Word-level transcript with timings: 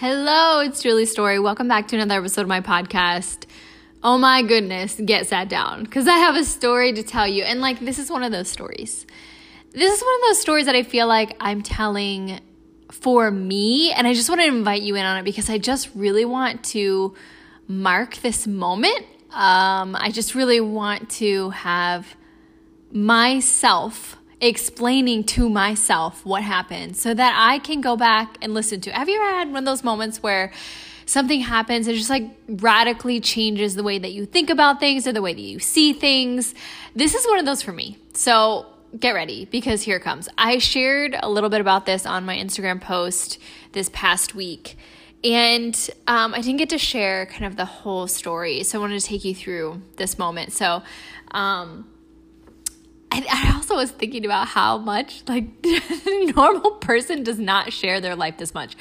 Hello, 0.00 0.60
it's 0.60 0.80
Julie's 0.80 1.10
Story. 1.10 1.40
Welcome 1.40 1.66
back 1.66 1.88
to 1.88 1.96
another 1.96 2.20
episode 2.20 2.42
of 2.42 2.46
my 2.46 2.60
podcast. 2.60 3.46
Oh 4.00 4.16
my 4.16 4.42
goodness, 4.42 4.94
get 5.04 5.26
sat 5.26 5.48
down 5.48 5.82
because 5.82 6.06
I 6.06 6.18
have 6.18 6.36
a 6.36 6.44
story 6.44 6.92
to 6.92 7.02
tell 7.02 7.26
you. 7.26 7.42
And 7.42 7.60
like, 7.60 7.80
this 7.80 7.98
is 7.98 8.08
one 8.08 8.22
of 8.22 8.30
those 8.30 8.48
stories. 8.48 9.04
This 9.72 9.92
is 9.92 10.00
one 10.00 10.14
of 10.14 10.20
those 10.28 10.40
stories 10.40 10.66
that 10.66 10.76
I 10.76 10.84
feel 10.84 11.08
like 11.08 11.36
I'm 11.40 11.62
telling 11.62 12.38
for 12.92 13.28
me. 13.32 13.90
And 13.90 14.06
I 14.06 14.14
just 14.14 14.28
want 14.28 14.40
to 14.40 14.46
invite 14.46 14.82
you 14.82 14.94
in 14.94 15.04
on 15.04 15.16
it 15.16 15.24
because 15.24 15.50
I 15.50 15.58
just 15.58 15.90
really 15.96 16.24
want 16.24 16.62
to 16.66 17.16
mark 17.66 18.18
this 18.18 18.46
moment. 18.46 19.04
Um, 19.32 19.96
I 19.96 20.12
just 20.12 20.36
really 20.36 20.60
want 20.60 21.10
to 21.10 21.50
have 21.50 22.14
myself 22.92 24.16
explaining 24.40 25.24
to 25.24 25.48
myself 25.48 26.24
what 26.24 26.42
happened 26.42 26.96
so 26.96 27.12
that 27.12 27.34
I 27.36 27.58
can 27.58 27.80
go 27.80 27.96
back 27.96 28.36
and 28.40 28.54
listen 28.54 28.80
to. 28.82 28.92
Have 28.92 29.08
you 29.08 29.20
ever 29.20 29.38
had 29.38 29.48
one 29.48 29.58
of 29.58 29.64
those 29.64 29.82
moments 29.82 30.22
where 30.22 30.52
something 31.06 31.40
happens 31.40 31.86
and 31.86 31.96
just 31.96 32.10
like 32.10 32.30
radically 32.48 33.20
changes 33.20 33.74
the 33.74 33.82
way 33.82 33.98
that 33.98 34.12
you 34.12 34.26
think 34.26 34.50
about 34.50 34.78
things 34.78 35.06
or 35.06 35.12
the 35.12 35.22
way 35.22 35.34
that 35.34 35.40
you 35.40 35.58
see 35.58 35.92
things? 35.92 36.54
This 36.94 37.14
is 37.14 37.26
one 37.26 37.38
of 37.38 37.46
those 37.46 37.62
for 37.62 37.72
me. 37.72 37.98
So 38.12 38.66
get 38.98 39.12
ready 39.12 39.46
because 39.46 39.82
here 39.82 39.98
comes. 39.98 40.28
I 40.38 40.58
shared 40.58 41.16
a 41.20 41.28
little 41.28 41.50
bit 41.50 41.60
about 41.60 41.86
this 41.86 42.06
on 42.06 42.24
my 42.24 42.36
Instagram 42.36 42.80
post 42.80 43.38
this 43.72 43.90
past 43.92 44.34
week. 44.34 44.76
And 45.24 45.74
um, 46.06 46.32
I 46.32 46.40
didn't 46.40 46.58
get 46.58 46.68
to 46.70 46.78
share 46.78 47.26
kind 47.26 47.44
of 47.44 47.56
the 47.56 47.64
whole 47.64 48.06
story. 48.06 48.62
So 48.62 48.78
I 48.78 48.80
wanted 48.80 49.00
to 49.00 49.06
take 49.06 49.24
you 49.24 49.34
through 49.34 49.82
this 49.96 50.16
moment. 50.16 50.52
So, 50.52 50.84
um, 51.32 51.88
I, 53.10 53.26
I 53.30 53.54
also 53.54 53.76
was 53.76 53.90
thinking 53.90 54.24
about 54.24 54.48
how 54.48 54.78
much 54.78 55.22
like 55.26 55.44
a 55.64 56.32
normal 56.36 56.72
person 56.72 57.22
does 57.22 57.38
not 57.38 57.72
share 57.72 58.00
their 58.00 58.16
life 58.16 58.38
this 58.38 58.54
much. 58.54 58.76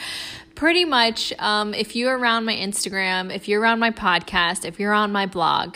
Pretty 0.56 0.86
much, 0.86 1.34
um, 1.40 1.74
if 1.74 1.96
you're 1.96 2.18
around 2.18 2.46
my 2.46 2.56
Instagram, 2.56 3.34
if 3.34 3.48
you're 3.48 3.62
around 3.62 3.80
my 3.80 3.92
podcast, 3.92 4.66
if 4.66 4.80
you're 4.80 4.94
on 4.94 5.12
my 5.12 5.26
blog, 5.26 5.76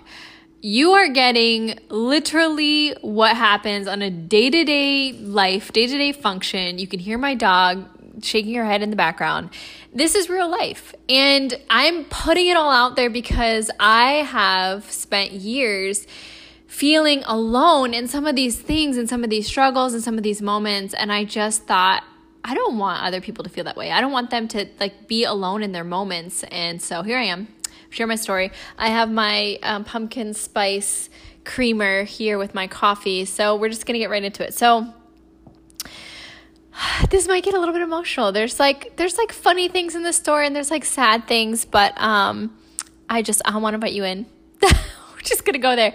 you 0.62 0.92
are 0.92 1.08
getting 1.08 1.78
literally 1.90 2.96
what 3.02 3.36
happens 3.36 3.88
on 3.88 4.02
a 4.02 4.10
day 4.10 4.50
to 4.50 4.64
day 4.64 5.14
life, 5.14 5.72
day 5.72 5.88
to 5.88 5.98
day 5.98 6.12
function. 6.12 6.78
You 6.78 6.88
can 6.88 7.00
hear 7.00 7.18
my 7.18 7.36
dog 7.36 7.86
shaking 8.24 8.56
her 8.56 8.66
head 8.66 8.82
in 8.82 8.90
the 8.90 8.96
background. 8.96 9.50
This 9.94 10.16
is 10.16 10.30
real 10.30 10.50
life. 10.50 10.94
And 11.10 11.54
I'm 11.70 12.06
putting 12.06 12.48
it 12.48 12.58
all 12.58 12.72
out 12.72 12.96
there 12.96 13.10
because 13.10 13.72
I 13.80 14.24
have 14.24 14.90
spent 14.92 15.32
years 15.32 16.06
feeling 16.72 17.22
alone 17.26 17.94
in 17.94 18.08
some 18.08 18.26
of 18.26 18.34
these 18.34 18.58
things 18.58 18.96
and 18.96 19.10
some 19.10 19.26
of 19.26 19.30
these 19.30 19.46
struggles 19.46 19.94
and 19.94 20.02
some 20.02 20.16
of 20.16 20.24
these 20.24 20.42
moments 20.42 20.94
and 20.94 21.12
I 21.12 21.26
just 21.26 21.64
thought 21.64 22.02
I 22.46 22.56
don't 22.56 22.78
want 22.78 23.04
other 23.04 23.20
people 23.20 23.44
to 23.44 23.50
feel 23.50 23.66
that 23.66 23.76
way. 23.76 23.92
I 23.92 24.00
don't 24.00 24.14
want 24.14 24.30
them 24.30 24.48
to 24.48 24.68
like 24.80 25.06
be 25.06 25.26
alone 25.26 25.64
in 25.64 25.74
their 25.74 25.84
moments. 25.84 26.44
And 26.44 26.82
so 26.82 27.04
here 27.04 27.18
I 27.18 27.24
am, 27.24 27.50
share 27.90 28.08
my 28.08 28.16
story. 28.16 28.54
I 28.78 28.88
have 28.88 29.12
my 29.12 29.60
um, 29.62 29.84
pumpkin 29.84 30.34
spice 30.34 31.10
creamer 31.44 32.06
here 32.06 32.38
with 32.38 32.56
my 32.56 32.68
coffee. 32.68 33.26
So 33.26 33.58
we're 33.58 33.70
just 33.70 33.86
gonna 33.86 34.00
get 34.00 34.10
right 34.10 34.24
into 34.24 34.42
it. 34.42 34.54
So 34.54 34.94
this 37.10 37.28
might 37.28 37.44
get 37.44 37.54
a 37.54 37.60
little 37.60 37.74
bit 37.74 37.82
emotional. 37.82 38.32
There's 38.32 38.62
like 38.62 38.96
there's 38.96 39.18
like 39.18 39.34
funny 39.34 39.68
things 39.68 39.94
in 39.94 40.04
the 40.04 40.14
story 40.14 40.48
and 40.48 40.56
there's 40.56 40.72
like 40.72 40.86
sad 40.86 41.28
things, 41.28 41.66
but 41.66 42.02
um, 42.02 42.58
I 43.10 43.24
just 43.24 43.42
I 43.44 43.58
want 43.58 43.74
to 43.74 43.76
invite 43.76 43.94
you 43.94 44.06
in. 44.06 44.26
we're 44.64 45.22
just 45.22 45.44
gonna 45.44 45.58
go 45.58 45.76
there. 45.76 45.94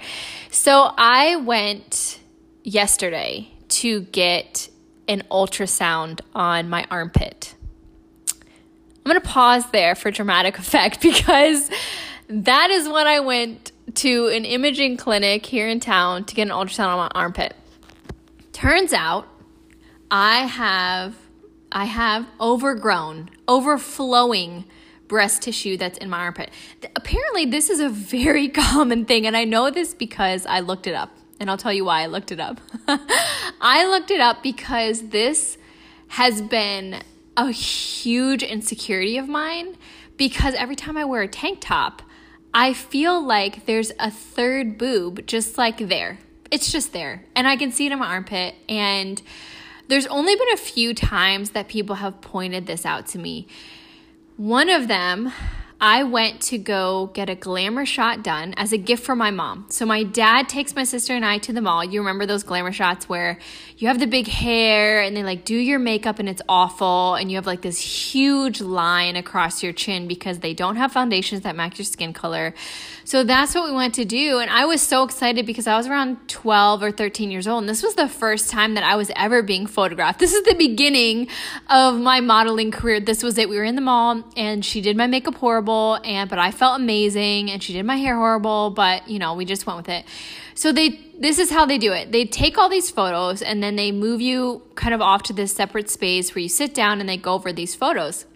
So 0.51 0.93
I 0.97 1.37
went 1.37 2.21
yesterday 2.63 3.51
to 3.69 4.03
get 4.03 4.69
an 5.09 5.23
ultrasound 5.31 6.21
on 6.35 6.69
my 6.69 6.87
armpit. 6.91 7.55
I'm 8.33 9.13
going 9.13 9.21
to 9.21 9.27
pause 9.27 9.71
there 9.71 9.95
for 9.95 10.11
dramatic 10.11 10.59
effect 10.59 11.01
because 11.01 11.71
that 12.29 12.71
is 12.71 12.89
when 12.89 13.07
I 13.07 13.21
went 13.21 13.73
to 13.95 14.29
an 14.29 14.45
imaging 14.45 14.97
clinic 14.97 15.47
here 15.47 15.69
in 15.69 15.79
town 15.79 16.25
to 16.25 16.35
get 16.35 16.43
an 16.43 16.49
ultrasound 16.49 16.89
on 16.89 16.99
my 16.99 17.11
armpit. 17.15 17.55
Turns 18.53 18.93
out 18.93 19.29
I 20.11 20.41
have 20.41 21.15
I 21.71 21.85
have 21.85 22.27
overgrown, 22.41 23.31
overflowing 23.47 24.65
breast 25.09 25.43
tissue 25.43 25.77
that's 25.77 25.99
in 25.99 26.11
my 26.11 26.19
armpit. 26.19 26.51
Apparently, 26.95 27.47
this 27.47 27.71
is 27.71 27.81
a 27.81 27.89
very 27.89 28.49
common 28.51 29.05
thing, 29.05 29.27
and 29.27 29.37
I 29.37 29.45
know 29.45 29.71
this 29.71 29.95
because 29.95 30.47
I 30.47 30.61
looked 30.61 30.87
it 30.87 30.95
up, 30.95 31.11
and 31.41 31.51
I'll 31.51 31.57
tell 31.57 31.73
you 31.73 31.85
why 31.85 32.03
I 32.03 32.07
looked 32.07 32.33
it 32.33 32.41
up. 32.41 32.61
I 33.61 33.87
looked 33.87 34.11
it 34.11 34.21
up 34.21 34.43
because 34.43 35.09
this 35.09 35.59
has 36.09 36.41
been 36.43 37.03
a 37.37 37.51
huge 37.51 38.43
insecurity 38.43 39.19
of 39.19 39.29
mine 39.29 39.77
because 40.17 40.55
every 40.55 40.77
time 40.77 40.97
I 40.97 41.05
wear 41.05 41.23
a 41.23 41.29
tank 41.29 41.59
top, 41.61 42.03
I 42.55 42.73
feel 42.73 43.23
like 43.23 43.67
there's 43.67 43.93
a 43.99 44.11
third 44.11 44.79
boob 44.79 45.27
just 45.27 45.59
like 45.59 45.77
there. 45.89 46.19
It's 46.51 46.73
just 46.73 46.93
there. 46.93 47.25
And 47.35 47.47
I 47.47 47.57
can 47.57 47.71
see 47.73 47.87
it 47.87 47.93
in 47.93 47.99
my 47.99 48.07
armpit. 48.07 48.55
And 48.69 49.21
there's 49.89 50.07
only 50.07 50.35
been 50.35 50.53
a 50.53 50.57
few 50.57 50.95
times 50.95 51.51
that 51.51 51.69
people 51.69 51.97
have 51.97 52.21
pointed 52.21 52.67
this 52.67 52.87
out 52.87 53.07
to 53.09 53.19
me. 53.19 53.47
One 54.37 54.69
of 54.69 54.87
them, 54.87 55.33
I 55.79 56.05
went 56.05 56.41
to 56.43 56.57
go 56.57 57.11
get 57.13 57.29
a 57.29 57.35
glamour 57.35 57.85
shot 57.85 58.23
done 58.23 58.55
as 58.57 58.73
a 58.73 58.79
gift 58.79 59.05
for 59.05 59.15
my 59.15 59.31
mom. 59.31 59.67
So 59.69 59.85
my 59.85 60.05
dad 60.05 60.49
takes 60.49 60.75
my 60.75 60.85
sister 60.85 61.15
and 61.15 61.23
I 61.23 61.37
to 61.39 61.53
the 61.53 61.61
mall. 61.61 61.85
You 61.85 62.01
remember 62.01 62.25
those 62.25 62.45
glamour 62.45 62.73
shots 62.73 63.11
where 63.11 63.39
you 63.77 63.89
have 63.89 64.01
the 64.01 64.07
big 64.07 64.27
hair 64.27 65.03
and 65.03 65.15
they 65.15 65.23
like 65.23 65.45
do 65.45 65.55
your 65.55 65.79
makeup 65.79 66.19
and 66.19 66.31
it's 66.31 66.41
awful 66.49 67.15
and 67.17 67.31
you 67.31 67.37
have 67.37 67.47
like 67.47 67.61
this 67.61 67.79
huge 67.79 68.63
line 68.63 69.17
across 69.17 69.63
your 69.63 69.75
chin 69.75 70.09
because 70.09 70.39
they 70.39 70.55
don't 70.55 70.77
have 70.77 70.93
foundations 70.93 71.43
that 71.43 71.55
match 71.55 71.79
your 71.79 71.85
skin 71.85 72.15
color. 72.15 72.55
So 73.05 73.23
that's 73.23 73.55
what 73.55 73.67
we 73.67 73.73
went 73.73 73.95
to 73.97 74.07
do. 74.07 74.39
And 74.39 74.51
I 74.51 74.65
was 74.65 74.81
so 74.81 75.05
excited 75.05 75.45
because 75.45 75.67
I 75.67 75.77
was 75.77 75.87
around 75.87 76.27
12 76.29 76.83
or 76.83 76.91
13 76.91 77.31
years 77.31 77.47
old. 77.47 77.65
And 77.65 77.69
this 77.69 77.83
was 77.83 77.97
the 77.97 78.09
first 78.09 78.49
time 78.49 78.75
that 78.75 78.83
I 78.83 78.97
was 78.97 79.11
ever 79.15 79.43
being 79.43 79.67
photographed. 79.67 80.21
This 80.21 80.33
is 80.33 80.43
the 80.45 80.55
beginning 80.55 81.29
of 81.69 82.01
my 82.01 82.21
modeling 82.21 82.71
career. 82.71 82.99
This 82.99 83.23
was 83.23 83.37
it. 83.37 83.51
We 83.51 83.59
were 83.59 83.65
in 83.65 83.75
the 83.75 83.83
mall 83.83 84.25
and 84.39 84.65
she 84.65 84.81
did 84.81 84.97
my 84.97 85.07
makeup 85.07 85.35
horrible 85.35 85.66
and 85.69 86.29
but 86.31 86.39
I 86.39 86.51
felt 86.51 86.81
amazing 86.81 87.51
and 87.51 87.63
she 87.63 87.73
did 87.73 87.85
my 87.85 87.97
hair 87.97 88.17
horrible, 88.17 88.71
but 88.71 89.09
you 89.09 89.19
know, 89.19 89.35
we 89.35 89.45
just 89.45 89.67
went 89.67 89.77
with 89.77 89.89
it. 89.89 90.05
So 90.55 90.73
they 90.73 91.01
this 91.19 91.39
is 91.39 91.51
how 91.51 91.67
they 91.67 91.79
do 91.79 91.93
it. 91.93 92.13
They 92.13 92.25
take 92.25 92.59
all 92.59 92.69
these 92.69 92.91
photos 92.91 93.43
and 93.43 93.63
then 93.63 93.77
they 93.77 93.93
move 93.93 94.21
you 94.21 94.63
kind 94.75 94.95
of 94.95 95.01
off 95.01 95.23
to 95.25 95.33
this 95.33 95.53
separate 95.53 95.91
space 95.91 96.35
where 96.35 96.43
you 96.43 96.49
sit 96.49 96.75
down 96.75 97.01
and 97.01 97.09
they 97.09 97.17
go 97.17 97.35
over 97.35 97.53
these 97.53 97.75
photos. 97.75 98.27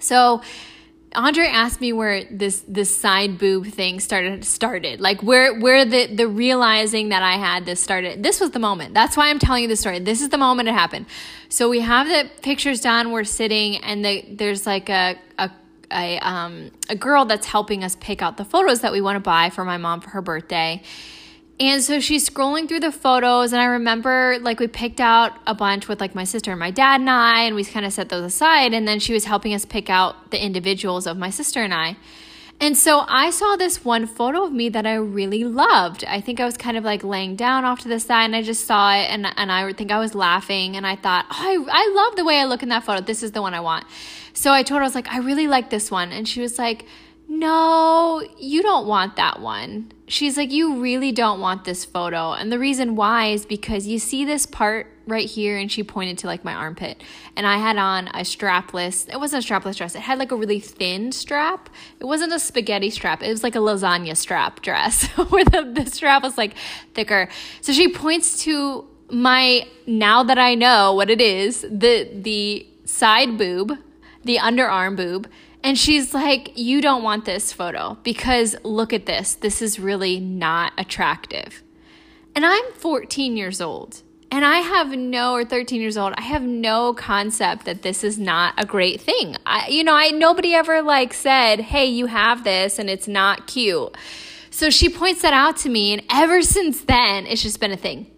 So 0.00 0.42
Andre 1.14 1.46
asked 1.46 1.80
me 1.80 1.92
where 1.92 2.24
this 2.24 2.64
this 2.68 2.94
side 2.94 3.38
boob 3.38 3.66
thing 3.66 4.00
started 4.00 4.44
started. 4.44 5.00
Like 5.00 5.22
where 5.22 5.58
where 5.58 5.84
the 5.84 6.06
the 6.06 6.28
realizing 6.28 7.08
that 7.10 7.22
I 7.22 7.36
had 7.36 7.64
this 7.64 7.80
started. 7.80 8.22
This 8.22 8.40
was 8.40 8.50
the 8.50 8.58
moment. 8.58 8.94
That's 8.94 9.16
why 9.16 9.30
I'm 9.30 9.38
telling 9.38 9.62
you 9.62 9.68
the 9.68 9.76
story. 9.76 9.98
This 10.00 10.20
is 10.20 10.28
the 10.28 10.38
moment 10.38 10.68
it 10.68 10.72
happened. 10.72 11.06
So 11.48 11.68
we 11.68 11.80
have 11.80 12.06
the 12.06 12.30
pictures 12.42 12.80
done. 12.80 13.10
We're 13.10 13.24
sitting 13.24 13.76
and 13.78 14.04
the, 14.04 14.24
there's 14.28 14.66
like 14.66 14.88
a 14.88 15.18
a 15.38 15.50
a 15.92 16.18
um 16.18 16.70
a 16.88 16.96
girl 16.96 17.24
that's 17.24 17.46
helping 17.46 17.82
us 17.84 17.96
pick 17.96 18.22
out 18.22 18.36
the 18.36 18.44
photos 18.44 18.80
that 18.80 18.92
we 18.92 19.00
want 19.00 19.16
to 19.16 19.20
buy 19.20 19.50
for 19.50 19.64
my 19.64 19.76
mom 19.76 20.00
for 20.00 20.10
her 20.10 20.22
birthday. 20.22 20.82
And 21.60 21.82
so 21.82 21.98
she's 21.98 22.28
scrolling 22.28 22.68
through 22.68 22.80
the 22.80 22.92
photos, 22.92 23.52
and 23.52 23.60
I 23.60 23.64
remember 23.64 24.38
like 24.40 24.60
we 24.60 24.68
picked 24.68 25.00
out 25.00 25.32
a 25.44 25.54
bunch 25.54 25.88
with 25.88 26.00
like 26.00 26.14
my 26.14 26.22
sister 26.22 26.52
and 26.52 26.60
my 26.60 26.70
dad 26.70 27.00
and 27.00 27.10
I, 27.10 27.42
and 27.42 27.56
we 27.56 27.64
kind 27.64 27.84
of 27.84 27.92
set 27.92 28.10
those 28.10 28.24
aside. 28.24 28.72
And 28.74 28.86
then 28.86 29.00
she 29.00 29.12
was 29.12 29.24
helping 29.24 29.54
us 29.54 29.64
pick 29.64 29.90
out 29.90 30.30
the 30.30 30.42
individuals 30.42 31.06
of 31.06 31.16
my 31.16 31.30
sister 31.30 31.60
and 31.60 31.74
I. 31.74 31.96
And 32.60 32.76
so 32.76 33.04
I 33.06 33.30
saw 33.30 33.54
this 33.54 33.84
one 33.84 34.06
photo 34.06 34.44
of 34.44 34.52
me 34.52 34.68
that 34.70 34.84
I 34.84 34.94
really 34.94 35.44
loved. 35.44 36.04
I 36.04 36.20
think 36.20 36.40
I 36.40 36.44
was 36.44 36.56
kind 36.56 36.76
of 36.76 36.82
like 36.82 37.04
laying 37.04 37.36
down 37.36 37.64
off 37.64 37.80
to 37.80 37.88
the 37.88 38.00
side, 38.00 38.24
and 38.24 38.34
I 38.34 38.42
just 38.42 38.66
saw 38.66 38.92
it, 38.94 39.08
and, 39.10 39.26
and 39.36 39.52
I 39.52 39.72
think 39.72 39.92
I 39.92 39.98
was 39.98 40.14
laughing, 40.14 40.76
and 40.76 40.84
I 40.84 40.96
thought, 40.96 41.26
oh, 41.30 41.34
I, 41.70 41.84
I 41.84 41.92
love 41.94 42.16
the 42.16 42.24
way 42.24 42.40
I 42.40 42.46
look 42.46 42.64
in 42.64 42.68
that 42.70 42.82
photo. 42.82 43.00
This 43.00 43.22
is 43.22 43.30
the 43.32 43.42
one 43.42 43.54
I 43.54 43.60
want. 43.60 43.84
So 44.32 44.52
I 44.52 44.64
told 44.64 44.78
her, 44.78 44.82
I 44.82 44.86
was 44.86 44.96
like, 44.96 45.08
I 45.08 45.18
really 45.18 45.46
like 45.46 45.70
this 45.70 45.90
one. 45.90 46.10
And 46.10 46.26
she 46.28 46.40
was 46.40 46.58
like, 46.58 46.84
no, 47.28 48.26
you 48.38 48.62
don't 48.62 48.86
want 48.86 49.16
that 49.16 49.40
one. 49.40 49.92
She's 50.06 50.38
like, 50.38 50.50
You 50.50 50.80
really 50.80 51.12
don't 51.12 51.40
want 51.40 51.64
this 51.64 51.84
photo. 51.84 52.32
And 52.32 52.50
the 52.50 52.58
reason 52.58 52.96
why 52.96 53.26
is 53.26 53.44
because 53.44 53.86
you 53.86 53.98
see 53.98 54.24
this 54.24 54.46
part 54.46 54.86
right 55.08 55.28
here. 55.28 55.56
And 55.56 55.70
she 55.70 55.82
pointed 55.82 56.18
to 56.18 56.26
like 56.26 56.44
my 56.44 56.54
armpit. 56.54 57.02
And 57.36 57.46
I 57.46 57.58
had 57.58 57.76
on 57.76 58.08
a 58.08 58.20
strapless, 58.20 59.08
it 59.12 59.18
wasn't 59.18 59.44
a 59.44 59.48
strapless 59.48 59.76
dress. 59.76 59.94
It 59.94 60.00
had 60.02 60.18
like 60.18 60.32
a 60.32 60.36
really 60.36 60.60
thin 60.60 61.12
strap. 61.12 61.70
It 61.98 62.04
wasn't 62.04 62.32
a 62.32 62.38
spaghetti 62.38 62.90
strap. 62.90 63.22
It 63.22 63.30
was 63.30 63.42
like 63.42 63.54
a 63.54 63.58
lasagna 63.58 64.16
strap 64.16 64.62
dress 64.62 65.06
where 65.30 65.44
the, 65.44 65.72
the 65.74 65.90
strap 65.90 66.22
was 66.22 66.38
like 66.38 66.54
thicker. 66.94 67.28
So 67.60 67.72
she 67.72 67.88
points 67.88 68.42
to 68.44 68.86
my, 69.10 69.66
now 69.86 70.22
that 70.22 70.38
I 70.38 70.54
know 70.54 70.94
what 70.94 71.10
it 71.10 71.20
is, 71.20 71.62
the, 71.62 72.10
the 72.12 72.66
side 72.84 73.38
boob, 73.38 73.72
the 74.24 74.36
underarm 74.36 74.96
boob 74.96 75.28
and 75.62 75.78
she's 75.78 76.14
like, 76.14 76.56
You 76.56 76.80
don't 76.80 77.02
want 77.02 77.24
this 77.24 77.52
photo 77.52 77.98
because 78.02 78.56
look 78.62 78.92
at 78.92 79.06
this. 79.06 79.34
This 79.34 79.60
is 79.60 79.78
really 79.78 80.20
not 80.20 80.72
attractive. 80.78 81.62
And 82.34 82.46
I'm 82.46 82.72
14 82.72 83.36
years 83.36 83.60
old. 83.60 84.02
And 84.30 84.44
I 84.44 84.58
have 84.58 84.90
no, 84.90 85.32
or 85.32 85.44
13 85.44 85.80
years 85.80 85.96
old, 85.96 86.12
I 86.16 86.22
have 86.22 86.42
no 86.42 86.92
concept 86.92 87.64
that 87.64 87.82
this 87.82 88.04
is 88.04 88.18
not 88.18 88.54
a 88.58 88.66
great 88.66 89.00
thing. 89.00 89.36
I, 89.46 89.68
you 89.68 89.82
know, 89.82 89.94
I, 89.94 90.10
nobody 90.10 90.54
ever 90.54 90.82
like 90.82 91.14
said, 91.14 91.60
hey, 91.60 91.86
you 91.86 92.06
have 92.06 92.44
this 92.44 92.78
and 92.78 92.90
it's 92.90 93.08
not 93.08 93.46
cute. 93.46 93.96
So 94.50 94.68
she 94.68 94.90
points 94.90 95.22
that 95.22 95.32
out 95.32 95.56
to 95.58 95.70
me. 95.70 95.94
And 95.94 96.02
ever 96.10 96.42
since 96.42 96.82
then, 96.82 97.26
it's 97.26 97.42
just 97.42 97.58
been 97.58 97.72
a 97.72 97.76
thing. 97.76 98.10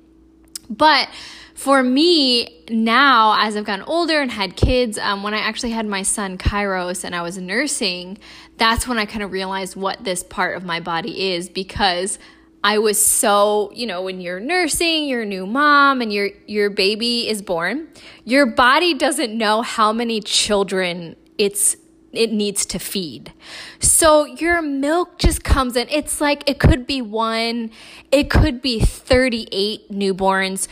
But 0.68 1.08
for 1.54 1.82
me 1.82 2.64
now, 2.70 3.36
as 3.38 3.56
I've 3.56 3.64
gotten 3.64 3.84
older 3.84 4.20
and 4.20 4.30
had 4.30 4.56
kids, 4.56 4.98
um, 4.98 5.22
when 5.22 5.34
I 5.34 5.38
actually 5.38 5.72
had 5.72 5.86
my 5.86 6.02
son 6.02 6.38
Kairos 6.38 7.04
and 7.04 7.14
I 7.14 7.22
was 7.22 7.38
nursing, 7.38 8.18
that's 8.56 8.88
when 8.88 8.98
I 8.98 9.04
kind 9.04 9.22
of 9.22 9.30
realized 9.30 9.76
what 9.76 10.02
this 10.02 10.22
part 10.22 10.56
of 10.56 10.64
my 10.64 10.80
body 10.80 11.32
is 11.34 11.48
because 11.48 12.18
I 12.62 12.78
was 12.78 13.04
so, 13.04 13.70
you 13.74 13.86
know, 13.86 14.02
when 14.02 14.20
you're 14.20 14.40
nursing, 14.40 15.06
you're 15.06 15.22
a 15.22 15.26
new 15.26 15.46
mom 15.46 16.02
and 16.02 16.12
your 16.12 16.30
your 16.46 16.68
baby 16.68 17.28
is 17.28 17.40
born, 17.40 17.88
your 18.24 18.46
body 18.46 18.94
doesn't 18.94 19.36
know 19.36 19.62
how 19.62 19.92
many 19.92 20.20
children 20.20 21.16
it's 21.38 21.76
it 22.12 22.32
needs 22.32 22.66
to 22.66 22.78
feed. 22.78 23.32
So 23.78 24.24
your 24.24 24.60
milk 24.60 25.18
just 25.18 25.44
comes 25.44 25.76
in. 25.76 25.88
It's 25.90 26.20
like 26.20 26.42
it 26.48 26.58
could 26.58 26.86
be 26.86 27.00
one, 27.00 27.70
it 28.10 28.28
could 28.28 28.60
be 28.60 28.80
38 28.80 29.90
newborns 29.90 30.68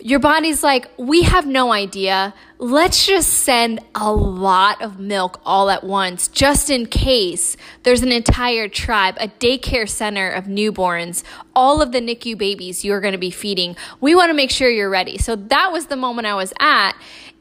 your 0.00 0.20
body's 0.20 0.62
like, 0.62 0.88
we 0.96 1.22
have 1.22 1.44
no 1.44 1.72
idea. 1.72 2.32
Let's 2.58 3.04
just 3.06 3.30
send 3.30 3.80
a 3.96 4.12
lot 4.12 4.80
of 4.80 5.00
milk 5.00 5.40
all 5.44 5.70
at 5.70 5.82
once, 5.82 6.28
just 6.28 6.70
in 6.70 6.86
case 6.86 7.56
there's 7.82 8.02
an 8.02 8.12
entire 8.12 8.68
tribe, 8.68 9.16
a 9.18 9.28
daycare 9.28 9.88
center 9.88 10.30
of 10.30 10.44
newborns, 10.44 11.24
all 11.54 11.82
of 11.82 11.90
the 11.90 12.00
NICU 12.00 12.38
babies 12.38 12.84
you're 12.84 13.00
going 13.00 13.12
to 13.12 13.18
be 13.18 13.30
feeding. 13.30 13.76
We 14.00 14.14
want 14.14 14.30
to 14.30 14.34
make 14.34 14.50
sure 14.50 14.70
you're 14.70 14.90
ready. 14.90 15.18
So 15.18 15.34
that 15.34 15.72
was 15.72 15.86
the 15.86 15.96
moment 15.96 16.26
I 16.28 16.34
was 16.34 16.52
at. 16.60 16.92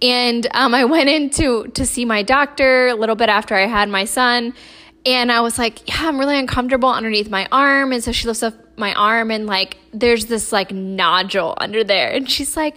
And 0.01 0.47
um, 0.51 0.73
I 0.73 0.85
went 0.85 1.09
in 1.09 1.29
to, 1.31 1.67
to 1.67 1.85
see 1.85 2.05
my 2.05 2.23
doctor 2.23 2.87
a 2.87 2.95
little 2.95 3.15
bit 3.15 3.29
after 3.29 3.55
I 3.55 3.67
had 3.67 3.89
my 3.89 4.05
son. 4.05 4.53
And 5.07 5.31
I 5.31 5.39
was 5.39 5.57
like, 5.57 5.87
yeah, 5.87 6.01
I'm 6.01 6.19
really 6.19 6.37
uncomfortable 6.37 6.89
underneath 6.89 7.29
my 7.29 7.47
arm. 7.49 7.93
And 7.93 8.03
so 8.03 8.11
she 8.11 8.27
lifts 8.27 8.43
up 8.43 8.53
my 8.77 8.93
arm 8.93 9.31
and 9.31 9.47
like 9.47 9.77
there's 9.93 10.25
this 10.25 10.51
like 10.51 10.71
nodule 10.71 11.53
under 11.57 11.85
there. 11.85 12.11
And 12.11 12.29
she's 12.29 12.57
like, 12.57 12.75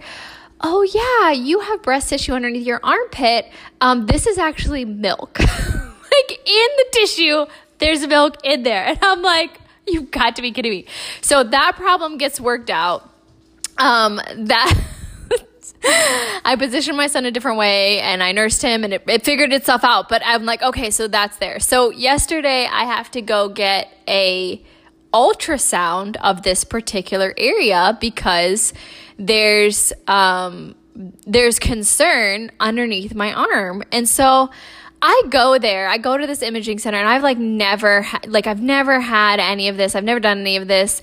oh 0.61 0.83
yeah, 0.83 1.33
you 1.33 1.59
have 1.59 1.83
breast 1.83 2.09
tissue 2.09 2.33
underneath 2.33 2.65
your 2.65 2.79
armpit. 2.85 3.51
Um, 3.81 4.07
this 4.07 4.29
is 4.29 4.39
actually 4.39 4.85
milk. 4.85 5.39
like 5.41 6.31
in 6.47 6.69
the 6.77 6.87
tissue, 6.93 7.47
there's 7.79 8.07
milk 8.07 8.37
in 8.45 8.63
there. 8.63 8.85
And 8.85 8.99
I'm 9.03 9.23
like, 9.23 9.59
you've 9.89 10.13
got 10.13 10.37
to 10.37 10.43
be 10.43 10.53
kidding 10.53 10.71
me. 10.71 10.87
So 11.23 11.43
that 11.43 11.75
problem 11.75 12.17
gets 12.17 12.41
worked 12.41 12.71
out. 12.71 13.11
Um, 13.77 14.21
that 14.37 14.81
I 15.83 16.57
positioned 16.59 16.97
my 16.97 17.07
son 17.07 17.25
a 17.25 17.31
different 17.31 17.59
way 17.59 18.01
and 18.01 18.23
I 18.23 18.33
nursed 18.33 18.63
him 18.63 18.85
and 18.85 18.95
it, 18.95 19.05
it 19.07 19.25
figured 19.25 19.53
itself 19.53 19.85
out. 19.85 20.09
But 20.09 20.23
I'm 20.25 20.45
like, 20.45 20.63
okay, 20.63 20.91
so 20.91 21.09
that's 21.09 21.39
there. 21.39 21.61
So 21.61 21.91
yesterday 21.91 22.69
I 22.71 22.85
have 22.85 23.11
to 23.13 23.23
go 23.23 23.49
get 23.49 23.93
a 24.07 24.63
ultrasound 25.13 26.17
of 26.23 26.43
this 26.43 26.65
particular 26.65 27.35
area 27.37 27.97
because 28.01 28.73
there's 29.19 29.93
um 30.07 30.75
there's 31.27 31.59
concern 31.59 32.51
underneath 32.61 33.15
my 33.15 33.33
arm. 33.33 33.83
And 33.91 34.09
so 34.09 34.51
I 35.03 35.23
go 35.31 35.59
there, 35.59 35.89
I 35.89 35.99
go 35.99 36.19
to 36.19 36.27
this 36.27 36.43
imaging 36.43 36.79
center 36.79 36.99
and 36.99 37.09
I've 37.09 37.23
like 37.23 37.39
never 37.39 38.03
ha- 38.03 38.21
like 38.27 38.47
I've 38.47 38.61
never 38.61 39.01
had 39.01 39.41
any 39.41 39.69
of 39.69 39.77
this. 39.77 39.95
I've 39.95 40.05
never 40.05 40.21
done 40.21 40.41
any 40.41 40.57
of 40.57 40.69
this. 40.69 41.01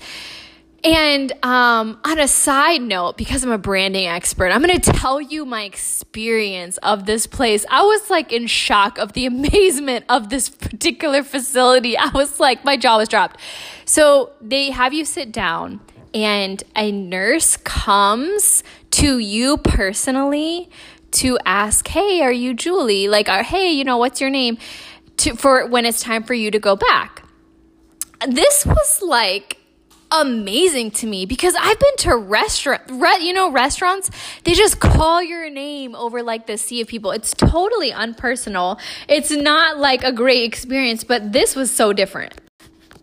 And 0.84 1.32
um, 1.44 1.98
on 2.04 2.20
a 2.20 2.28
side 2.28 2.82
note, 2.82 3.16
because 3.16 3.42
I'm 3.42 3.50
a 3.50 3.58
branding 3.58 4.06
expert, 4.06 4.50
I'm 4.50 4.62
going 4.62 4.80
to 4.80 4.92
tell 4.92 5.20
you 5.20 5.44
my 5.44 5.64
experience 5.64 6.76
of 6.78 7.04
this 7.04 7.26
place. 7.26 7.66
I 7.68 7.82
was 7.82 8.08
like 8.10 8.32
in 8.32 8.46
shock 8.46 8.96
of 8.98 9.12
the 9.12 9.26
amazement 9.26 10.04
of 10.08 10.30
this 10.30 10.48
particular 10.48 11.24
facility. 11.24 11.96
I 11.98 12.10
was 12.10 12.38
like, 12.38 12.64
my 12.64 12.76
jaw 12.76 12.98
was 12.98 13.08
dropped. 13.08 13.40
So 13.84 14.32
they 14.40 14.70
have 14.70 14.94
you 14.94 15.04
sit 15.04 15.32
down, 15.32 15.80
and 16.14 16.62
a 16.76 16.92
nurse 16.92 17.56
comes 17.56 18.62
to 18.92 19.18
you 19.18 19.56
personally 19.58 20.70
to 21.10 21.38
ask, 21.44 21.88
"Hey, 21.88 22.20
are 22.22 22.32
you 22.32 22.54
Julie?" 22.54 23.08
Like, 23.08 23.28
or, 23.28 23.42
"Hey, 23.42 23.70
you 23.70 23.84
know, 23.84 23.96
what's 23.96 24.20
your 24.20 24.30
name?" 24.30 24.58
To 25.18 25.34
for 25.34 25.66
when 25.66 25.84
it's 25.84 26.00
time 26.00 26.22
for 26.22 26.34
you 26.34 26.50
to 26.50 26.58
go 26.58 26.76
back. 26.76 27.24
This 28.26 28.66
was 28.66 29.02
like 29.02 29.57
amazing 30.10 30.90
to 30.90 31.06
me 31.06 31.26
because 31.26 31.54
I've 31.58 31.78
been 31.78 31.96
to 31.98 32.16
restaurant, 32.16 32.82
re, 32.90 33.18
you 33.20 33.32
know, 33.32 33.50
restaurants. 33.50 34.10
They 34.44 34.54
just 34.54 34.80
call 34.80 35.22
your 35.22 35.50
name 35.50 35.94
over 35.94 36.22
like 36.22 36.46
the 36.46 36.56
sea 36.56 36.80
of 36.80 36.88
people. 36.88 37.10
It's 37.10 37.32
totally 37.32 37.92
unpersonal. 37.92 38.80
It's 39.08 39.30
not 39.30 39.78
like 39.78 40.04
a 40.04 40.12
great 40.12 40.44
experience, 40.44 41.04
but 41.04 41.32
this 41.32 41.54
was 41.54 41.70
so 41.70 41.92
different. 41.92 42.34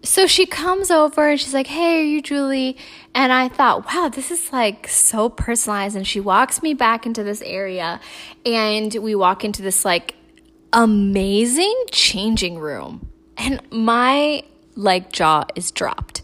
So 0.04 0.28
she 0.28 0.46
comes 0.46 0.92
over 0.92 1.30
and 1.30 1.40
she's 1.40 1.54
like, 1.54 1.68
"Hey, 1.68 2.00
are 2.00 2.04
you 2.04 2.22
Julie?" 2.22 2.78
And 3.16 3.34
I 3.34 3.48
thought, 3.50 3.88
"Wow, 3.88 4.10
this 4.10 4.30
is 4.30 4.54
like 4.54 4.88
so 4.88 5.30
personalized." 5.30 5.96
And 5.96 6.06
she 6.06 6.20
walks 6.20 6.62
me 6.62 6.76
back 6.76 7.08
into 7.08 7.24
this 7.24 7.42
area, 7.42 8.00
and 8.46 8.94
we 8.96 9.16
walk 9.16 9.44
into 9.44 9.64
this 9.64 9.84
like 9.84 10.16
amazing 10.74 11.74
changing 11.92 12.60
room, 12.60 13.10
and 13.36 13.62
my 13.72 14.44
like 14.76 15.12
jaw 15.12 15.46
is 15.56 15.72
dropped 15.72 16.22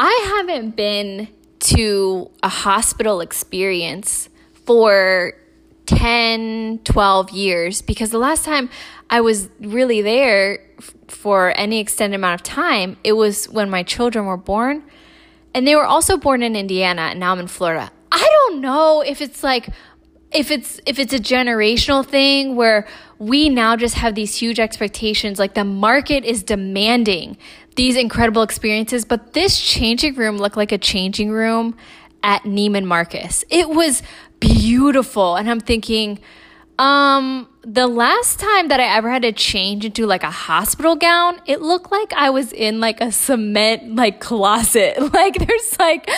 I 0.00 0.36
haven't 0.36 0.76
been 0.76 1.26
to 1.58 2.30
a 2.40 2.48
hospital 2.48 3.20
experience 3.20 4.28
for 4.64 5.32
10, 5.86 6.82
12 6.84 7.30
years 7.30 7.82
because 7.82 8.10
the 8.10 8.18
last 8.18 8.44
time 8.44 8.70
I 9.10 9.20
was 9.20 9.48
really 9.58 10.00
there 10.00 10.60
for 11.08 11.52
any 11.56 11.80
extended 11.80 12.14
amount 12.14 12.40
of 12.40 12.44
time, 12.44 12.96
it 13.02 13.14
was 13.14 13.48
when 13.48 13.70
my 13.70 13.82
children 13.82 14.26
were 14.26 14.36
born. 14.36 14.84
And 15.52 15.66
they 15.66 15.74
were 15.74 15.86
also 15.86 16.16
born 16.16 16.44
in 16.44 16.54
Indiana 16.54 17.02
and 17.02 17.18
now 17.18 17.32
I'm 17.32 17.40
in 17.40 17.48
Florida. 17.48 17.90
I 18.12 18.24
don't 18.30 18.60
know 18.60 19.00
if 19.00 19.20
it's 19.20 19.42
like 19.42 19.68
if 20.30 20.52
it's 20.52 20.80
if 20.86 21.00
it's 21.00 21.12
a 21.12 21.18
generational 21.18 22.06
thing 22.06 22.54
where 22.54 22.86
we 23.18 23.48
now 23.48 23.76
just 23.76 23.96
have 23.96 24.14
these 24.14 24.36
huge 24.36 24.60
expectations 24.60 25.38
like 25.38 25.54
the 25.54 25.64
market 25.64 26.24
is 26.24 26.42
demanding 26.42 27.36
these 27.76 27.96
incredible 27.96 28.42
experiences, 28.42 29.04
but 29.04 29.32
this 29.32 29.60
changing 29.60 30.14
room 30.14 30.38
looked 30.38 30.56
like 30.56 30.72
a 30.72 30.78
changing 30.78 31.30
room 31.30 31.76
at 32.22 32.42
Neiman 32.42 32.84
Marcus. 32.84 33.44
It 33.50 33.70
was 33.70 34.02
beautiful. 34.40 35.36
And 35.36 35.48
I'm 35.48 35.60
thinking, 35.60 36.18
um, 36.78 37.48
the 37.70 37.86
last 37.86 38.38
time 38.38 38.68
that 38.68 38.80
I 38.80 38.96
ever 38.96 39.10
had 39.10 39.20
to 39.22 39.32
change 39.32 39.84
into 39.84 40.06
like 40.06 40.22
a 40.22 40.30
hospital 40.30 40.96
gown, 40.96 41.38
it 41.44 41.60
looked 41.60 41.92
like 41.92 42.14
I 42.14 42.30
was 42.30 42.50
in 42.54 42.80
like 42.80 42.98
a 43.02 43.12
cement 43.12 43.94
like 43.94 44.20
closet. 44.20 44.96
Like 45.18 45.34
there's 45.34 45.78
like 45.78 46.08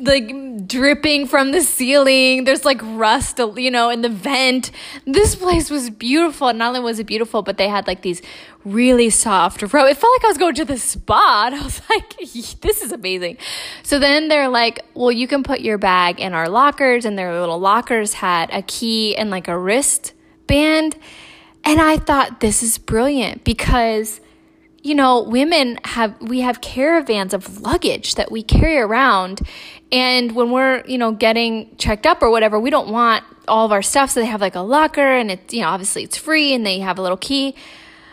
like 0.00 0.66
dripping 0.68 1.26
from 1.26 1.50
the 1.52 1.62
ceiling. 1.62 2.44
There's 2.44 2.64
like 2.64 2.80
rust, 2.82 3.38
you 3.56 3.70
know, 3.70 3.90
in 3.90 4.02
the 4.02 4.08
vent. 4.08 4.70
This 5.04 5.34
place 5.34 5.68
was 5.68 5.90
beautiful. 5.90 6.52
Not 6.52 6.68
only 6.68 6.80
was 6.80 6.98
it 6.98 7.06
beautiful, 7.06 7.42
but 7.42 7.56
they 7.56 7.68
had 7.68 7.86
like 7.86 8.02
these 8.02 8.22
really 8.64 9.10
soft 9.10 9.62
robe. 9.62 9.88
It 9.88 9.96
felt 9.96 10.12
like 10.16 10.24
I 10.24 10.28
was 10.28 10.38
going 10.38 10.54
to 10.56 10.64
the 10.64 10.78
spa. 10.78 11.50
I 11.52 11.62
was 11.62 11.80
like, 11.90 12.16
this 12.60 12.82
is 12.82 12.92
amazing. 12.92 13.38
So 13.82 13.98
then 13.98 14.28
they're 14.28 14.48
like, 14.48 14.84
well, 14.94 15.12
you 15.12 15.26
can 15.26 15.42
put 15.42 15.60
your 15.60 15.78
bag 15.78 16.20
in 16.20 16.34
our 16.34 16.48
lockers, 16.48 17.04
and 17.04 17.18
their 17.18 17.38
little 17.40 17.58
lockers 17.58 18.14
had 18.14 18.50
a 18.52 18.62
key 18.62 19.16
and 19.16 19.30
like 19.30 19.48
a 19.48 19.58
wrist 19.58 20.12
band. 20.46 20.96
And 21.64 21.80
I 21.80 21.96
thought 21.96 22.40
this 22.40 22.62
is 22.62 22.78
brilliant 22.78 23.44
because 23.44 24.20
you 24.82 24.94
know, 24.94 25.20
women 25.20 25.80
have 25.82 26.14
we 26.20 26.42
have 26.42 26.60
caravans 26.60 27.34
of 27.34 27.60
luggage 27.60 28.14
that 28.14 28.30
we 28.30 28.44
carry 28.44 28.78
around 28.78 29.40
and 29.90 30.32
when 30.32 30.52
we're, 30.52 30.84
you 30.86 30.96
know, 30.96 31.10
getting 31.10 31.74
checked 31.76 32.06
up 32.06 32.22
or 32.22 32.30
whatever, 32.30 32.58
we 32.60 32.70
don't 32.70 32.88
want 32.88 33.24
all 33.48 33.66
of 33.66 33.72
our 33.72 33.82
stuff 33.82 34.10
so 34.10 34.20
they 34.20 34.26
have 34.26 34.40
like 34.40 34.54
a 34.54 34.60
locker 34.60 35.00
and 35.00 35.30
it's, 35.32 35.52
you 35.52 35.62
know, 35.62 35.68
obviously 35.68 36.04
it's 36.04 36.16
free 36.16 36.54
and 36.54 36.64
they 36.64 36.78
have 36.78 36.98
a 36.98 37.02
little 37.02 37.16
key. 37.16 37.56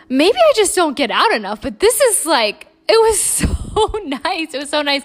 Maybe 0.08 0.36
I 0.36 0.52
just 0.56 0.74
don't 0.74 0.96
get 0.96 1.12
out 1.12 1.32
enough, 1.32 1.62
but 1.62 1.78
this 1.78 2.00
is 2.00 2.26
like 2.26 2.66
it 2.86 3.00
was 3.00 3.20
so 3.20 3.98
nice. 4.04 4.54
It 4.54 4.58
was 4.58 4.70
so 4.70 4.82
nice. 4.82 5.02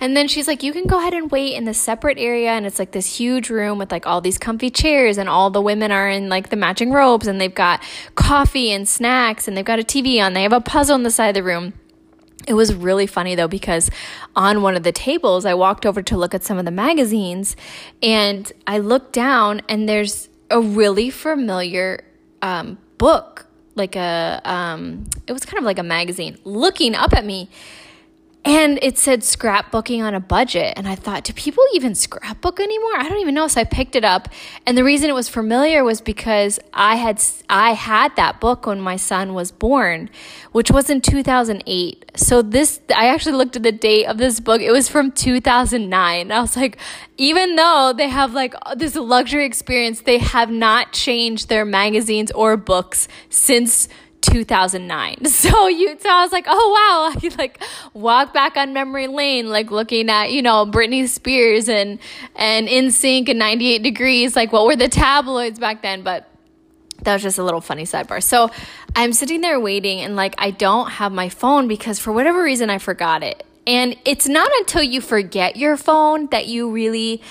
And 0.00 0.16
then 0.16 0.28
she's 0.28 0.46
like, 0.46 0.62
you 0.62 0.72
can 0.72 0.86
go 0.86 0.98
ahead 0.98 1.14
and 1.14 1.30
wait 1.30 1.54
in 1.54 1.64
the 1.64 1.74
separate 1.74 2.18
area. 2.18 2.50
And 2.50 2.66
it's 2.66 2.78
like 2.78 2.92
this 2.92 3.16
huge 3.16 3.50
room 3.50 3.78
with 3.78 3.90
like 3.90 4.06
all 4.06 4.20
these 4.20 4.38
comfy 4.38 4.70
chairs, 4.70 5.18
and 5.18 5.28
all 5.28 5.50
the 5.50 5.62
women 5.62 5.90
are 5.90 6.08
in 6.08 6.28
like 6.28 6.50
the 6.50 6.56
matching 6.56 6.92
robes, 6.92 7.26
and 7.26 7.40
they've 7.40 7.54
got 7.54 7.82
coffee 8.14 8.70
and 8.70 8.88
snacks, 8.88 9.48
and 9.48 9.56
they've 9.56 9.64
got 9.64 9.78
a 9.78 9.84
TV 9.84 10.22
on. 10.22 10.34
They 10.34 10.42
have 10.42 10.52
a 10.52 10.60
puzzle 10.60 10.94
on 10.94 11.02
the 11.02 11.10
side 11.10 11.28
of 11.28 11.34
the 11.34 11.42
room. 11.42 11.74
It 12.46 12.54
was 12.54 12.74
really 12.74 13.06
funny 13.06 13.36
though 13.36 13.48
because 13.48 13.88
on 14.34 14.62
one 14.62 14.74
of 14.74 14.82
the 14.82 14.90
tables, 14.90 15.44
I 15.44 15.54
walked 15.54 15.86
over 15.86 16.02
to 16.02 16.16
look 16.16 16.34
at 16.34 16.42
some 16.42 16.58
of 16.58 16.64
the 16.64 16.72
magazines 16.72 17.54
and 18.02 18.50
I 18.66 18.78
looked 18.78 19.12
down 19.12 19.62
and 19.68 19.88
there's 19.88 20.28
a 20.50 20.60
really 20.60 21.08
familiar 21.08 22.02
um, 22.40 22.78
book 22.98 23.46
like 23.74 23.96
a 23.96 24.40
um 24.44 25.04
it 25.26 25.32
was 25.32 25.44
kind 25.44 25.58
of 25.58 25.64
like 25.64 25.78
a 25.78 25.82
magazine 25.82 26.38
looking 26.44 26.94
up 26.94 27.12
at 27.12 27.24
me 27.24 27.48
and 28.44 28.80
it 28.82 28.98
said 28.98 29.20
scrapbooking 29.20 30.02
on 30.02 30.14
a 30.14 30.20
budget. 30.20 30.74
And 30.76 30.88
I 30.88 30.96
thought, 30.96 31.22
do 31.22 31.32
people 31.32 31.64
even 31.74 31.94
scrapbook 31.94 32.58
anymore? 32.58 32.96
I 32.96 33.08
don't 33.08 33.20
even 33.20 33.34
know. 33.34 33.46
So 33.46 33.60
I 33.60 33.64
picked 33.64 33.94
it 33.94 34.04
up. 34.04 34.28
And 34.66 34.76
the 34.76 34.82
reason 34.82 35.08
it 35.08 35.14
was 35.14 35.28
familiar 35.28 35.84
was 35.84 36.00
because 36.00 36.58
I 36.74 36.96
had, 36.96 37.22
I 37.48 37.72
had 37.74 38.16
that 38.16 38.40
book 38.40 38.66
when 38.66 38.80
my 38.80 38.96
son 38.96 39.34
was 39.34 39.52
born, 39.52 40.10
which 40.50 40.72
was 40.72 40.90
in 40.90 41.00
2008. 41.00 42.10
So 42.16 42.42
this, 42.42 42.80
I 42.94 43.06
actually 43.08 43.36
looked 43.36 43.54
at 43.54 43.62
the 43.62 43.70
date 43.72 44.06
of 44.06 44.18
this 44.18 44.40
book. 44.40 44.60
It 44.60 44.72
was 44.72 44.88
from 44.88 45.12
2009. 45.12 46.32
I 46.32 46.40
was 46.40 46.56
like, 46.56 46.78
even 47.18 47.54
though 47.54 47.94
they 47.96 48.08
have 48.08 48.34
like 48.34 48.54
this 48.74 48.96
luxury 48.96 49.46
experience, 49.46 50.00
they 50.00 50.18
have 50.18 50.50
not 50.50 50.92
changed 50.92 51.48
their 51.48 51.64
magazines 51.64 52.32
or 52.32 52.56
books 52.56 53.06
since 53.30 53.88
2009. 54.22 55.16
So 55.42 55.66
you, 55.66 55.98
so 55.98 56.08
I 56.08 56.22
was 56.22 56.30
like, 56.30 56.44
oh 56.46 57.12
wow, 57.12 57.20
I 57.30 57.34
like 57.36 57.60
walk 57.94 58.32
back 58.32 58.56
on 58.56 58.72
memory 58.72 59.08
lane, 59.08 59.48
like 59.48 59.70
looking 59.70 60.08
at, 60.08 60.30
you 60.30 60.40
know, 60.40 60.66
Britney 60.66 61.08
Spears 61.08 61.68
and, 61.68 61.98
and 62.36 62.68
NSYNC 62.68 63.28
and 63.28 63.38
98 63.38 63.82
degrees. 63.82 64.36
Like 64.36 64.52
what 64.52 64.66
were 64.66 64.76
the 64.76 64.88
tabloids 64.88 65.58
back 65.58 65.82
then? 65.82 66.02
But 66.02 66.28
that 67.02 67.14
was 67.14 67.22
just 67.22 67.38
a 67.38 67.42
little 67.42 67.60
funny 67.60 67.82
sidebar. 67.82 68.22
So 68.22 68.50
I'm 68.94 69.12
sitting 69.12 69.40
there 69.40 69.58
waiting 69.58 70.00
and 70.00 70.14
like 70.14 70.34
I 70.38 70.50
don't 70.52 70.90
have 70.90 71.12
my 71.12 71.28
phone 71.28 71.66
because 71.66 71.98
for 71.98 72.12
whatever 72.12 72.42
reason 72.42 72.70
I 72.70 72.78
forgot 72.78 73.22
it. 73.22 73.44
And 73.66 73.96
it's 74.04 74.28
not 74.28 74.50
until 74.58 74.82
you 74.82 75.00
forget 75.00 75.56
your 75.56 75.76
phone 75.76 76.26
that 76.26 76.46
you 76.46 76.70
really 76.70 77.22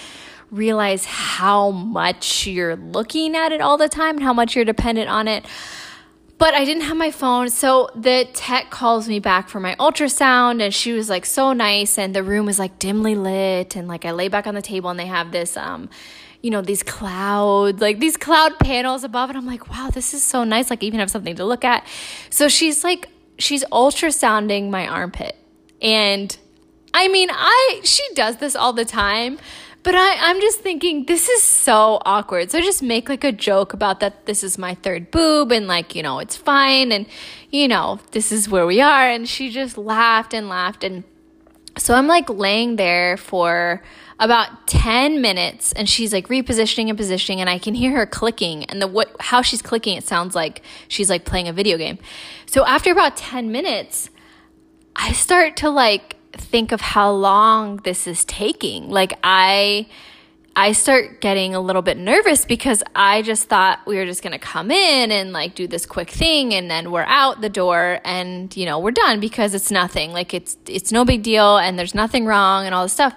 realize 0.49 1.05
how 1.05 1.71
much 1.71 2.45
you're 2.45 2.75
looking 2.75 3.35
at 3.35 3.51
it 3.51 3.61
all 3.61 3.77
the 3.77 3.89
time 3.89 4.15
and 4.15 4.23
how 4.23 4.33
much 4.33 4.55
you're 4.55 4.65
dependent 4.65 5.09
on 5.09 5.27
it. 5.27 5.45
But 6.41 6.55
I 6.55 6.65
didn't 6.65 6.85
have 6.85 6.97
my 6.97 7.11
phone. 7.11 7.51
So 7.51 7.91
the 7.93 8.27
tech 8.33 8.71
calls 8.71 9.07
me 9.07 9.19
back 9.19 9.47
for 9.47 9.59
my 9.59 9.75
ultrasound 9.75 10.59
and 10.59 10.73
she 10.73 10.91
was 10.91 11.07
like 11.07 11.23
so 11.23 11.53
nice 11.53 11.99
and 11.99 12.15
the 12.15 12.23
room 12.23 12.47
was 12.47 12.57
like 12.57 12.79
dimly 12.79 13.13
lit 13.13 13.75
and 13.75 13.87
like 13.87 14.05
I 14.05 14.11
lay 14.11 14.27
back 14.27 14.47
on 14.47 14.55
the 14.55 14.61
table 14.63 14.89
and 14.89 14.99
they 14.99 15.05
have 15.05 15.31
this 15.31 15.55
um 15.55 15.87
you 16.41 16.49
know, 16.49 16.63
these 16.63 16.81
clouds, 16.81 17.79
like 17.79 17.99
these 17.99 18.17
cloud 18.17 18.57
panels 18.57 19.03
above 19.03 19.29
and 19.29 19.37
I'm 19.37 19.45
like, 19.45 19.69
"Wow, 19.69 19.91
this 19.93 20.15
is 20.15 20.23
so 20.23 20.43
nice. 20.43 20.71
Like 20.71 20.81
even 20.81 20.99
have 20.99 21.11
something 21.11 21.35
to 21.35 21.45
look 21.45 21.63
at." 21.63 21.85
So 22.31 22.49
she's 22.49 22.83
like 22.83 23.07
she's 23.37 23.63
ultrasounding 23.65 24.71
my 24.71 24.87
armpit. 24.87 25.35
And 25.79 26.35
I 26.91 27.07
mean, 27.09 27.29
I 27.31 27.81
she 27.83 28.01
does 28.15 28.37
this 28.37 28.55
all 28.55 28.73
the 28.73 28.83
time. 28.83 29.37
But 29.83 29.95
I, 29.95 30.29
I'm 30.29 30.39
just 30.39 30.59
thinking, 30.59 31.05
this 31.05 31.27
is 31.27 31.41
so 31.41 32.01
awkward. 32.05 32.51
So 32.51 32.59
I 32.59 32.61
just 32.61 32.83
make 32.83 33.09
like 33.09 33.23
a 33.23 33.31
joke 33.31 33.73
about 33.73 33.99
that 34.01 34.25
this 34.25 34.43
is 34.43 34.57
my 34.57 34.75
third 34.75 35.09
boob 35.09 35.51
and 35.51 35.67
like, 35.67 35.95
you 35.95 36.03
know, 36.03 36.19
it's 36.19 36.35
fine. 36.35 36.91
And, 36.91 37.07
you 37.49 37.67
know, 37.67 37.99
this 38.11 38.31
is 38.31 38.47
where 38.47 38.65
we 38.67 38.79
are. 38.79 39.09
And 39.09 39.27
she 39.27 39.49
just 39.49 39.77
laughed 39.77 40.33
and 40.33 40.47
laughed. 40.47 40.83
And 40.83 41.03
so 41.77 41.95
I'm 41.95 42.07
like 42.07 42.29
laying 42.29 42.75
there 42.75 43.17
for 43.17 43.81
about 44.19 44.67
10 44.67 45.19
minutes 45.19 45.71
and 45.71 45.89
she's 45.89 46.13
like 46.13 46.27
repositioning 46.27 46.89
and 46.89 46.97
positioning 46.97 47.41
and 47.41 47.49
I 47.49 47.57
can 47.57 47.73
hear 47.73 47.91
her 47.93 48.05
clicking 48.05 48.65
and 48.65 48.79
the 48.79 48.85
what 48.85 49.15
how 49.19 49.41
she's 49.41 49.63
clicking 49.63 49.97
it 49.97 50.03
sounds 50.03 50.35
like 50.35 50.61
she's 50.87 51.09
like 51.09 51.25
playing 51.25 51.47
a 51.47 51.53
video 51.53 51.75
game. 51.75 51.97
So 52.45 52.63
after 52.63 52.91
about 52.91 53.17
10 53.17 53.51
minutes 53.51 54.11
I 54.95 55.11
start 55.13 55.57
to 55.57 55.71
like 55.71 56.17
think 56.33 56.71
of 56.71 56.81
how 56.81 57.11
long 57.11 57.77
this 57.77 58.07
is 58.07 58.25
taking. 58.25 58.89
Like 58.89 59.17
I 59.23 59.87
I 60.55 60.73
start 60.73 61.21
getting 61.21 61.55
a 61.55 61.61
little 61.61 61.81
bit 61.81 61.97
nervous 61.97 62.43
because 62.43 62.83
I 62.93 63.21
just 63.21 63.47
thought 63.47 63.79
we 63.87 63.95
were 63.95 64.05
just 64.05 64.21
going 64.21 64.33
to 64.33 64.39
come 64.39 64.69
in 64.69 65.09
and 65.09 65.31
like 65.31 65.55
do 65.55 65.65
this 65.65 65.85
quick 65.85 66.09
thing 66.09 66.53
and 66.53 66.69
then 66.69 66.91
we're 66.91 67.05
out 67.07 67.39
the 67.39 67.49
door 67.49 68.01
and 68.03 68.55
you 68.57 68.65
know, 68.65 68.77
we're 68.79 68.91
done 68.91 69.21
because 69.21 69.53
it's 69.53 69.71
nothing. 69.71 70.11
Like 70.11 70.33
it's 70.33 70.57
it's 70.67 70.91
no 70.91 71.05
big 71.05 71.23
deal 71.23 71.57
and 71.57 71.79
there's 71.79 71.95
nothing 71.95 72.25
wrong 72.25 72.65
and 72.65 72.75
all 72.75 72.83
this 72.83 72.93
stuff. 72.93 73.15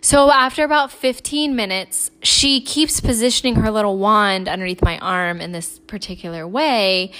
So 0.00 0.32
after 0.32 0.64
about 0.64 0.90
15 0.90 1.54
minutes, 1.54 2.10
she 2.22 2.60
keeps 2.60 3.00
positioning 3.00 3.54
her 3.56 3.70
little 3.70 3.98
wand 3.98 4.48
underneath 4.48 4.82
my 4.82 4.98
arm 4.98 5.40
in 5.40 5.52
this 5.52 5.78
particular 5.78 6.48
way 6.48 7.12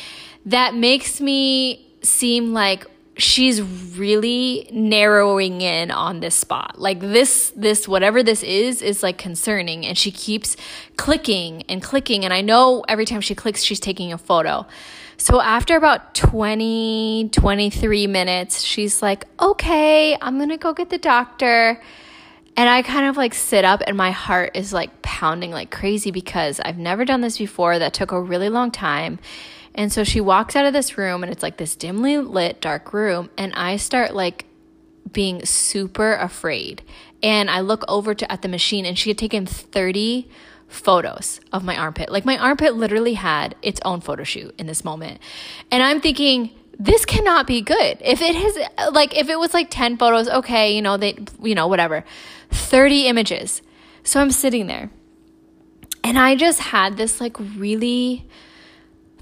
that 0.47 0.75
makes 0.75 1.21
me 1.21 1.87
seem 2.03 2.53
like 2.53 2.85
she's 3.23 3.63
really 3.63 4.69
narrowing 4.73 5.61
in 5.61 5.91
on 5.91 6.21
this 6.21 6.35
spot. 6.35 6.79
Like 6.79 7.01
this 7.01 7.53
this 7.57 7.87
whatever 7.87 8.23
this 8.23 8.43
is 8.43 8.83
is 8.83 9.03
like 9.03 9.17
concerning 9.17 9.87
and 9.87 9.97
she 9.97 10.11
keeps 10.11 10.57
clicking 10.97 11.63
and 11.69 11.83
clicking 11.83 12.25
and 12.25 12.35
I 12.35 12.41
know 12.41 12.85
every 12.89 13.05
time 13.05 13.21
she 13.21 13.35
clicks 13.35 13.63
she's 13.63 13.81
taking 13.81 14.13
a 14.13 14.19
photo. 14.19 14.67
So 15.17 15.41
after 15.41 15.77
about 15.77 16.15
20 16.15 17.29
23 17.33 18.07
minutes 18.09 18.63
she's 18.63 19.01
like, 19.01 19.25
"Okay, 19.41 20.17
I'm 20.21 20.39
to 20.49 20.57
go 20.57 20.73
get 20.73 20.91
the 20.91 20.99
doctor." 20.99 21.81
And 22.55 22.69
I 22.69 22.83
kind 22.83 23.07
of 23.07 23.17
like 23.17 23.33
sit 23.33 23.65
up 23.65 23.83
and 23.87 23.97
my 23.97 24.11
heart 24.11 24.51
is 24.55 24.73
like 24.73 25.01
pounding 25.01 25.53
like 25.53 25.71
crazy 25.71 26.11
because 26.11 26.61
I've 26.61 26.77
never 26.77 27.05
done 27.05 27.21
this 27.21 27.39
before. 27.39 27.79
That 27.79 27.95
took 27.95 28.13
a 28.13 28.21
really 28.21 28.49
long 28.49 28.71
time 28.71 29.21
and 29.75 29.93
so 29.93 30.05
she 30.05 30.21
walks 30.21 30.55
out 30.55 30.67
of 30.67 30.73
this 30.73 30.99
room 30.99 31.23
and 31.23 31.33
it's 31.33 31.43
like 31.43 31.57
this 31.57 31.77
dimly 31.77 32.19
lit, 32.19 32.61
dark 32.61 32.93
room. 32.93 33.31
And 33.39 33.53
I 33.55 33.77
start 33.77 34.15
like 34.15 34.47
being 35.11 35.45
super 35.45 36.15
afraid. 36.15 36.83
And 37.23 37.51
I 37.51 37.61
look 37.61 37.85
over 37.89 38.15
to 38.15 38.31
at 38.31 38.43
the 38.43 38.49
machine 38.49 38.85
and 38.85 38.99
she 38.99 39.11
had 39.11 39.19
taken 39.19 39.47
30 39.47 40.29
photos 40.69 41.41
of 41.53 41.65
my 41.65 41.77
armpit. 41.77 42.11
Like 42.11 42.25
my 42.25 42.37
armpit 42.37 42.75
literally 42.75 43.15
had 43.15 43.55
its 43.63 43.81
own 43.85 44.01
photo 44.01 44.25
shoot 44.25 44.55
in 44.59 44.67
this 44.67 44.85
moment. 44.85 45.21
And 45.71 45.83
I'm 45.83 46.01
thinking, 46.01 46.51
this 46.79 47.05
cannot 47.05 47.47
be 47.47 47.61
good. 47.61 47.99
If 48.01 48.21
it 48.21 48.35
has 48.35 48.93
like 48.93 49.17
if 49.17 49.29
it 49.29 49.39
was 49.39 49.55
like 49.55 49.69
10 49.71 49.99
photos, 49.99 50.29
okay, 50.29 50.75
you 50.75 50.83
know, 50.83 50.97
they 50.97 51.17
you 51.43 51.55
know, 51.55 51.67
whatever. 51.67 52.05
30 52.51 53.07
images. 53.07 53.63
So 54.03 54.21
I'm 54.21 54.31
sitting 54.31 54.67
there. 54.67 54.91
And 56.05 56.19
I 56.19 56.35
just 56.35 56.59
had 56.59 56.97
this 56.97 57.21
like 57.21 57.37
really 57.39 58.27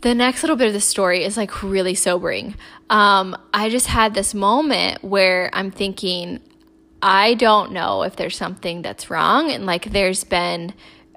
the 0.00 0.14
next 0.14 0.42
little 0.42 0.56
bit 0.56 0.66
of 0.66 0.72
the 0.72 0.80
story 0.80 1.24
is 1.24 1.36
like 1.36 1.62
really 1.62 1.94
sobering. 1.94 2.54
Um, 2.88 3.36
I 3.52 3.68
just 3.68 3.86
had 3.86 4.14
this 4.14 4.34
moment 4.34 5.04
where 5.04 5.50
I'm 5.52 5.70
thinking, 5.70 6.40
I 7.02 7.34
don't 7.34 7.72
know 7.72 8.02
if 8.02 8.16
there's 8.16 8.36
something 8.36 8.82
that's 8.82 9.10
wrong. 9.10 9.50
And 9.50 9.66
like 9.66 9.92
there's 9.92 10.24
been, 10.24 10.74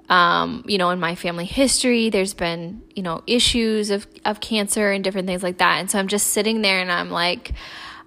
um, 0.08 0.64
you 0.66 0.78
know, 0.78 0.90
in 0.90 1.00
my 1.00 1.14
family 1.14 1.46
history, 1.46 2.10
there's 2.10 2.34
been, 2.34 2.82
you 2.94 3.02
know, 3.02 3.22
issues 3.26 3.90
of, 3.90 4.06
of 4.24 4.40
cancer 4.40 4.92
and 4.92 5.02
different 5.02 5.26
things 5.26 5.42
like 5.42 5.58
that. 5.58 5.80
And 5.80 5.90
so 5.90 5.98
I'm 5.98 6.08
just 6.08 6.28
sitting 6.28 6.62
there 6.62 6.80
and 6.80 6.92
I'm 6.92 7.10
like, 7.10 7.52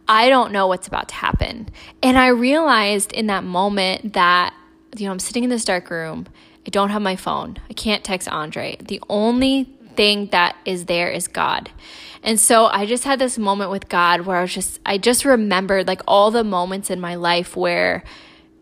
I 0.08 0.30
don't 0.30 0.52
know 0.52 0.68
what's 0.68 0.88
about 0.88 1.10
to 1.10 1.16
happen. 1.16 1.70
And 2.02 2.18
I 2.18 2.28
realized 2.28 3.12
in 3.12 3.28
that 3.28 3.44
moment 3.44 4.14
that, 4.14 4.54
you 4.96 5.06
know, 5.06 5.12
I'm 5.12 5.20
sitting 5.20 5.44
in 5.44 5.50
this 5.50 5.66
dark 5.66 5.90
room. 5.90 6.28
I 6.66 6.70
don't 6.70 6.90
have 6.90 7.02
my 7.02 7.16
phone. 7.16 7.58
I 7.70 7.74
can't 7.74 8.04
text 8.04 8.28
Andre. 8.28 8.78
The 8.80 9.02
only 9.10 9.77
thing 9.98 10.28
that 10.28 10.56
is 10.64 10.86
there 10.86 11.12
is 11.12 11.28
God. 11.28 11.70
And 12.24 12.40
so 12.40 12.66
I 12.66 12.86
just 12.86 13.04
had 13.04 13.20
this 13.20 13.38
moment 13.38 13.72
with 13.72 13.90
God 13.90 14.22
where 14.22 14.38
I 14.38 14.42
was 14.42 14.54
just, 14.54 14.80
I 14.86 14.98
just 14.98 15.26
remembered 15.26 15.88
like 15.88 16.02
all 16.08 16.32
the 16.32 16.44
moments 16.44 16.90
in 16.90 17.00
my 17.00 17.16
life 17.16 17.56
where 17.56 18.04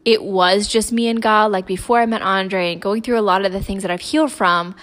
it 0.03 0.23
was 0.23 0.67
just 0.67 0.91
me 0.91 1.07
and 1.07 1.21
God. 1.21 1.51
Like 1.51 1.65
before 1.65 1.99
I 1.99 2.05
met 2.05 2.21
Andre 2.21 2.73
and 2.73 2.81
going 2.81 3.01
through 3.01 3.19
a 3.19 3.21
lot 3.21 3.45
of 3.45 3.51
the 3.51 3.63
things 3.63 3.81
that 3.81 3.91
I've 3.91 4.01
healed 4.01 4.31
from, 4.31 4.75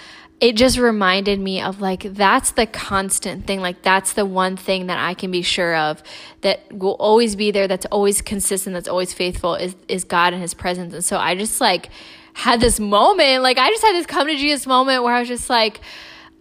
it 0.42 0.56
just 0.56 0.76
reminded 0.76 1.38
me 1.38 1.62
of 1.62 1.80
like 1.80 2.02
that's 2.14 2.50
the 2.50 2.66
constant 2.66 3.46
thing 3.46 3.60
like 3.60 3.80
that's 3.82 4.14
the 4.14 4.26
one 4.26 4.56
thing 4.56 4.88
that 4.88 4.98
i 4.98 5.14
can 5.14 5.30
be 5.30 5.40
sure 5.40 5.76
of 5.76 6.02
that 6.40 6.60
will 6.72 6.96
always 6.98 7.36
be 7.36 7.52
there 7.52 7.68
that's 7.68 7.86
always 7.86 8.20
consistent 8.20 8.74
that's 8.74 8.88
always 8.88 9.12
faithful 9.12 9.54
is 9.54 9.76
is 9.86 10.02
god 10.02 10.32
and 10.32 10.42
his 10.42 10.52
presence 10.52 10.92
and 10.92 11.04
so 11.04 11.16
i 11.16 11.36
just 11.36 11.60
like 11.60 11.90
had 12.32 12.60
this 12.60 12.80
moment 12.80 13.44
like 13.44 13.56
i 13.56 13.68
just 13.68 13.82
had 13.82 13.94
this 13.94 14.04
come 14.04 14.26
to 14.26 14.34
jesus 14.34 14.66
moment 14.66 15.04
where 15.04 15.14
i 15.14 15.20
was 15.20 15.28
just 15.28 15.48
like 15.48 15.80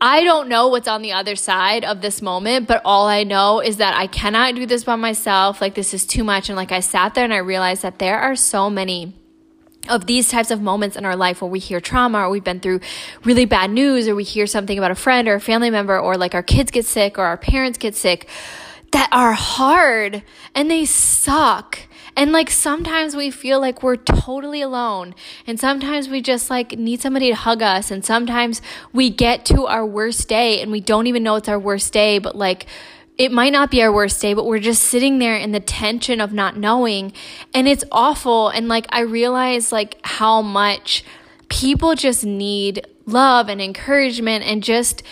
I 0.04 0.24
don't 0.24 0.50
know 0.50 0.68
what's 0.68 0.88
on 0.88 1.04
the 1.04 1.12
other 1.12 1.36
side 1.36 1.86
of 1.86 2.02
this 2.02 2.24
moment, 2.24 2.68
but 2.68 2.82
all 2.84 3.06
I 3.06 3.24
know 3.24 3.60
is 3.60 3.78
that 3.78 3.96
I 3.96 4.08
cannot 4.08 4.56
do 4.56 4.66
this 4.66 4.84
by 4.84 4.96
myself. 4.96 5.62
Like, 5.62 5.76
this 5.76 5.94
is 5.94 6.08
too 6.08 6.24
much. 6.24 6.50
And 6.50 6.56
like, 6.56 6.72
I 6.72 6.80
sat 6.80 7.14
there 7.14 7.24
and 7.24 7.34
I 7.34 7.38
realized 7.38 7.84
that 7.84 8.00
there 8.00 8.18
are 8.18 8.36
so 8.36 8.68
many 8.68 9.14
of 9.90 10.08
these 10.08 10.30
types 10.30 10.50
of 10.50 10.60
moments 10.60 10.96
in 10.96 11.06
our 11.06 11.16
life 11.16 11.40
where 11.40 11.52
we 11.52 11.60
hear 11.60 11.80
trauma 11.80 12.20
or 12.20 12.32
we've 12.32 12.44
been 12.44 12.60
through 12.60 12.80
really 13.24 13.46
bad 13.46 13.70
news 13.70 14.08
or 14.08 14.16
we 14.16 14.24
hear 14.24 14.48
something 14.48 14.80
about 14.80 14.90
a 14.90 14.96
friend 14.96 15.28
or 15.28 15.36
a 15.36 15.40
family 15.40 15.70
member 15.70 16.00
or 16.00 16.18
like 16.18 16.34
our 16.34 16.44
kids 16.44 16.72
get 16.72 16.86
sick 16.86 17.20
or 17.20 17.26
our 17.26 17.38
parents 17.38 17.78
get 17.78 17.96
sick 17.96 18.28
that 18.92 19.10
are 19.12 19.34
hard 19.34 20.24
and 20.54 20.70
they 20.70 20.86
suck 20.86 21.80
and 22.16 22.32
like 22.32 22.50
sometimes 22.50 23.16
we 23.16 23.32
feel 23.32 23.60
like 23.60 23.84
we're 23.84 23.96
totally 23.96 24.62
alone. 24.62 25.16
And 25.48 25.60
sometimes 25.60 26.10
we 26.10 26.22
just 26.22 26.50
like 26.50 26.78
need 26.78 27.02
somebody 27.02 27.30
to 27.30 27.36
hug 27.36 27.62
us. 27.62 27.92
And 27.92 28.04
sometimes 28.04 28.62
we 28.92 29.10
get 29.10 29.46
to 29.46 29.66
our 29.66 29.86
worst 29.86 30.28
day 30.28 30.62
and 30.62 30.72
we 30.72 30.82
don't 30.82 31.08
even 31.08 31.24
know 31.24 31.36
it's 31.36 31.50
our 31.50 31.60
worst 31.60 31.94
day, 31.94 32.20
but 32.20 32.36
like, 32.36 32.66
it 33.18 33.32
might 33.32 33.54
not 33.54 33.70
be 33.70 33.84
our 33.84 33.92
worst 33.92 34.22
day, 34.22 34.34
but 34.34 34.46
we're 34.46 34.60
just 34.60 34.84
sitting 34.84 35.20
there 35.20 35.36
in 35.36 35.52
the 35.52 35.60
tension 35.60 36.20
of 36.20 36.34
not 36.34 36.58
knowing. 36.58 37.14
And 37.54 37.68
it's 37.68 37.84
awful. 37.92 38.50
And 38.50 38.68
like, 38.68 38.88
I 38.90 39.02
realize 39.02 39.72
like 39.72 40.00
how 40.04 40.42
much 40.42 41.04
people 41.50 41.96
just 41.96 42.26
need 42.26 42.86
love 43.06 43.48
and 43.48 43.62
encouragement 43.62 44.44
and 44.46 44.64
just, 44.64 45.04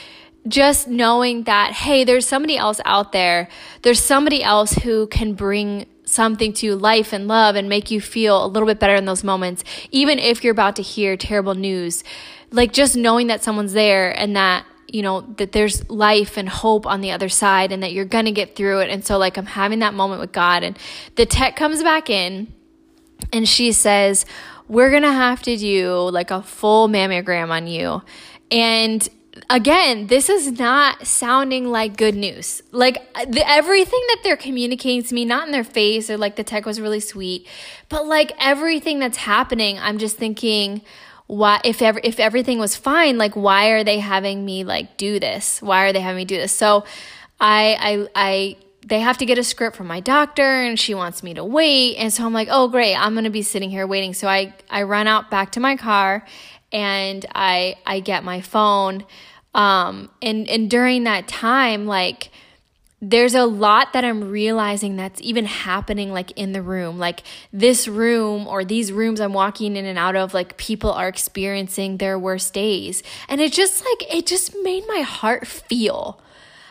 just 0.47 0.87
knowing 0.87 1.43
that, 1.43 1.73
hey, 1.73 2.03
there's 2.03 2.25
somebody 2.25 2.57
else 2.57 2.81
out 2.83 3.11
there. 3.11 3.47
There's 3.83 4.01
somebody 4.01 4.43
else 4.43 4.73
who 4.73 5.07
can 5.07 5.33
bring 5.33 5.85
something 6.09 6.53
to 6.53 6.75
life 6.75 7.13
and 7.13 7.27
love 7.27 7.55
and 7.55 7.69
make 7.69 7.91
you 7.91 8.01
feel 8.01 8.43
a 8.43 8.47
little 8.47 8.67
bit 8.67 8.79
better 8.79 8.95
in 8.95 9.05
those 9.05 9.23
moments, 9.23 9.63
even 9.91 10.19
if 10.19 10.43
you're 10.43 10.51
about 10.51 10.75
to 10.77 10.81
hear 10.81 11.15
terrible 11.15 11.55
news. 11.55 12.03
Like 12.51 12.73
just 12.73 12.95
knowing 12.95 13.27
that 13.27 13.43
someone's 13.43 13.73
there 13.73 14.09
and 14.09 14.35
that 14.35 14.65
you 14.87 15.03
know 15.03 15.21
that 15.37 15.51
there's 15.51 15.87
life 15.89 16.35
and 16.35 16.49
hope 16.49 16.87
on 16.87 17.01
the 17.01 17.11
other 17.11 17.29
side 17.29 17.71
and 17.71 17.83
that 17.83 17.93
you're 17.93 18.05
going 18.05 18.25
to 18.25 18.31
get 18.31 18.55
through 18.55 18.79
it. 18.79 18.89
And 18.89 19.05
so 19.05 19.17
like 19.17 19.37
I'm 19.37 19.45
having 19.45 19.79
that 19.79 19.93
moment 19.93 20.19
with 20.19 20.31
God. 20.31 20.63
And 20.63 20.77
the 21.15 21.25
tech 21.25 21.55
comes 21.55 21.83
back 21.83 22.09
in 22.09 22.51
and 23.31 23.47
she 23.47 23.71
says 23.71 24.25
we're 24.67 24.89
going 24.89 25.03
to 25.03 25.11
have 25.11 25.41
to 25.43 25.57
do 25.57 26.09
like 26.09 26.31
a 26.31 26.41
full 26.41 26.87
mammogram 26.87 27.49
on 27.49 27.67
you. 27.67 28.01
And 28.51 29.07
again, 29.49 30.07
this 30.07 30.29
is 30.29 30.59
not 30.59 31.05
sounding 31.05 31.71
like 31.71 31.97
good 31.97 32.15
news. 32.15 32.61
Like 32.71 33.13
the, 33.13 33.43
everything 33.47 34.01
that 34.09 34.19
they're 34.23 34.37
communicating 34.37 35.03
to 35.03 35.13
me, 35.13 35.25
not 35.25 35.45
in 35.45 35.51
their 35.51 35.63
face 35.63 36.09
or 36.09 36.17
like 36.17 36.35
the 36.35 36.43
tech 36.43 36.65
was 36.65 36.79
really 36.79 36.99
sweet, 36.99 37.47
but 37.89 38.05
like 38.05 38.31
everything 38.39 38.99
that's 38.99 39.17
happening, 39.17 39.77
I'm 39.79 39.97
just 39.97 40.17
thinking, 40.17 40.81
why 41.27 41.61
if 41.63 41.81
ever 41.81 42.01
if 42.03 42.19
everything 42.19 42.57
was 42.57 42.75
fine, 42.75 43.17
like 43.17 43.35
why 43.35 43.67
are 43.67 43.83
they 43.83 43.99
having 43.99 44.43
me 44.43 44.63
like 44.63 44.97
do 44.97 45.19
this? 45.19 45.61
Why 45.61 45.85
are 45.85 45.93
they 45.93 45.99
having 45.99 46.17
me 46.17 46.25
do 46.25 46.37
this? 46.37 46.51
So 46.51 46.85
I 47.39 47.77
I 47.79 48.07
I 48.15 48.55
they 48.85 48.99
have 48.99 49.17
to 49.17 49.25
get 49.25 49.37
a 49.37 49.43
script 49.43 49.75
from 49.75 49.87
my 49.87 49.99
doctor 49.99 50.61
and 50.61 50.79
she 50.79 50.93
wants 50.93 51.21
me 51.21 51.33
to 51.33 51.43
wait 51.43 51.95
and 51.97 52.13
so 52.13 52.25
i'm 52.25 52.33
like 52.33 52.47
oh 52.49 52.67
great 52.67 52.95
i'm 52.95 53.13
going 53.13 53.25
to 53.25 53.29
be 53.29 53.41
sitting 53.41 53.69
here 53.69 53.85
waiting 53.85 54.13
so 54.13 54.27
i 54.27 54.53
i 54.69 54.83
run 54.83 55.07
out 55.07 55.29
back 55.29 55.51
to 55.51 55.59
my 55.59 55.75
car 55.75 56.25
and 56.71 57.25
i 57.35 57.75
i 57.85 57.99
get 57.99 58.23
my 58.23 58.39
phone 58.41 59.05
um, 59.53 60.09
and, 60.21 60.47
and 60.47 60.69
during 60.69 61.03
that 61.05 61.27
time, 61.27 61.85
like, 61.85 62.29
there's 63.01 63.33
a 63.33 63.45
lot 63.45 63.93
that 63.93 64.03
I'm 64.03 64.29
realizing 64.29 64.97
that's 64.97 65.21
even 65.21 65.45
happening 65.45 66.11
like 66.11 66.31
in 66.31 66.51
the 66.51 66.61
room. 66.61 66.99
Like 66.99 67.23
this 67.53 67.87
room 67.87 68.45
or 68.45 68.65
these 68.65 68.91
rooms 68.91 69.21
I'm 69.21 69.31
walking 69.31 69.77
in 69.77 69.85
and 69.85 69.97
out 69.97 70.17
of, 70.17 70.33
like 70.33 70.57
people 70.57 70.91
are 70.91 71.07
experiencing 71.07 71.97
their 71.97 72.19
worst 72.19 72.53
days. 72.53 73.01
And 73.29 73.39
it 73.39 73.53
just 73.53 73.85
like, 73.85 74.13
it 74.13 74.27
just 74.27 74.53
made 74.63 74.83
my 74.85 74.99
heart 74.99 75.47
feel. 75.47 76.21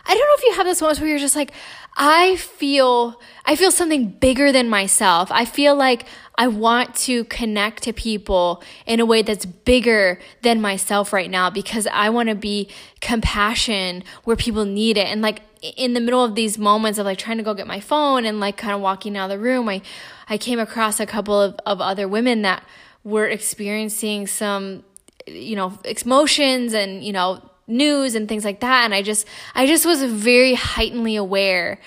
I 0.05 0.15
don't 0.15 0.19
know 0.19 0.35
if 0.37 0.45
you 0.45 0.53
have 0.55 0.67
this 0.67 0.83
moment 0.83 1.01
where 1.01 1.09
you're 1.09 1.19
just 1.19 1.37
like, 1.37 1.53
I 2.01 2.37
feel, 2.37 3.21
I 3.45 3.57
feel 3.57 3.73
something 3.73 4.09
bigger 4.09 4.53
than 4.53 4.69
myself. 4.69 5.33
I 5.33 5.45
feel 5.45 5.75
like 5.75 6.07
I 6.37 6.47
want 6.47 6.95
to 6.95 7.25
connect 7.25 7.83
to 7.83 7.93
people 7.93 8.63
in 8.87 9.01
a 9.01 9.07
way 9.07 9.23
that's 9.23 9.45
bigger 9.45 10.21
than 10.43 10.61
myself 10.61 11.13
right 11.13 11.29
now 11.29 11.51
because 11.51 11.89
I 11.89 12.11
want 12.11 12.29
to 12.29 12.37
be 12.37 12.69
compassion 13.01 14.05
where 14.23 14.37
people 14.37 14.65
need 14.65 14.97
it. 14.97 15.09
And 15.09 15.21
like 15.21 15.43
in 15.61 15.95
the 15.95 16.01
middle 16.01 16.25
of 16.25 16.37
these 16.37 16.57
moments 16.57 17.01
of 17.01 17.07
like 17.07 17.19
trying 17.19 17.39
to 17.39 17.43
go 17.43 17.53
get 17.53 17.67
my 17.67 17.81
phone 17.81 18.25
and 18.25 18.39
like 18.39 18.57
kind 18.57 18.73
of 18.73 18.81
walking 18.81 19.17
out 19.17 19.25
of 19.25 19.31
the 19.31 19.39
room, 19.41 19.69
I, 19.69 19.83
I 20.29 20.39
came 20.39 20.61
across 20.61 21.01
a 21.01 21.07
couple 21.07 21.41
of, 21.41 21.57
of 21.67 21.81
other 21.81 22.07
women 22.07 22.43
that 22.43 22.63
were 23.03 23.27
experiencing 23.27 24.29
some, 24.29 24.85
you 25.27 25.57
know, 25.57 25.77
emotions 25.85 26.75
and, 26.75 27.03
you 27.03 27.13
know, 27.13 27.43
news 27.69 28.15
and 28.15 28.29
things 28.29 28.45
like 28.45 28.61
that. 28.61 28.85
And 28.85 28.95
I 28.95 29.03
just, 29.03 29.27
I 29.55 29.67
just 29.67 29.87
was 29.87 30.03
very 30.03 30.55
heightenedly 30.55 31.17
aware 31.17 31.79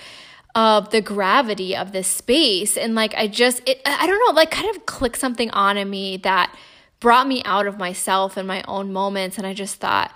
of 0.54 0.90
the 0.90 1.00
gravity 1.00 1.74
of 1.74 1.92
this 1.92 2.08
space. 2.08 2.76
And 2.76 2.94
like 2.94 3.14
i 3.14 3.26
just 3.26 3.66
it, 3.66 3.80
i 3.86 4.06
don't 4.06 4.18
know 4.26 4.34
like 4.34 4.50
kind 4.50 4.74
of 4.74 4.86
clicked 4.86 5.18
something 5.18 5.50
on 5.50 5.76
in 5.76 5.88
me 5.88 6.18
that 6.18 6.54
brought 7.00 7.26
me 7.26 7.42
out 7.44 7.66
of 7.66 7.78
myself 7.78 8.36
and 8.36 8.46
my 8.46 8.62
own 8.68 8.92
moments. 8.92 9.38
And 9.38 9.46
i 9.46 9.54
just 9.54 9.76
thought 9.76 10.14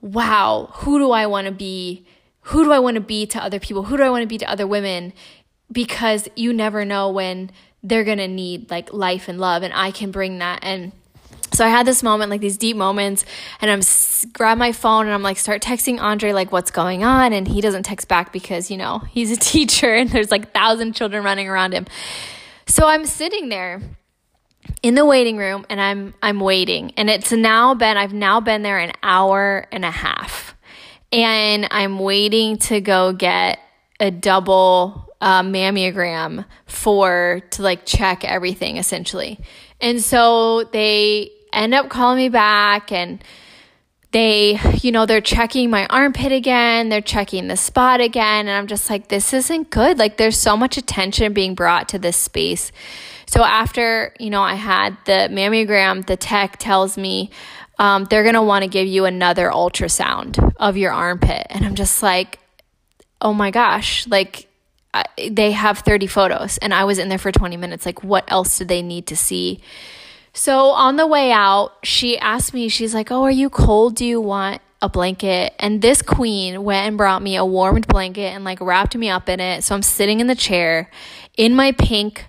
wow 0.00 0.70
who 0.74 0.98
do 0.98 1.10
i 1.10 1.26
want 1.26 1.46
to 1.46 1.52
be? 1.52 2.06
Who 2.42 2.64
do 2.64 2.72
i 2.72 2.78
want 2.78 2.96
to 2.96 3.00
be 3.00 3.26
to 3.26 3.42
other 3.42 3.58
people? 3.58 3.84
Who 3.84 3.96
do 3.96 4.02
i 4.02 4.10
want 4.10 4.22
to 4.22 4.28
be 4.28 4.38
to 4.38 4.50
other 4.50 4.66
women? 4.66 5.12
Because 5.70 6.28
you 6.34 6.52
never 6.52 6.84
know 6.84 7.10
when 7.10 7.50
they're 7.82 8.04
going 8.04 8.18
to 8.18 8.28
need 8.28 8.70
like 8.70 8.92
life 8.92 9.28
and 9.28 9.38
love. 9.38 9.62
And 9.62 9.72
i 9.74 9.90
can 9.90 10.10
bring 10.10 10.38
that. 10.38 10.60
And 10.62 10.92
so 11.58 11.64
I 11.64 11.68
had 11.70 11.86
this 11.86 12.04
moment, 12.04 12.30
like 12.30 12.40
these 12.40 12.56
deep 12.56 12.76
moments, 12.76 13.24
and 13.60 13.68
I'm 13.68 13.80
grab 14.32 14.58
my 14.58 14.70
phone 14.70 15.06
and 15.06 15.14
I'm 15.14 15.24
like 15.24 15.38
start 15.38 15.60
texting 15.60 16.00
Andre 16.00 16.32
like 16.32 16.52
what's 16.52 16.70
going 16.70 17.02
on, 17.02 17.32
and 17.32 17.48
he 17.48 17.60
doesn't 17.60 17.82
text 17.82 18.06
back 18.06 18.32
because 18.32 18.70
you 18.70 18.76
know 18.76 18.98
he's 19.10 19.32
a 19.32 19.36
teacher 19.36 19.92
and 19.92 20.08
there's 20.08 20.30
like 20.30 20.52
thousand 20.52 20.94
children 20.94 21.24
running 21.24 21.48
around 21.48 21.72
him. 21.72 21.86
So 22.66 22.86
I'm 22.86 23.04
sitting 23.06 23.48
there 23.48 23.82
in 24.84 24.94
the 24.94 25.04
waiting 25.04 25.36
room 25.36 25.66
and 25.68 25.80
I'm 25.80 26.14
I'm 26.22 26.38
waiting, 26.38 26.92
and 26.96 27.10
it's 27.10 27.32
now 27.32 27.74
been 27.74 27.96
I've 27.96 28.14
now 28.14 28.38
been 28.38 28.62
there 28.62 28.78
an 28.78 28.92
hour 29.02 29.66
and 29.72 29.84
a 29.84 29.90
half, 29.90 30.54
and 31.10 31.66
I'm 31.72 31.98
waiting 31.98 32.58
to 32.58 32.80
go 32.80 33.12
get 33.12 33.58
a 33.98 34.12
double 34.12 35.12
uh, 35.20 35.42
mammogram 35.42 36.44
for 36.66 37.42
to 37.50 37.62
like 37.62 37.84
check 37.84 38.24
everything 38.24 38.76
essentially. 38.76 39.40
And 39.80 40.00
so 40.00 40.62
they 40.72 41.32
end 41.52 41.74
up 41.74 41.88
calling 41.88 42.18
me 42.18 42.28
back 42.28 42.92
and 42.92 43.22
they, 44.10 44.58
you 44.80 44.90
know, 44.90 45.04
they're 45.04 45.20
checking 45.20 45.68
my 45.68 45.86
armpit 45.86 46.32
again, 46.32 46.88
they're 46.88 47.00
checking 47.02 47.48
the 47.48 47.56
spot 47.56 48.00
again, 48.00 48.48
and 48.48 48.50
I'm 48.50 48.66
just 48.66 48.88
like, 48.88 49.08
this 49.08 49.34
isn't 49.34 49.70
good. 49.70 49.98
Like, 49.98 50.16
there's 50.16 50.38
so 50.38 50.56
much 50.56 50.78
attention 50.78 51.34
being 51.34 51.54
brought 51.54 51.90
to 51.90 51.98
this 51.98 52.16
space. 52.16 52.72
So, 53.26 53.44
after, 53.44 54.14
you 54.18 54.30
know, 54.30 54.40
I 54.40 54.54
had 54.54 54.96
the 55.04 55.28
mammogram, 55.30 56.06
the 56.06 56.16
tech 56.16 56.56
tells 56.56 56.96
me 56.96 57.30
um, 57.78 58.06
they're 58.06 58.24
gonna 58.24 58.42
wanna 58.42 58.68
give 58.68 58.86
you 58.86 59.04
another 59.04 59.50
ultrasound 59.50 60.54
of 60.56 60.78
your 60.78 60.92
armpit. 60.92 61.46
And 61.50 61.66
I'm 61.66 61.74
just 61.74 62.02
like, 62.02 62.38
oh 63.20 63.34
my 63.34 63.50
gosh, 63.50 64.06
like, 64.06 64.48
I, 64.94 65.04
they 65.30 65.52
have 65.52 65.80
30 65.80 66.06
photos, 66.06 66.56
and 66.58 66.72
I 66.72 66.84
was 66.84 66.98
in 66.98 67.10
there 67.10 67.18
for 67.18 67.30
20 67.30 67.58
minutes. 67.58 67.84
Like, 67.84 68.02
what 68.02 68.24
else 68.28 68.56
do 68.56 68.64
they 68.64 68.80
need 68.80 69.06
to 69.08 69.16
see? 69.16 69.60
So 70.32 70.70
on 70.70 70.96
the 70.96 71.06
way 71.06 71.32
out, 71.32 71.72
she 71.82 72.18
asked 72.18 72.54
me, 72.54 72.68
she's 72.68 72.94
like, 72.94 73.10
Oh, 73.10 73.22
are 73.22 73.30
you 73.30 73.50
cold? 73.50 73.96
Do 73.96 74.04
you 74.04 74.20
want 74.20 74.62
a 74.80 74.88
blanket? 74.88 75.54
And 75.58 75.82
this 75.82 76.02
queen 76.02 76.62
went 76.62 76.86
and 76.86 76.96
brought 76.96 77.22
me 77.22 77.36
a 77.36 77.44
warmed 77.44 77.86
blanket 77.88 78.32
and 78.32 78.44
like 78.44 78.60
wrapped 78.60 78.96
me 78.96 79.08
up 79.08 79.28
in 79.28 79.40
it. 79.40 79.64
So 79.64 79.74
I'm 79.74 79.82
sitting 79.82 80.20
in 80.20 80.26
the 80.26 80.34
chair 80.34 80.90
in 81.36 81.54
my 81.54 81.72
pink 81.72 82.26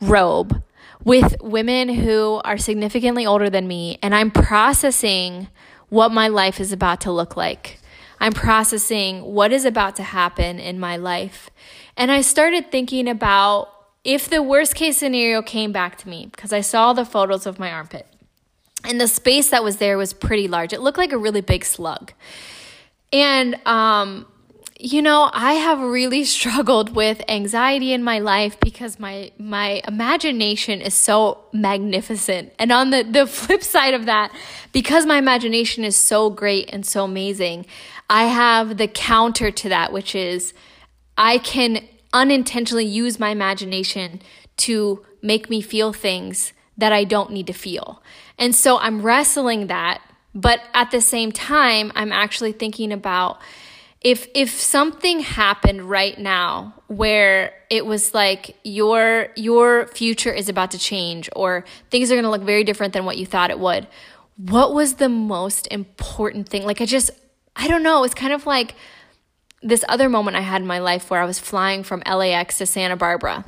robe 0.00 0.62
with 1.04 1.36
women 1.40 1.88
who 1.88 2.40
are 2.44 2.58
significantly 2.58 3.26
older 3.26 3.50
than 3.50 3.66
me, 3.66 3.98
and 4.02 4.14
I'm 4.14 4.30
processing 4.30 5.48
what 5.88 6.12
my 6.12 6.28
life 6.28 6.60
is 6.60 6.72
about 6.72 7.00
to 7.02 7.12
look 7.12 7.36
like. 7.36 7.78
I'm 8.20 8.32
processing 8.32 9.22
what 9.22 9.52
is 9.52 9.64
about 9.64 9.96
to 9.96 10.04
happen 10.04 10.60
in 10.60 10.78
my 10.78 10.96
life. 10.96 11.50
And 11.96 12.10
I 12.10 12.20
started 12.20 12.70
thinking 12.70 13.08
about 13.08 13.71
if 14.04 14.28
the 14.28 14.42
worst 14.42 14.74
case 14.74 14.98
scenario 14.98 15.42
came 15.42 15.72
back 15.72 15.96
to 15.98 16.08
me, 16.08 16.28
because 16.30 16.52
I 16.52 16.60
saw 16.60 16.92
the 16.92 17.04
photos 17.04 17.46
of 17.46 17.58
my 17.58 17.70
armpit, 17.70 18.06
and 18.84 19.00
the 19.00 19.08
space 19.08 19.50
that 19.50 19.62
was 19.62 19.76
there 19.76 19.96
was 19.96 20.12
pretty 20.12 20.48
large, 20.48 20.72
it 20.72 20.80
looked 20.80 20.98
like 20.98 21.12
a 21.12 21.18
really 21.18 21.40
big 21.40 21.64
slug. 21.64 22.12
And, 23.12 23.56
um, 23.66 24.26
you 24.80 25.02
know, 25.02 25.30
I 25.32 25.54
have 25.54 25.80
really 25.80 26.24
struggled 26.38 26.96
with 26.96 27.22
anxiety 27.28 27.92
in 27.92 28.02
my 28.02 28.18
life 28.18 28.58
because 28.58 28.98
my 28.98 29.30
my 29.38 29.82
imagination 29.86 30.80
is 30.80 30.94
so 30.94 31.44
magnificent. 31.52 32.52
And 32.58 32.72
on 32.72 32.90
the 32.90 33.04
the 33.04 33.26
flip 33.38 33.62
side 33.62 33.94
of 33.94 34.06
that, 34.06 34.32
because 34.72 35.06
my 35.06 35.18
imagination 35.18 35.84
is 35.84 35.96
so 35.96 36.28
great 36.30 36.70
and 36.72 36.84
so 36.84 37.04
amazing, 37.04 37.66
I 38.10 38.24
have 38.24 38.78
the 38.78 38.88
counter 38.88 39.52
to 39.52 39.68
that, 39.68 39.92
which 39.92 40.16
is 40.16 40.52
I 41.16 41.38
can 41.38 41.86
unintentionally 42.12 42.84
use 42.84 43.18
my 43.18 43.30
imagination 43.30 44.20
to 44.58 45.04
make 45.22 45.48
me 45.48 45.60
feel 45.60 45.92
things 45.92 46.52
that 46.76 46.92
I 46.92 47.04
don't 47.04 47.30
need 47.30 47.46
to 47.46 47.52
feel. 47.52 48.02
And 48.38 48.54
so 48.54 48.78
I'm 48.78 49.02
wrestling 49.02 49.66
that, 49.68 50.00
but 50.34 50.60
at 50.74 50.90
the 50.90 51.00
same 51.00 51.32
time, 51.32 51.92
I'm 51.94 52.12
actually 52.12 52.52
thinking 52.52 52.92
about 52.92 53.40
if 54.00 54.26
if 54.34 54.50
something 54.50 55.20
happened 55.20 55.82
right 55.82 56.18
now 56.18 56.74
where 56.88 57.54
it 57.70 57.86
was 57.86 58.14
like 58.14 58.56
your 58.64 59.28
your 59.36 59.86
future 59.88 60.32
is 60.32 60.48
about 60.48 60.72
to 60.72 60.78
change 60.78 61.30
or 61.36 61.64
things 61.90 62.10
are 62.10 62.14
going 62.14 62.24
to 62.24 62.30
look 62.30 62.42
very 62.42 62.64
different 62.64 62.92
than 62.92 63.04
what 63.04 63.16
you 63.16 63.24
thought 63.24 63.50
it 63.50 63.60
would 63.60 63.86
what 64.36 64.74
was 64.74 64.94
the 64.94 65.08
most 65.08 65.68
important 65.70 66.48
thing 66.48 66.64
like 66.64 66.80
i 66.80 66.86
just 66.86 67.10
i 67.54 67.68
don't 67.68 67.82
know 67.82 68.02
it's 68.02 68.14
kind 68.14 68.32
of 68.32 68.44
like 68.44 68.74
this 69.62 69.84
other 69.88 70.08
moment 70.08 70.36
I 70.36 70.40
had 70.40 70.60
in 70.60 70.66
my 70.66 70.78
life 70.78 71.10
where 71.10 71.20
I 71.20 71.24
was 71.24 71.38
flying 71.38 71.82
from 71.82 72.02
LAX 72.06 72.58
to 72.58 72.66
Santa 72.66 72.96
Barbara 72.96 73.44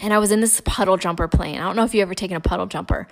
and 0.00 0.12
I 0.12 0.18
was 0.18 0.30
in 0.30 0.40
this 0.40 0.60
puddle 0.64 0.96
jumper 0.96 1.28
plane. 1.28 1.58
I 1.58 1.64
don't 1.64 1.76
know 1.76 1.84
if 1.84 1.94
you've 1.94 2.02
ever 2.02 2.14
taken 2.14 2.36
a 2.36 2.40
puddle 2.40 2.66
jumper. 2.66 3.06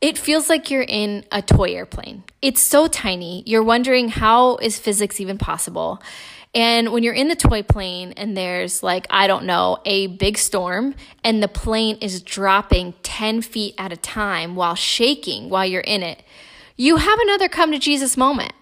It 0.00 0.18
feels 0.18 0.48
like 0.48 0.70
you're 0.70 0.82
in 0.82 1.24
a 1.30 1.40
toy 1.40 1.74
airplane. 1.74 2.24
It's 2.42 2.60
so 2.60 2.86
tiny. 2.86 3.42
You're 3.46 3.62
wondering 3.62 4.08
how 4.08 4.56
is 4.56 4.78
physics 4.78 5.20
even 5.20 5.38
possible? 5.38 6.02
And 6.54 6.92
when 6.92 7.02
you're 7.02 7.14
in 7.14 7.28
the 7.28 7.36
toy 7.36 7.62
plane 7.62 8.12
and 8.16 8.36
there's 8.36 8.82
like, 8.82 9.06
I 9.10 9.26
don't 9.26 9.44
know, 9.44 9.78
a 9.84 10.06
big 10.06 10.38
storm 10.38 10.94
and 11.24 11.42
the 11.42 11.48
plane 11.48 11.98
is 12.00 12.22
dropping 12.22 12.94
10 13.02 13.42
feet 13.42 13.74
at 13.76 13.92
a 13.92 13.96
time 13.96 14.54
while 14.54 14.76
shaking 14.76 15.48
while 15.48 15.66
you're 15.66 15.80
in 15.80 16.02
it, 16.02 16.22
you 16.76 16.96
have 16.96 17.18
another 17.18 17.48
come 17.48 17.72
to 17.72 17.78
Jesus 17.78 18.16
moment. 18.16 18.52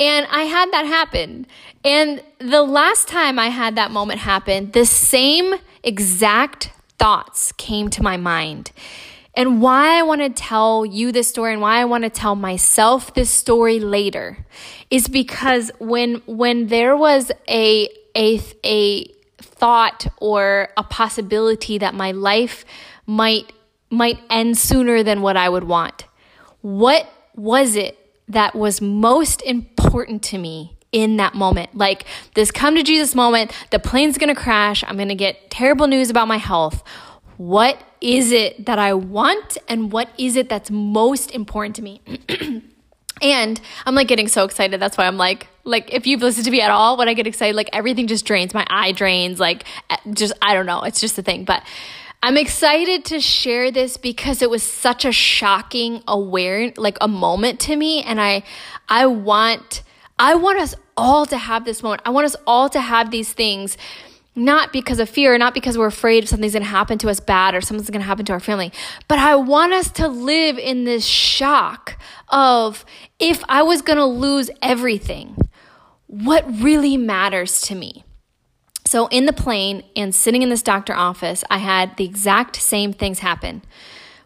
And 0.00 0.26
I 0.30 0.42
had 0.42 0.72
that 0.72 0.86
happen. 0.86 1.46
And 1.84 2.22
the 2.38 2.62
last 2.62 3.06
time 3.06 3.38
I 3.38 3.48
had 3.48 3.76
that 3.76 3.90
moment 3.90 4.20
happen, 4.20 4.70
the 4.72 4.86
same 4.86 5.54
exact 5.82 6.70
thoughts 6.98 7.52
came 7.52 7.90
to 7.90 8.02
my 8.02 8.16
mind. 8.16 8.72
And 9.36 9.60
why 9.60 9.98
I 9.98 10.02
want 10.02 10.20
to 10.20 10.30
tell 10.30 10.86
you 10.86 11.10
this 11.10 11.28
story 11.28 11.52
and 11.52 11.60
why 11.60 11.80
I 11.80 11.84
want 11.84 12.04
to 12.04 12.10
tell 12.10 12.36
myself 12.36 13.14
this 13.14 13.30
story 13.30 13.80
later 13.80 14.46
is 14.90 15.08
because 15.08 15.72
when 15.78 16.22
when 16.26 16.68
there 16.68 16.96
was 16.96 17.32
a 17.48 17.88
a 18.16 18.40
a 18.64 19.04
thought 19.42 20.06
or 20.18 20.68
a 20.76 20.84
possibility 20.84 21.78
that 21.78 21.94
my 21.94 22.12
life 22.12 22.64
might 23.06 23.52
might 23.90 24.20
end 24.30 24.56
sooner 24.56 25.02
than 25.02 25.20
what 25.20 25.36
I 25.36 25.48
would 25.48 25.64
want. 25.64 26.04
What 26.60 27.08
was 27.34 27.74
it 27.74 27.98
that 28.28 28.54
was 28.54 28.80
most 28.80 29.42
important 29.42 30.22
to 30.24 30.38
me 30.38 30.76
in 30.92 31.16
that 31.16 31.34
moment? 31.34 31.76
Like 31.76 32.04
this 32.34 32.50
come 32.50 32.74
to 32.76 32.82
Jesus 32.82 33.14
moment, 33.14 33.52
the 33.70 33.78
plane's 33.78 34.18
to 34.34 34.40
crash, 34.40 34.84
I'm 34.86 34.96
to 35.08 35.14
get 35.14 35.50
terrible 35.50 35.86
news 35.86 36.10
about 36.10 36.28
my 36.28 36.38
health. 36.38 36.82
What 37.36 37.82
is 38.00 38.32
it 38.32 38.66
that 38.66 38.78
I 38.78 38.94
want 38.94 39.58
and 39.68 39.90
what 39.90 40.08
is 40.18 40.36
it 40.36 40.48
that's 40.48 40.70
most 40.70 41.30
important 41.32 41.76
to 41.76 41.82
me? 41.82 42.00
and 43.22 43.60
I'm 43.86 43.94
like 43.94 44.08
getting 44.08 44.28
so 44.28 44.44
excited. 44.44 44.80
That's 44.80 44.96
why 44.96 45.06
I'm 45.06 45.16
like 45.16 45.48
like 45.64 45.92
if 45.92 46.06
you've 46.06 46.22
listened 46.22 46.44
to 46.44 46.50
me 46.50 46.60
at 46.60 46.70
all, 46.70 46.96
when 46.96 47.08
I 47.08 47.14
get 47.14 47.26
excited, 47.26 47.56
like 47.56 47.70
everything 47.72 48.06
just 48.06 48.24
drains. 48.26 48.54
My 48.54 48.66
eye 48.68 48.92
drains, 48.92 49.40
like 49.40 49.64
eh, 49.90 49.96
just 50.12 50.34
I 50.42 50.54
don't 50.54 50.66
know. 50.66 50.82
It's 50.82 51.00
just 51.00 51.18
a 51.18 51.22
thing. 51.22 51.44
But 51.44 51.62
I'm 52.24 52.38
excited 52.38 53.04
to 53.04 53.20
share 53.20 53.70
this 53.70 53.98
because 53.98 54.40
it 54.40 54.48
was 54.48 54.62
such 54.62 55.04
a 55.04 55.12
shocking 55.12 56.02
aware 56.08 56.72
like 56.78 56.96
a 57.02 57.06
moment 57.06 57.60
to 57.60 57.76
me 57.76 58.02
and 58.02 58.18
I 58.18 58.44
I 58.88 59.04
want 59.04 59.82
I 60.18 60.34
want 60.34 60.58
us 60.58 60.74
all 60.96 61.26
to 61.26 61.36
have 61.36 61.66
this 61.66 61.82
moment. 61.82 62.00
I 62.06 62.08
want 62.08 62.24
us 62.24 62.34
all 62.46 62.70
to 62.70 62.80
have 62.80 63.10
these 63.10 63.34
things 63.34 63.76
not 64.34 64.72
because 64.72 65.00
of 65.00 65.10
fear, 65.10 65.36
not 65.36 65.52
because 65.52 65.76
we're 65.76 65.86
afraid 65.86 66.26
something's 66.26 66.54
going 66.54 66.62
to 66.62 66.68
happen 66.68 66.96
to 66.96 67.10
us 67.10 67.20
bad 67.20 67.54
or 67.54 67.60
something's 67.60 67.90
going 67.90 68.00
to 68.00 68.06
happen 68.06 68.24
to 68.24 68.32
our 68.32 68.40
family, 68.40 68.72
but 69.06 69.18
I 69.18 69.36
want 69.36 69.74
us 69.74 69.90
to 69.92 70.08
live 70.08 70.56
in 70.56 70.84
this 70.84 71.04
shock 71.04 71.98
of 72.30 72.86
if 73.18 73.44
I 73.50 73.62
was 73.62 73.82
going 73.82 73.98
to 73.98 74.06
lose 74.06 74.50
everything, 74.62 75.36
what 76.06 76.46
really 76.58 76.96
matters 76.96 77.60
to 77.62 77.74
me? 77.74 78.03
So, 78.86 79.06
in 79.06 79.24
the 79.24 79.32
plane 79.32 79.82
and 79.96 80.14
sitting 80.14 80.42
in 80.42 80.50
this 80.50 80.62
doctor 80.62 80.94
office, 80.94 81.42
I 81.50 81.58
had 81.58 81.96
the 81.96 82.04
exact 82.04 82.56
same 82.56 82.92
things 82.92 83.20
happen. 83.20 83.62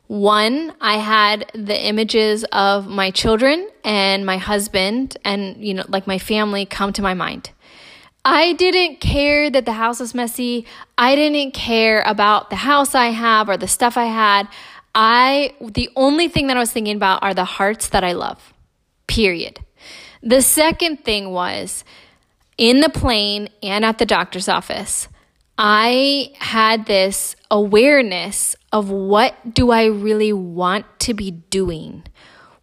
One, 0.09 0.73
I 0.81 0.97
had 0.97 1.51
the 1.55 1.79
images 1.79 2.45
of 2.45 2.89
my 2.89 3.11
children 3.11 3.69
and 3.85 4.25
my 4.25 4.39
husband 4.39 5.17
and, 5.25 5.63
you 5.65 5.75
know, 5.75 5.85
like 5.89 6.07
my 6.07 6.19
family 6.19 6.65
come 6.65 6.93
to 6.95 7.03
my 7.03 7.15
mind. 7.15 7.51
I 8.25 8.55
didn't 8.55 9.01
care 9.01 9.49
that 9.51 9.65
the 9.65 9.73
house 9.73 10.01
was 10.01 10.15
messy. 10.15 10.67
I 10.97 11.15
didn't 11.15 11.53
care 11.53 12.03
about 12.03 12.51
the 12.51 12.57
house 12.57 12.95
I 12.95 13.07
have 13.07 13.49
or 13.49 13.57
the 13.57 13.69
stuff 13.69 13.97
I 13.97 14.07
had. 14.07 14.49
I, 14.95 15.55
the 15.61 15.91
only 15.95 16.29
thing 16.29 16.49
that 16.49 16.57
I 16.57 16.61
was 16.61 16.73
thinking 16.73 16.97
about 16.97 17.23
are 17.23 17.35
the 17.35 17.45
hearts 17.45 17.89
that 17.91 18.03
I 18.03 18.13
love. 18.13 18.53
Period. 19.07 19.61
The 20.23 20.43
second 20.43 21.05
thing 21.05 21.31
was, 21.31 21.85
in 22.59 22.81
the 22.81 22.91
plane 22.91 23.49
and 23.63 23.85
at 23.85 23.99
the 23.99 24.05
doctor's 24.05 24.49
office, 24.49 25.09
I 25.57 26.33
had 26.39 26.87
this 26.87 27.35
awareness 27.51 28.55
of 28.73 28.91
what 28.91 29.55
do 29.55 29.71
I 29.71 29.87
really 29.87 30.33
want 30.33 30.85
to 31.01 31.15
be 31.15 31.31
doing? 31.31 32.05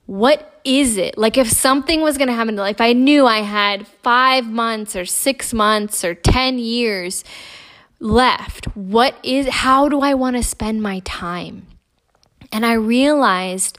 What 0.06 0.62
is 0.64 0.98
it? 0.98 1.18
Like 1.18 1.38
if 1.38 1.50
something 1.50 2.02
was 2.02 2.18
going 2.18 2.28
to 2.28 2.34
happen, 2.34 2.60
if 2.60 2.82
I 2.82 2.94
knew 2.94 3.26
I 3.26 3.40
had 3.40 3.88
five 3.88 4.46
months 4.48 4.96
or 4.96 5.06
six 5.06 5.54
months 5.54 6.04
or 6.04 6.14
10 6.14 6.60
years 6.60 7.24
left, 8.00 8.66
what 8.76 9.16
is, 9.24 9.48
how 9.48 9.90
do 9.90 10.02
I 10.02 10.14
want 10.14 10.36
to 10.36 10.44
spend 10.44 10.82
my 10.82 11.00
time? 11.00 11.68
And 12.52 12.66
I 12.66 12.74
realized 12.74 13.78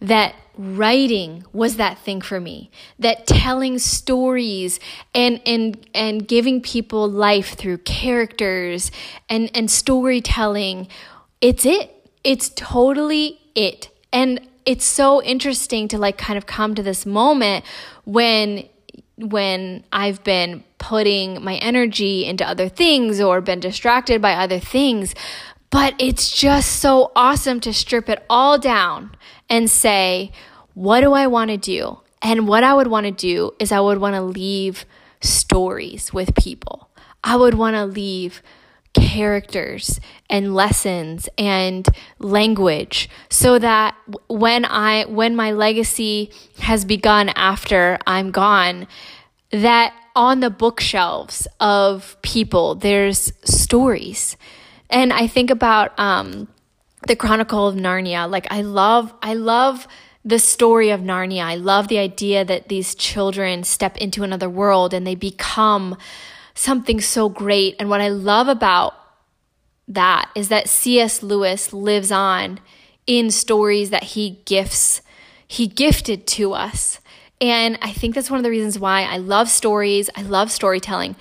that 0.00 0.34
writing 0.56 1.44
was 1.52 1.76
that 1.76 1.98
thing 1.98 2.20
for 2.20 2.40
me. 2.40 2.70
That 2.98 3.26
telling 3.26 3.78
stories 3.78 4.78
and 5.14 5.40
and 5.46 5.86
and 5.94 6.26
giving 6.26 6.60
people 6.60 7.08
life 7.08 7.54
through 7.54 7.78
characters 7.78 8.90
and 9.28 9.50
and 9.54 9.70
storytelling. 9.70 10.88
It's 11.40 11.64
it. 11.64 12.10
It's 12.24 12.50
totally 12.50 13.40
it. 13.54 13.88
And 14.12 14.40
it's 14.64 14.84
so 14.84 15.22
interesting 15.22 15.88
to 15.88 15.98
like 15.98 16.18
kind 16.18 16.36
of 16.36 16.46
come 16.46 16.74
to 16.74 16.82
this 16.82 17.06
moment 17.06 17.64
when 18.04 18.68
when 19.16 19.84
I've 19.92 20.24
been 20.24 20.64
putting 20.78 21.42
my 21.44 21.56
energy 21.56 22.24
into 22.24 22.46
other 22.46 22.68
things 22.68 23.20
or 23.20 23.40
been 23.40 23.60
distracted 23.60 24.20
by 24.20 24.34
other 24.34 24.58
things 24.58 25.14
but 25.72 25.94
it's 25.98 26.30
just 26.30 26.76
so 26.80 27.10
awesome 27.16 27.58
to 27.58 27.72
strip 27.72 28.08
it 28.08 28.24
all 28.28 28.58
down 28.58 29.10
and 29.48 29.68
say, 29.68 30.30
what 30.74 31.00
do 31.00 31.14
I 31.14 31.26
want 31.26 31.50
to 31.50 31.56
do? 31.56 31.98
And 32.20 32.46
what 32.46 32.62
I 32.62 32.74
would 32.74 32.86
want 32.86 33.06
to 33.06 33.10
do 33.10 33.52
is 33.58 33.72
I 33.72 33.80
would 33.80 33.98
want 33.98 34.14
to 34.14 34.22
leave 34.22 34.84
stories 35.22 36.12
with 36.12 36.34
people. 36.34 36.90
I 37.24 37.36
would 37.36 37.54
want 37.54 37.74
to 37.74 37.86
leave 37.86 38.42
characters 38.92 39.98
and 40.28 40.54
lessons 40.54 41.26
and 41.38 41.88
language 42.18 43.08
so 43.30 43.58
that 43.58 43.96
when 44.28 44.66
I 44.66 45.06
when 45.06 45.34
my 45.34 45.52
legacy 45.52 46.30
has 46.58 46.84
begun 46.84 47.30
after 47.30 47.98
I'm 48.06 48.30
gone 48.30 48.86
that 49.50 49.94
on 50.14 50.40
the 50.40 50.50
bookshelves 50.50 51.48
of 51.58 52.18
people 52.20 52.74
there's 52.74 53.32
stories 53.44 54.36
and 54.92 55.12
I 55.12 55.26
think 55.26 55.50
about 55.50 55.98
um 55.98 56.48
the 57.06 57.16
Chronicle 57.16 57.66
of 57.66 57.74
Narnia. 57.74 58.30
Like 58.30 58.46
I 58.50 58.62
love, 58.62 59.12
I 59.22 59.34
love 59.34 59.86
the 60.24 60.38
story 60.38 60.90
of 60.90 61.00
Narnia. 61.00 61.42
I 61.42 61.56
love 61.56 61.88
the 61.88 61.98
idea 61.98 62.44
that 62.44 62.68
these 62.68 62.94
children 62.94 63.64
step 63.64 63.96
into 63.98 64.22
another 64.22 64.48
world 64.48 64.94
and 64.94 65.06
they 65.06 65.16
become 65.16 65.96
something 66.54 67.00
so 67.00 67.28
great. 67.28 67.74
And 67.80 67.90
what 67.90 68.00
I 68.00 68.08
love 68.08 68.48
about 68.48 68.94
that 69.88 70.30
is 70.36 70.48
that 70.48 70.68
C.S. 70.68 71.22
Lewis 71.22 71.72
lives 71.72 72.12
on 72.12 72.60
in 73.06 73.30
stories 73.30 73.90
that 73.90 74.04
he 74.04 74.42
gifts, 74.44 75.02
he 75.46 75.66
gifted 75.66 76.26
to 76.28 76.52
us. 76.52 77.00
And 77.42 77.76
I 77.82 77.90
think 77.92 78.14
that's 78.14 78.30
one 78.30 78.38
of 78.38 78.44
the 78.44 78.50
reasons 78.50 78.78
why 78.78 79.02
I 79.02 79.16
love 79.16 79.48
stories, 79.48 80.08
I 80.14 80.22
love 80.22 80.52
storytelling. 80.52 81.16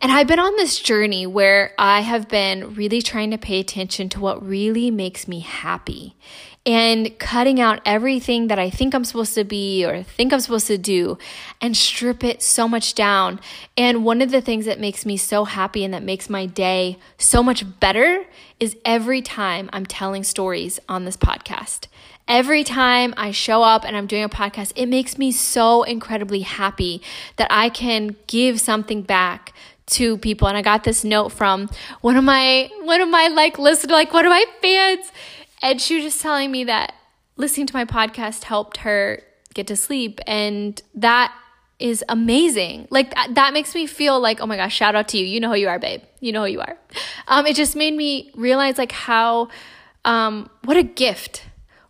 And 0.00 0.10
I've 0.10 0.26
been 0.26 0.38
on 0.38 0.56
this 0.56 0.78
journey 0.78 1.26
where 1.26 1.74
I 1.78 2.00
have 2.00 2.28
been 2.28 2.74
really 2.74 3.02
trying 3.02 3.30
to 3.32 3.38
pay 3.38 3.60
attention 3.60 4.08
to 4.10 4.20
what 4.20 4.44
really 4.44 4.90
makes 4.90 5.28
me 5.28 5.40
happy 5.40 6.16
and 6.64 7.18
cutting 7.18 7.60
out 7.60 7.80
everything 7.84 8.48
that 8.48 8.58
I 8.58 8.70
think 8.70 8.94
I'm 8.94 9.04
supposed 9.04 9.34
to 9.34 9.44
be 9.44 9.84
or 9.84 10.02
think 10.02 10.32
I'm 10.32 10.40
supposed 10.40 10.66
to 10.68 10.78
do 10.78 11.18
and 11.60 11.76
strip 11.76 12.24
it 12.24 12.42
so 12.42 12.66
much 12.66 12.94
down. 12.94 13.38
And 13.76 14.04
one 14.04 14.22
of 14.22 14.30
the 14.30 14.40
things 14.40 14.64
that 14.64 14.80
makes 14.80 15.04
me 15.04 15.18
so 15.18 15.44
happy 15.44 15.84
and 15.84 15.92
that 15.92 16.02
makes 16.02 16.30
my 16.30 16.46
day 16.46 16.98
so 17.18 17.42
much 17.42 17.64
better 17.80 18.24
is 18.58 18.76
every 18.84 19.20
time 19.20 19.68
I'm 19.74 19.86
telling 19.86 20.24
stories 20.24 20.80
on 20.88 21.04
this 21.04 21.18
podcast. 21.18 21.86
Every 22.28 22.64
time 22.64 23.14
I 23.16 23.30
show 23.30 23.62
up 23.62 23.84
and 23.84 23.96
I'm 23.96 24.08
doing 24.08 24.24
a 24.24 24.28
podcast, 24.28 24.72
it 24.74 24.86
makes 24.86 25.16
me 25.16 25.30
so 25.30 25.84
incredibly 25.84 26.40
happy 26.40 27.00
that 27.36 27.46
I 27.50 27.68
can 27.68 28.16
give 28.26 28.60
something 28.60 29.02
back 29.02 29.52
to 29.86 30.18
people. 30.18 30.48
And 30.48 30.56
I 30.56 30.62
got 30.62 30.82
this 30.82 31.04
note 31.04 31.28
from 31.30 31.70
one 32.00 32.16
of 32.16 32.24
my 32.24 32.68
one 32.82 33.00
of 33.00 33.08
my 33.08 33.28
like 33.28 33.58
listeners, 33.60 33.92
like 33.92 34.12
one 34.12 34.26
of 34.26 34.30
my 34.30 34.44
fans, 34.60 35.12
and 35.62 35.80
she 35.80 35.94
was 35.94 36.04
just 36.04 36.20
telling 36.20 36.50
me 36.50 36.64
that 36.64 36.94
listening 37.36 37.66
to 37.68 37.74
my 37.74 37.84
podcast 37.84 38.44
helped 38.44 38.78
her 38.78 39.22
get 39.54 39.68
to 39.68 39.76
sleep, 39.76 40.20
and 40.26 40.82
that 40.94 41.32
is 41.78 42.02
amazing. 42.08 42.88
Like 42.90 43.14
that, 43.14 43.34
that 43.36 43.52
makes 43.52 43.74
me 43.74 43.86
feel 43.86 44.18
like, 44.18 44.40
oh 44.40 44.46
my 44.46 44.56
gosh, 44.56 44.74
shout 44.74 44.96
out 44.96 45.08
to 45.08 45.18
you. 45.18 45.24
You 45.24 45.38
know 45.38 45.50
who 45.50 45.56
you 45.56 45.68
are, 45.68 45.78
babe. 45.78 46.02
You 46.20 46.32
know 46.32 46.40
who 46.44 46.50
you 46.50 46.60
are. 46.60 46.76
Um, 47.28 47.46
it 47.46 47.54
just 47.54 47.76
made 47.76 47.94
me 47.94 48.32
realize 48.34 48.78
like 48.78 48.92
how 48.92 49.48
um, 50.04 50.50
what 50.64 50.76
a 50.76 50.82
gift 50.82 51.42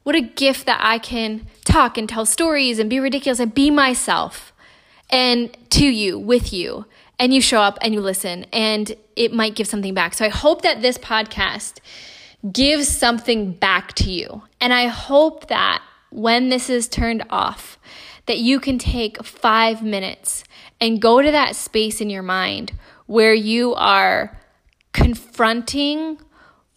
what 0.07 0.15
a 0.15 0.21
gift 0.21 0.67
that 0.67 0.79
I 0.81 1.01
can 1.01 1.49
talk 1.65 1.99
and 1.99 2.09
tell 2.09 2.25
stories 2.25 2.79
and 2.79 2.89
be 2.89 3.01
ridiculous 3.01 3.41
and 3.41 3.53
be 3.53 3.73
myself 3.73 4.53
and 5.11 5.57
to 5.71 5.85
you, 5.85 6.17
with 6.17 6.53
you. 6.53 6.87
And 7.19 7.35
you 7.35 7.41
show 7.41 7.61
up 7.61 7.77
and 7.81 7.93
you 7.93 8.01
listen, 8.01 8.45
and 8.53 8.95
it 9.17 9.33
might 9.33 9.57
give 9.57 9.67
something 9.67 9.95
back. 9.95 10.15
So 10.15 10.25
I 10.25 10.29
hope 10.29 10.63
that 10.63 10.81
this 10.81 10.97
podcast 10.97 11.79
gives 12.53 12.87
something 12.87 13.51
back 13.51 13.95
to 13.95 14.13
you. 14.13 14.43
And 14.61 14.73
I 14.73 14.87
hope 14.87 15.49
that 15.49 15.83
when 16.11 16.51
this 16.51 16.71
is 16.71 16.87
turned 16.87 17.25
off, 17.29 17.77
that 18.27 18.39
you 18.39 18.61
can 18.61 18.79
take 18.79 19.25
five 19.25 19.83
minutes 19.83 20.45
and 20.81 21.03
go 21.03 21.21
to 21.21 21.33
that 21.33 21.57
space 21.57 22.01
in 22.01 22.11
your 22.11 22.23
mind 22.23 22.75
where 23.07 23.35
you 23.35 23.75
are 23.75 24.39
confronting 24.93 26.21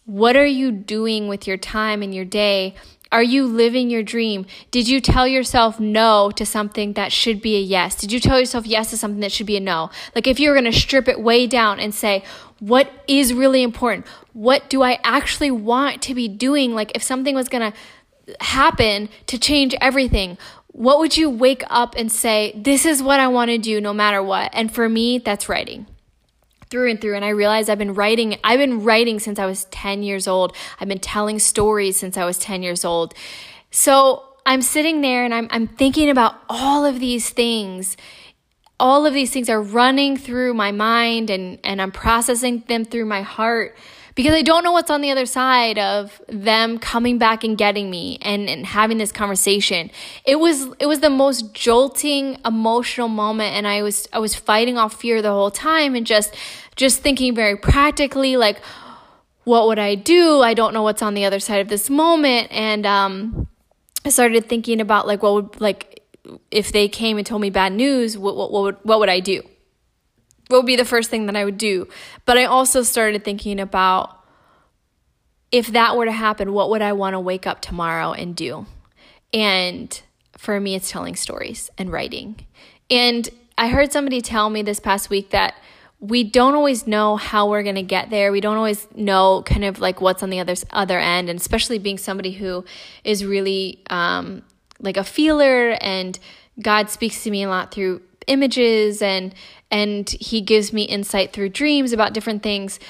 what 0.04 0.34
are 0.34 0.44
you 0.44 0.72
doing 0.72 1.28
with 1.28 1.46
your 1.46 1.56
time 1.56 2.02
and 2.02 2.12
your 2.12 2.24
day 2.24 2.74
Are 3.12 3.22
you 3.22 3.44
living 3.44 3.90
your 3.90 4.04
dream? 4.04 4.46
Did 4.70 4.88
you 4.88 5.00
tell 5.00 5.26
yourself 5.26 5.80
no 5.80 6.30
to 6.32 6.46
something 6.46 6.92
that 6.92 7.10
should 7.12 7.42
be 7.42 7.56
a 7.56 7.60
yes? 7.60 7.96
Did 7.96 8.12
you 8.12 8.20
tell 8.20 8.38
yourself 8.38 8.66
yes 8.66 8.90
to 8.90 8.96
something 8.96 9.20
that 9.20 9.32
should 9.32 9.46
be 9.46 9.56
a 9.56 9.60
no? 9.60 9.90
Like 10.14 10.28
if 10.28 10.38
you 10.38 10.48
were 10.48 10.54
going 10.54 10.70
to 10.70 10.78
strip 10.78 11.08
it 11.08 11.20
way 11.20 11.48
down 11.48 11.80
and 11.80 11.92
say, 11.92 12.22
what 12.60 12.90
is 13.08 13.32
really 13.32 13.62
important? 13.62 14.06
What 14.32 14.70
do 14.70 14.82
I 14.82 15.00
actually 15.02 15.50
want 15.50 16.02
to 16.02 16.14
be 16.14 16.28
doing? 16.28 16.74
Like 16.74 16.92
if 16.94 17.02
something 17.02 17.34
was 17.34 17.48
going 17.48 17.72
to 17.72 17.78
happen 18.40 19.08
to 19.26 19.38
change 19.38 19.74
everything, 19.80 20.38
what 20.68 21.00
would 21.00 21.16
you 21.16 21.28
wake 21.28 21.64
up 21.68 21.96
and 21.96 22.12
say, 22.12 22.52
this 22.56 22.86
is 22.86 23.02
what 23.02 23.18
I 23.18 23.26
want 23.26 23.50
to 23.50 23.58
do 23.58 23.80
no 23.80 23.92
matter 23.92 24.22
what? 24.22 24.50
And 24.52 24.72
for 24.72 24.88
me, 24.88 25.18
that's 25.18 25.48
writing 25.48 25.86
through 26.70 26.88
and 26.88 27.00
through 27.00 27.16
and 27.16 27.24
I 27.24 27.30
realized 27.30 27.68
I've 27.68 27.78
been 27.78 27.94
writing 27.94 28.38
I've 28.44 28.60
been 28.60 28.84
writing 28.84 29.18
since 29.18 29.38
I 29.38 29.46
was 29.46 29.64
10 29.66 30.04
years 30.04 30.28
old. 30.28 30.54
I've 30.78 30.88
been 30.88 31.00
telling 31.00 31.40
stories 31.40 31.98
since 31.98 32.16
I 32.16 32.24
was 32.24 32.38
10 32.38 32.62
years 32.62 32.84
old. 32.84 33.12
So 33.72 34.22
I'm 34.46 34.62
sitting 34.62 35.00
there 35.00 35.24
and 35.24 35.34
I'm 35.34 35.48
I'm 35.50 35.66
thinking 35.66 36.08
about 36.08 36.36
all 36.48 36.84
of 36.84 37.00
these 37.00 37.30
things. 37.30 37.96
All 38.78 39.04
of 39.04 39.12
these 39.12 39.32
things 39.32 39.50
are 39.50 39.60
running 39.60 40.16
through 40.16 40.54
my 40.54 40.70
mind 40.70 41.28
and 41.28 41.58
and 41.64 41.82
I'm 41.82 41.90
processing 41.90 42.62
them 42.68 42.84
through 42.84 43.06
my 43.06 43.22
heart 43.22 43.76
because 44.14 44.34
I 44.34 44.42
don't 44.42 44.64
know 44.64 44.72
what's 44.72 44.90
on 44.90 45.00
the 45.00 45.10
other 45.10 45.26
side 45.26 45.78
of 45.78 46.20
them 46.28 46.78
coming 46.78 47.18
back 47.18 47.44
and 47.44 47.56
getting 47.56 47.90
me 47.90 48.18
and, 48.22 48.48
and 48.48 48.66
having 48.66 48.98
this 48.98 49.12
conversation. 49.12 49.90
It 50.24 50.36
was 50.36 50.68
it 50.78 50.86
was 50.86 51.00
the 51.00 51.10
most 51.10 51.52
jolting 51.54 52.38
emotional 52.44 53.08
moment 53.08 53.54
and 53.54 53.66
I 53.66 53.82
was 53.82 54.08
I 54.12 54.18
was 54.18 54.34
fighting 54.34 54.78
off 54.78 55.00
fear 55.00 55.22
the 55.22 55.30
whole 55.30 55.50
time 55.50 55.94
and 55.94 56.06
just 56.06 56.34
just 56.76 57.00
thinking 57.00 57.34
very 57.34 57.56
practically 57.56 58.36
like 58.36 58.60
what 59.44 59.66
would 59.66 59.78
I 59.78 59.94
do? 59.94 60.42
I 60.42 60.54
don't 60.54 60.74
know 60.74 60.82
what's 60.82 61.02
on 61.02 61.14
the 61.14 61.24
other 61.24 61.40
side 61.40 61.60
of 61.60 61.68
this 61.68 61.88
moment 61.88 62.48
and 62.50 62.86
um 62.86 63.48
I 64.04 64.10
started 64.10 64.48
thinking 64.48 64.80
about 64.80 65.06
like 65.06 65.22
what 65.22 65.34
would 65.34 65.60
like 65.60 66.02
if 66.50 66.72
they 66.72 66.88
came 66.88 67.16
and 67.16 67.26
told 67.26 67.40
me 67.40 67.50
bad 67.50 67.72
news, 67.72 68.16
what 68.16 68.36
what, 68.36 68.52
what 68.52 68.62
would 68.62 68.76
what 68.82 68.98
would 69.00 69.08
I 69.08 69.20
do? 69.20 69.42
Would 70.58 70.66
be 70.66 70.76
the 70.76 70.84
first 70.84 71.10
thing 71.10 71.26
that 71.26 71.36
I 71.36 71.44
would 71.44 71.58
do? 71.58 71.88
But 72.24 72.38
I 72.38 72.44
also 72.44 72.82
started 72.82 73.24
thinking 73.24 73.60
about 73.60 74.16
if 75.52 75.68
that 75.68 75.96
were 75.96 76.04
to 76.04 76.12
happen, 76.12 76.52
what 76.52 76.70
would 76.70 76.82
I 76.82 76.92
want 76.92 77.14
to 77.14 77.20
wake 77.20 77.46
up 77.46 77.60
tomorrow 77.60 78.12
and 78.12 78.36
do? 78.36 78.66
And 79.32 80.00
for 80.36 80.60
me, 80.60 80.74
it's 80.74 80.90
telling 80.90 81.16
stories 81.16 81.70
and 81.76 81.90
writing. 81.90 82.46
And 82.90 83.28
I 83.58 83.68
heard 83.68 83.92
somebody 83.92 84.20
tell 84.20 84.48
me 84.48 84.62
this 84.62 84.80
past 84.80 85.10
week 85.10 85.30
that 85.30 85.54
we 86.00 86.24
don't 86.24 86.54
always 86.54 86.86
know 86.86 87.16
how 87.16 87.48
we're 87.48 87.62
going 87.62 87.74
to 87.74 87.82
get 87.82 88.08
there. 88.08 88.32
We 88.32 88.40
don't 88.40 88.56
always 88.56 88.88
know 88.94 89.42
kind 89.44 89.64
of 89.64 89.80
like 89.80 90.00
what's 90.00 90.22
on 90.22 90.30
the 90.30 90.40
other 90.40 90.54
other 90.70 90.98
end, 90.98 91.28
and 91.28 91.38
especially 91.38 91.78
being 91.78 91.98
somebody 91.98 92.32
who 92.32 92.64
is 93.04 93.24
really 93.24 93.82
um, 93.90 94.42
like 94.80 94.96
a 94.96 95.04
feeler, 95.04 95.76
and 95.80 96.18
God 96.60 96.88
speaks 96.88 97.22
to 97.24 97.30
me 97.30 97.42
a 97.42 97.48
lot 97.48 97.70
through 97.70 98.00
images 98.26 99.02
and 99.02 99.34
and 99.70 100.08
he 100.08 100.40
gives 100.40 100.72
me 100.72 100.82
insight 100.82 101.32
through 101.32 101.50
dreams 101.50 101.92
about 101.92 102.12
different 102.12 102.42
things. 102.42 102.80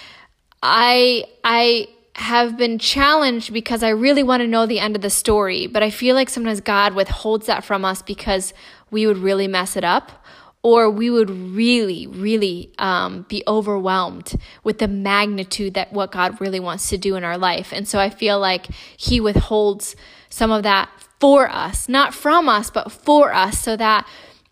I 0.63 1.25
I 1.45 1.89
have 2.17 2.57
been 2.57 2.79
challenged 2.79 3.53
because 3.53 3.83
I 3.83 3.91
really 3.91 4.23
want 4.23 4.43
to 4.43 4.47
know 4.47 4.67
the 4.67 4.81
end 4.81 4.97
of 4.97 5.03
the 5.03 5.11
story, 5.11 5.67
but 5.67 5.83
I 5.83 5.91
feel 5.91 6.15
like 6.15 6.29
sometimes 6.29 6.61
God 6.61 6.95
withholds 6.95 7.47
that 7.47 7.65
from 7.65 7.85
us 7.85 8.03
because 8.03 8.53
we 8.91 9.07
would 9.07 9.19
really 9.19 9.47
mess 9.47 9.77
it 9.77 9.85
up 9.85 10.25
or 10.63 10.91
we 10.91 11.09
would 11.09 11.31
really, 11.31 12.07
really 12.07 12.73
um, 12.79 13.25
be 13.29 13.43
overwhelmed 13.49 14.35
with 14.63 14.79
the 14.79 14.89
magnitude 14.89 15.75
that 15.75 15.93
what 15.93 16.13
God 16.13 16.41
really 16.41 16.61
wants 16.61 16.91
to 16.91 16.99
do 16.99 17.17
in 17.17 17.25
our 17.25 17.39
life. 17.39 17.73
And 17.73 17.89
so 17.89 17.99
I 17.99 18.11
feel 18.11 18.39
like 18.39 18.67
He 18.97 19.21
withholds 19.21 19.97
some 20.29 20.51
of 20.51 20.63
that 20.65 20.91
for 21.19 21.51
us, 21.51 21.89
not 21.89 22.13
from 22.13 22.49
us, 22.49 22.71
but 22.71 22.93
for 22.93 23.33
us, 23.33 23.59
so 23.59 23.77
that 23.77 24.07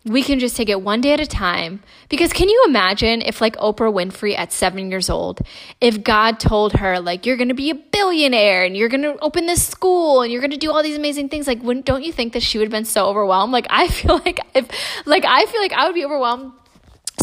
we 0.05 0.23
can 0.23 0.39
just 0.39 0.55
take 0.55 0.69
it 0.69 0.81
one 0.81 1.01
day 1.01 1.11
at 1.11 1.19
a 1.19 1.25
time. 1.25 1.81
Because 2.07 2.31
can 2.31 2.47
you 2.47 2.65
imagine 2.67 3.21
if, 3.21 3.41
like 3.41 3.55
Oprah 3.57 3.93
Winfrey 3.93 4.37
at 4.37 4.53
seven 4.53 4.89
years 4.89 5.09
old, 5.09 5.41
if 5.81 6.03
God 6.03 6.39
told 6.39 6.73
her, 6.73 6.99
like, 6.99 7.25
you're 7.25 7.35
going 7.35 7.49
to 7.49 7.53
be 7.53 7.69
a 7.69 7.75
billionaire 7.75 8.63
and 8.63 8.77
you're 8.77 8.89
going 8.89 9.03
to 9.03 9.17
open 9.19 9.45
this 9.45 9.65
school 9.65 10.21
and 10.21 10.31
you're 10.31 10.41
going 10.41 10.51
to 10.51 10.57
do 10.57 10.71
all 10.71 10.81
these 10.81 10.97
amazing 10.97 11.27
things, 11.27 11.47
like, 11.47 11.61
wouldn't, 11.61 11.85
don't 11.85 12.03
you 12.03 12.13
think 12.13 12.33
that 12.33 12.43
she 12.43 12.57
would 12.57 12.65
have 12.65 12.71
been 12.71 12.85
so 12.85 13.07
overwhelmed? 13.07 13.51
Like, 13.51 13.67
I 13.69 13.89
feel 13.89 14.17
like 14.25 14.39
if, 14.55 14.67
like, 15.05 15.25
I 15.25 15.45
feel 15.45 15.61
like 15.61 15.73
I 15.73 15.85
would 15.85 15.95
be 15.95 16.05
overwhelmed. 16.05 16.53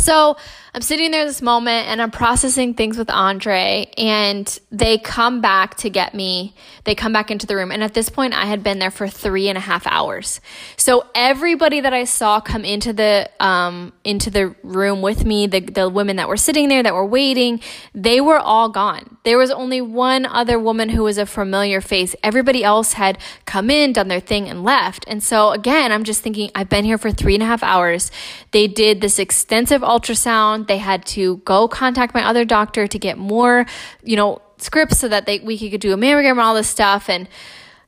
So 0.07 0.37
I'm 0.73 0.83
sitting 0.83 1.11
there 1.11 1.25
this 1.25 1.41
moment 1.41 1.89
and 1.89 2.01
I'm 2.03 2.11
processing 2.11 2.75
things 2.75 2.99
with 2.99 3.09
Andre, 3.09 3.91
and 3.97 4.61
they 4.71 4.99
come 4.99 5.41
back 5.41 5.75
to 5.79 5.89
get 5.89 6.15
me. 6.15 6.55
They 6.85 6.95
come 6.95 7.15
back 7.15 7.31
into 7.31 7.47
the 7.47 7.57
room. 7.57 7.73
And 7.73 7.83
at 7.83 7.95
this 7.95 8.11
point, 8.11 8.35
I 8.35 8.45
had 8.45 8.63
been 8.63 8.79
there 8.79 8.91
for 8.91 9.09
three 9.09 9.49
and 9.49 9.57
a 9.57 9.61
half 9.63 9.87
hours. 9.87 10.43
So 10.77 11.07
everybody 11.15 11.81
that 11.81 11.95
I 11.95 12.05
saw 12.05 12.41
come 12.41 12.63
into 12.63 12.93
the 12.93 13.31
um, 13.41 13.95
into 14.05 14.29
the 14.31 14.55
room 14.63 15.01
with 15.01 15.25
me, 15.25 15.47
the, 15.47 15.61
the 15.61 15.89
women 15.89 16.17
that 16.17 16.29
were 16.29 16.37
sitting 16.37 16.69
there 16.69 16.83
that 16.83 16.93
were 16.93 17.07
waiting, 17.07 17.61
they 17.95 18.21
were 18.21 18.39
all 18.39 18.69
gone. 18.69 19.17
There 19.25 19.39
was 19.39 19.51
only 19.51 19.81
one 19.81 20.27
other 20.27 20.59
woman 20.61 20.91
who 20.91 21.05
was 21.05 21.17
a 21.17 21.25
familiar 21.25 21.81
face. 21.81 22.15
Everybody 22.23 22.63
else 22.63 22.93
had 22.93 23.19
come 23.47 23.71
in, 23.71 23.95
done 23.95 24.09
their 24.09 24.21
thing, 24.21 24.47
and 24.47 24.63
left. 24.63 25.07
And 25.09 25.23
so 25.23 25.53
again, 25.53 25.91
I'm 25.91 26.05
just 26.05 26.21
thinking, 26.21 26.51
I've 26.55 26.69
been 26.69 26.85
here 26.85 26.99
for 26.99 27.11
three 27.11 27.35
and 27.35 27.43
a 27.43 27.47
half 27.47 27.63
hours. 27.63 28.13
They 28.51 28.69
did 28.69 29.01
this 29.01 29.19
extensive 29.19 29.83
ultrasound. 29.97 30.67
They 30.67 30.79
had 30.79 31.05
to 31.07 31.39
go 31.39 31.69
contact 31.69 32.15
my 32.15 32.25
other 32.25 32.45
doctor 32.45 32.87
to 32.87 32.99
get 32.99 33.19
more, 33.19 33.67
you 34.03 34.17
know, 34.17 34.41
scripts 34.59 34.99
so 34.99 35.09
that 35.09 35.27
they 35.27 35.39
we 35.41 35.59
could 35.71 35.81
do 35.81 35.93
a 35.93 35.97
mammogram 35.97 36.33
and 36.33 36.41
all 36.41 36.55
this 36.55 36.69
stuff. 36.69 37.09
And 37.09 37.29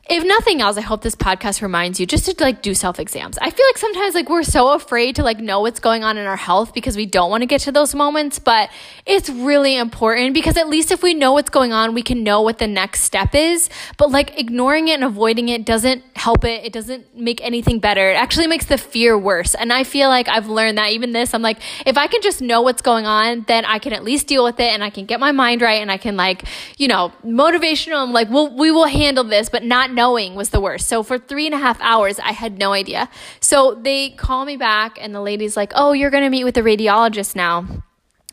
if 0.09 0.25
nothing 0.25 0.63
else, 0.63 0.79
I 0.79 0.81
hope 0.81 1.03
this 1.03 1.15
podcast 1.15 1.61
reminds 1.61 2.01
you 2.01 2.07
just 2.07 2.25
to 2.25 2.43
like 2.43 2.63
do 2.63 2.73
self 2.73 2.99
exams. 2.99 3.37
I 3.39 3.51
feel 3.51 3.67
like 3.69 3.77
sometimes 3.77 4.15
like 4.15 4.31
we're 4.31 4.43
so 4.43 4.73
afraid 4.73 5.17
to 5.17 5.23
like 5.23 5.39
know 5.39 5.61
what's 5.61 5.81
going 5.81 6.03
on 6.03 6.17
in 6.17 6.27
our 6.27 6.37
health 6.37 6.73
because 6.73 6.97
we 6.97 7.05
don't 7.05 7.31
want 7.31 7.43
to 7.43 7.47
get 7.47 7.61
to 7.63 7.73
those 7.73 7.95
moments, 7.95 8.39
but 8.39 8.71
it's 9.05 9.29
really 9.29 9.77
important 9.77 10.33
because 10.33 10.57
at 10.57 10.67
least 10.67 10.91
if 10.93 11.03
we 11.03 11.13
know 11.13 11.33
what's 11.33 11.51
going 11.51 11.75
on, 11.75 11.93
we 11.93 12.03
can 12.03 12.25
know 12.25 12.41
what 12.41 12.57
the 12.57 12.67
next 12.67 13.03
step 13.03 13.35
is. 13.35 13.69
But 13.99 14.11
like 14.11 14.39
ignoring 14.39 14.89
it 14.89 14.95
and 14.95 15.05
avoiding 15.05 15.51
it 15.51 15.67
doesn't 15.67 16.03
help 16.17 16.43
it. 16.47 16.65
It 16.65 16.73
doesn't 16.73 17.15
make 17.15 17.45
anything 17.45 17.79
better. 17.79 18.11
It 18.11 18.17
actually 18.17 18.47
makes 18.47 18.65
the 18.65 18.79
fear 18.79 19.19
worse. 19.19 19.55
And 19.55 19.75
I 19.75 19.85
feel 19.85 20.09
like 20.09 20.27
I've 20.27 20.49
learned 20.49 20.79
that 20.79 20.93
even 20.93 21.13
this, 21.13 21.35
I'm 21.35 21.43
like, 21.43 21.59
if 21.85 21.99
I 21.99 22.07
can 22.07 22.23
just 22.23 22.41
know 22.41 22.63
what's 22.63 22.81
going 22.81 23.05
on, 23.05 23.45
then 23.47 23.67
I 23.67 23.79
can 23.79 23.93
at 23.93 24.05
least 24.05 24.27
deal 24.27 24.43
with 24.43 24.59
it 24.59 24.73
and 24.73 24.83
I 24.83 24.89
can 24.89 25.05
get 25.05 25.21
my 25.21 25.33
mind 25.33 25.61
right 25.61 25.83
and 25.83 25.93
I 25.93 25.99
can 25.99 26.17
like, 26.17 26.45
you 26.79 26.89
know, 26.89 27.13
motivational. 27.23 28.03
I'm 28.03 28.15
like, 28.15 28.31
well, 28.31 28.57
we 28.57 28.71
will 28.71 28.87
handle 28.87 29.25
this, 29.25 29.51
but 29.51 29.65
not 29.65 29.98
knowing 29.99 30.37
was 30.37 30.51
the 30.51 30.61
worst. 30.61 30.87
So 30.87 31.03
for 31.03 31.19
three 31.19 31.47
and 31.47 31.55
a 31.55 31.59
half 31.67 31.79
hours, 31.81 32.21
I 32.21 32.33
had 32.33 32.57
no 32.57 32.73
idea. 32.73 33.09
So 33.41 33.75
they 33.75 34.11
call 34.11 34.45
me 34.45 34.57
back, 34.57 34.97
and 35.01 35.13
the 35.13 35.21
lady's 35.21 35.57
like, 35.57 35.73
Oh, 35.75 35.93
you're 35.93 36.11
going 36.11 36.23
to 36.23 36.31
meet 36.31 36.45
with 36.45 36.55
the 36.55 36.63
radiologist 36.63 37.35
now. 37.35 37.67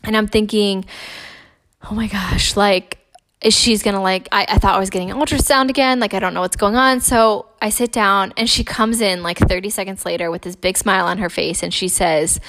And 0.04 0.16
I'm 0.16 0.28
thinking, 0.28 0.84
Oh 1.84 1.94
my 1.94 2.06
gosh, 2.06 2.56
like, 2.56 2.98
is 3.42 3.54
she's 3.54 3.82
gonna 3.82 4.02
like 4.02 4.28
I, 4.32 4.46
I 4.48 4.58
thought 4.58 4.74
I 4.74 4.78
was 4.78 4.90
getting 4.90 5.10
an 5.10 5.18
ultrasound 5.18 5.68
again, 5.68 6.00
like 6.00 6.14
I 6.14 6.18
don't 6.18 6.34
know 6.34 6.40
what's 6.40 6.56
going 6.56 6.74
on. 6.74 7.00
So 7.00 7.46
I 7.60 7.68
sit 7.68 7.92
down 7.92 8.32
and 8.36 8.48
she 8.48 8.64
comes 8.64 9.00
in 9.00 9.22
like 9.22 9.38
30 9.38 9.70
seconds 9.70 10.04
later 10.06 10.30
with 10.30 10.42
this 10.42 10.56
big 10.56 10.76
smile 10.76 11.06
on 11.06 11.18
her 11.18 11.28
face 11.28 11.62
and 11.62 11.72
she 11.72 11.88
says, 11.88 12.40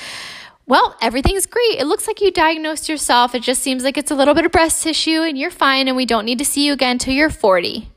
Well, 0.65 0.95
everything's 1.01 1.45
great. 1.45 1.75
It 1.77 1.87
looks 1.87 2.07
like 2.07 2.21
you 2.21 2.31
diagnosed 2.31 2.87
yourself. 2.87 3.35
It 3.35 3.43
just 3.43 3.61
seems 3.61 3.83
like 3.83 3.97
it's 3.97 4.11
a 4.11 4.15
little 4.15 4.33
bit 4.33 4.45
of 4.45 4.51
breast 4.51 4.81
tissue 4.81 5.21
and 5.27 5.37
you're 5.37 5.51
fine 5.51 5.87
and 5.89 5.97
we 5.97 6.05
don't 6.05 6.25
need 6.25 6.39
to 6.39 6.45
see 6.45 6.65
you 6.65 6.73
again 6.73 6.93
until 6.93 7.13
you're 7.13 7.29
40. 7.29 7.91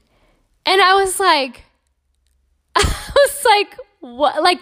And 0.66 0.80
I 0.80 0.94
was 0.94 1.18
like, 1.18 1.64
I 2.76 3.10
was 3.14 3.44
like, 3.44 3.76
what? 4.00 4.42
Like, 4.42 4.60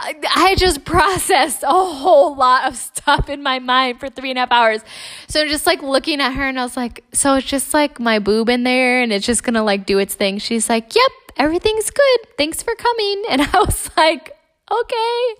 I 0.00 0.54
just 0.56 0.84
processed 0.84 1.64
a 1.64 1.66
whole 1.66 2.36
lot 2.36 2.68
of 2.68 2.76
stuff 2.76 3.28
in 3.28 3.42
my 3.42 3.58
mind 3.58 3.98
for 3.98 4.08
three 4.08 4.30
and 4.30 4.38
a 4.38 4.42
half 4.42 4.52
hours. 4.52 4.82
So 5.26 5.46
just 5.48 5.66
like 5.66 5.82
looking 5.82 6.20
at 6.20 6.34
her 6.34 6.44
and 6.44 6.58
I 6.58 6.62
was 6.62 6.76
like, 6.76 7.04
so 7.12 7.34
it's 7.34 7.46
just 7.46 7.74
like 7.74 7.98
my 7.98 8.20
boob 8.20 8.48
in 8.48 8.62
there 8.62 9.02
and 9.02 9.12
it's 9.12 9.26
just 9.26 9.42
gonna 9.42 9.64
like 9.64 9.86
do 9.86 9.98
its 9.98 10.14
thing. 10.14 10.38
She's 10.38 10.68
like, 10.68 10.94
yep, 10.94 11.10
everything's 11.36 11.90
good. 11.90 12.36
Thanks 12.36 12.62
for 12.62 12.74
coming. 12.74 13.24
And 13.28 13.42
I 13.42 13.58
was 13.58 13.90
like, 13.96 14.36
okay. 14.70 15.34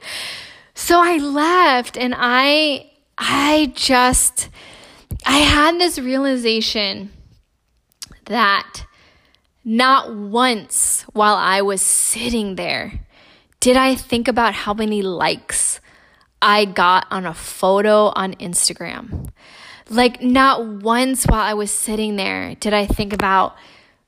So 0.74 1.00
I 1.00 1.18
left 1.18 1.96
and 1.96 2.14
I, 2.16 2.90
I 3.16 3.72
just, 3.74 4.48
I 5.24 5.38
had 5.38 5.78
this 5.78 5.98
realization 5.98 7.10
that 8.26 8.84
not 9.68 10.14
once 10.14 11.02
while 11.12 11.34
I 11.34 11.60
was 11.60 11.82
sitting 11.82 12.56
there 12.56 13.00
did 13.60 13.76
I 13.76 13.96
think 13.96 14.26
about 14.26 14.54
how 14.54 14.72
many 14.72 15.02
likes 15.02 15.80
I 16.40 16.64
got 16.64 17.06
on 17.10 17.26
a 17.26 17.34
photo 17.34 18.06
on 18.14 18.32
Instagram. 18.36 19.28
Like 19.90 20.22
not 20.22 20.66
once 20.66 21.26
while 21.26 21.42
I 21.42 21.52
was 21.52 21.70
sitting 21.70 22.16
there 22.16 22.54
did 22.54 22.72
I 22.72 22.86
think 22.86 23.12
about 23.12 23.56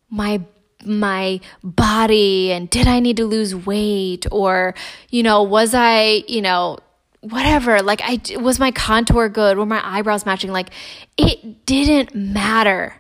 my 0.08 0.40
my 0.82 1.40
body 1.62 2.52
and 2.52 2.70
did 2.70 2.86
I 2.86 3.00
need 3.00 3.18
to 3.18 3.26
lose 3.26 3.54
weight 3.54 4.24
or 4.32 4.74
you 5.10 5.22
know 5.22 5.42
was 5.42 5.74
I, 5.74 6.24
you 6.26 6.40
know, 6.40 6.78
whatever. 7.20 7.82
Like 7.82 8.00
I 8.02 8.18
was 8.38 8.58
my 8.58 8.70
contour 8.70 9.28
good? 9.28 9.58
Were 9.58 9.66
my 9.66 9.82
eyebrows 9.84 10.24
matching? 10.24 10.52
Like 10.52 10.70
it 11.18 11.66
didn't 11.66 12.14
matter. 12.14 12.96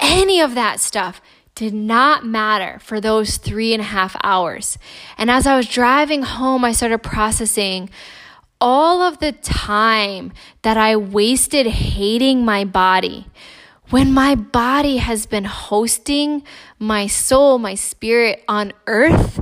Any 0.00 0.40
of 0.40 0.56
that 0.56 0.80
stuff 0.80 1.20
did 1.54 1.74
not 1.74 2.24
matter 2.24 2.78
for 2.80 3.00
those 3.00 3.36
three 3.36 3.72
and 3.72 3.80
a 3.80 3.86
half 3.86 4.16
hours. 4.22 4.78
And 5.18 5.30
as 5.30 5.46
I 5.46 5.56
was 5.56 5.68
driving 5.68 6.22
home, 6.22 6.64
I 6.64 6.72
started 6.72 6.98
processing 6.98 7.90
all 8.60 9.02
of 9.02 9.18
the 9.18 9.32
time 9.32 10.32
that 10.62 10.76
I 10.76 10.96
wasted 10.96 11.66
hating 11.66 12.44
my 12.44 12.64
body 12.64 13.26
when 13.90 14.12
my 14.12 14.34
body 14.34 14.96
has 14.96 15.26
been 15.26 15.44
hosting 15.44 16.42
my 16.78 17.06
soul, 17.06 17.58
my 17.58 17.74
spirit 17.74 18.42
on 18.48 18.72
earth 18.86 19.40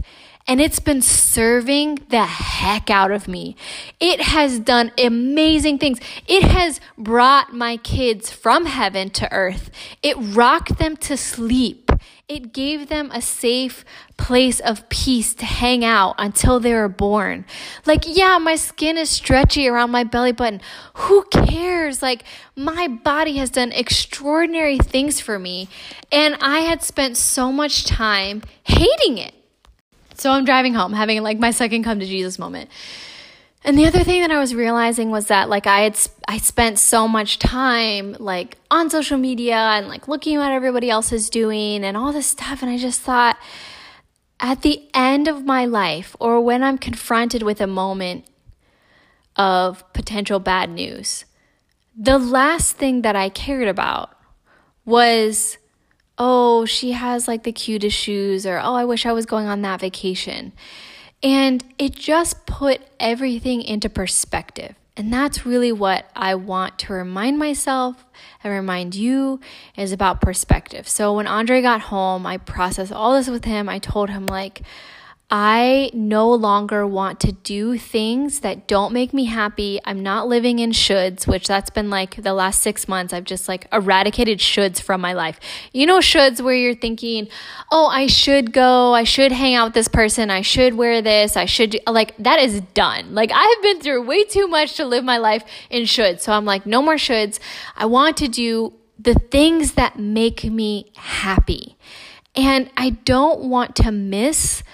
and 0.51 0.61
it's 0.61 0.81
been 0.81 1.01
serving 1.01 2.01
the 2.09 2.25
heck 2.25 2.91
out 2.91 3.13
of 3.13 3.29
me. 3.29 3.55
It 4.01 4.21
has 4.21 4.59
done 4.59 4.91
amazing 4.99 5.79
things. 5.79 6.01
It 6.27 6.43
has 6.43 6.81
brought 6.99 7.55
my 7.55 7.77
kids 7.77 8.33
from 8.33 8.67
heaven 8.67 9.11
to 9.11 9.33
earth. 9.33 9.71
It 10.03 10.17
rocked 10.19 10.79
them 10.79 10.97
to 10.97 11.17
sleep. 11.17 11.90
It 12.31 12.53
gave 12.53 12.89
them 12.89 13.11
a 13.13 13.21
safe 13.21 13.85
place 14.17 14.61
of 14.61 14.89
peace 14.89 15.35
to 15.35 15.45
hang 15.45 15.85
out 15.85 16.15
until 16.17 16.61
they 16.61 16.73
were 16.73 16.89
born. 16.89 17.45
Like, 17.87 18.05
yeah, 18.07 18.39
my 18.39 18.55
skin 18.55 18.97
is 18.97 19.11
stretchy 19.11 19.67
around 19.67 19.91
my 19.91 20.05
belly 20.05 20.31
button. 20.31 20.61
Who 20.95 21.25
cares? 21.25 22.03
Like, 22.03 22.23
my 22.55 22.87
body 22.87 23.39
has 23.39 23.51
done 23.51 23.73
extraordinary 23.73 24.79
things 24.79 25.19
for 25.21 25.41
me, 25.41 25.69
and 26.13 26.37
I 26.41 26.61
had 26.61 26.85
spent 26.85 27.17
so 27.17 27.51
much 27.51 27.85
time 27.85 28.43
hating 28.63 29.19
it. 29.19 29.35
So 30.15 30.31
I'm 30.31 30.45
driving 30.45 30.75
home, 30.75 30.93
having 30.93 31.21
like 31.25 31.41
my 31.41 31.51
second 31.51 31.83
come 31.83 31.99
to 31.99 32.07
Jesus 32.07 32.39
moment. 32.39 32.71
And 33.63 33.77
the 33.77 33.87
other 33.87 34.03
thing 34.03 34.23
that 34.23 34.31
I 34.31 34.39
was 34.39 34.55
realizing 34.55 35.11
was 35.11 35.27
that 35.27 35.51
like 35.51 35.67
I 35.67 35.81
had 35.81 35.99
I 36.27 36.39
spent 36.39 36.79
so 36.79 37.07
much 37.07 37.39
time 37.39 38.17
like 38.19 38.57
on 38.71 38.89
social 38.89 39.19
media 39.19 39.57
and 39.57 39.89
like 39.89 40.09
looking 40.09 40.37
at 40.37 40.39
what 40.41 40.53
everybody 40.53 40.89
else 40.89 41.13
is 41.13 41.29
doing 41.29 41.85
and 41.85 41.97
all 41.97 42.13
this 42.13 42.27
stuff 42.27 42.63
and 42.63 42.71
I 42.71 42.79
just 42.79 43.03
thought 43.03 43.37
at 44.41 44.63
the 44.63 44.89
end 44.95 45.29
of 45.29 45.45
my 45.45 45.67
life 45.67 46.17
or 46.19 46.41
when 46.41 46.63
I'm 46.63 46.79
confronted 46.79 47.43
with 47.43 47.61
a 47.61 47.67
moment 47.67 48.25
of 49.37 49.91
potential 49.93 50.41
bad 50.41 50.71
news, 50.71 51.27
the 51.95 52.19
last 52.19 52.77
thing 52.77 53.03
that 53.03 53.15
I 53.15 53.29
cared 53.29 53.69
about 53.69 54.17
was 54.87 55.59
oh, 56.23 56.67
she 56.67 56.93
has 56.93 57.27
like 57.27 57.45
the 57.45 57.53
cutest 57.53 57.97
shoes, 57.97 58.45
or 58.45 58.61
oh, 58.63 58.75
I 58.75 58.85
wish 58.85 59.07
I 59.07 59.13
was 59.13 59.25
going 59.25 59.47
on 59.47 59.63
that 59.63 59.81
vacation. 59.81 60.53
And 61.23 61.63
it 61.79 61.95
just 61.95 62.47
put 62.47 62.81
everything 62.99 63.63
into 63.63 63.89
perspective. 63.89 64.75
And 64.97 65.13
that's 65.13 65.47
really 65.47 65.73
what 65.73 66.11
I 66.15 66.35
want 66.35 66.79
to 66.81 66.93
remind 66.93 67.39
myself 67.39 68.05
and 68.43 68.53
remind 68.53 68.95
you 68.95 69.41
is 69.77 69.93
about 69.93 70.21
perspective. 70.21 70.89
So 70.89 71.15
when 71.15 71.27
Andre 71.27 71.63
got 71.63 71.83
home, 71.83 72.27
I 72.27 72.37
processed 72.37 72.93
all 72.93 73.15
this 73.15 73.29
with 73.29 73.45
him. 73.45 73.69
I 73.69 73.79
told 73.79 74.11
him, 74.11 74.27
like, 74.27 74.63
I 75.33 75.93
no 75.95 76.33
longer 76.33 76.85
want 76.85 77.21
to 77.21 77.31
do 77.31 77.79
things 77.79 78.41
that 78.41 78.67
don't 78.67 78.93
make 78.93 79.15
me 79.15 79.27
happy. 79.27 79.79
I'm 79.85 80.03
not 80.03 80.27
living 80.27 80.59
in 80.59 80.73
shoulds, 80.73 81.25
which 81.29 81.47
that's 81.47 81.71
been 81.71 81.89
like 81.89 82.21
the 82.21 82.35
last 82.35 82.61
six 82.63 82.89
months. 82.89 83.13
I've 83.13 83.25
just 83.25 83.47
like 83.47 83.69
eradicated 83.73 84.41
shoulds 84.41 84.83
from 84.83 85.01
my 85.01 85.13
life. 85.13 85.39
You 85.73 85.87
know, 85.87 86.01
shoulds 86.01 86.41
where 86.41 86.57
you're 86.57 86.75
thinking, 86.75 87.29
oh, 87.71 87.87
I 87.87 88.09
should 88.09 88.53
go, 88.53 88.93
I 88.93 89.05
should 89.05 89.31
hang 89.31 89.55
out 89.55 89.67
with 89.67 89.75
this 89.75 89.87
person, 89.87 90.31
I 90.31 90.41
should 90.41 90.75
wear 90.75 91.01
this, 91.01 91.37
I 91.37 91.45
should, 91.45 91.79
like, 91.87 92.17
that 92.19 92.41
is 92.41 92.61
done. 92.75 93.15
Like, 93.15 93.31
I've 93.33 93.63
been 93.63 93.81
through 93.81 94.05
way 94.07 94.25
too 94.25 94.49
much 94.49 94.77
to 94.79 94.85
live 94.85 95.05
my 95.05 95.19
life 95.19 95.45
in 95.71 95.85
shoulds. 95.85 96.23
So 96.23 96.33
I'm 96.33 96.45
like, 96.45 96.67
no 96.67 96.83
more 96.83 96.97
shoulds. 96.97 97.39
I 97.77 97.87
want 97.87 98.17
to 98.17 98.27
do 98.27 98.73
the 98.99 99.15
things 99.15 99.73
that 99.73 99.97
make 99.97 100.43
me 100.43 100.91
happy. 100.97 101.77
And 102.35 102.69
I 102.77 102.91
don't 102.91 103.49
want 103.49 103.77
to 103.77 103.93
miss 103.93 104.65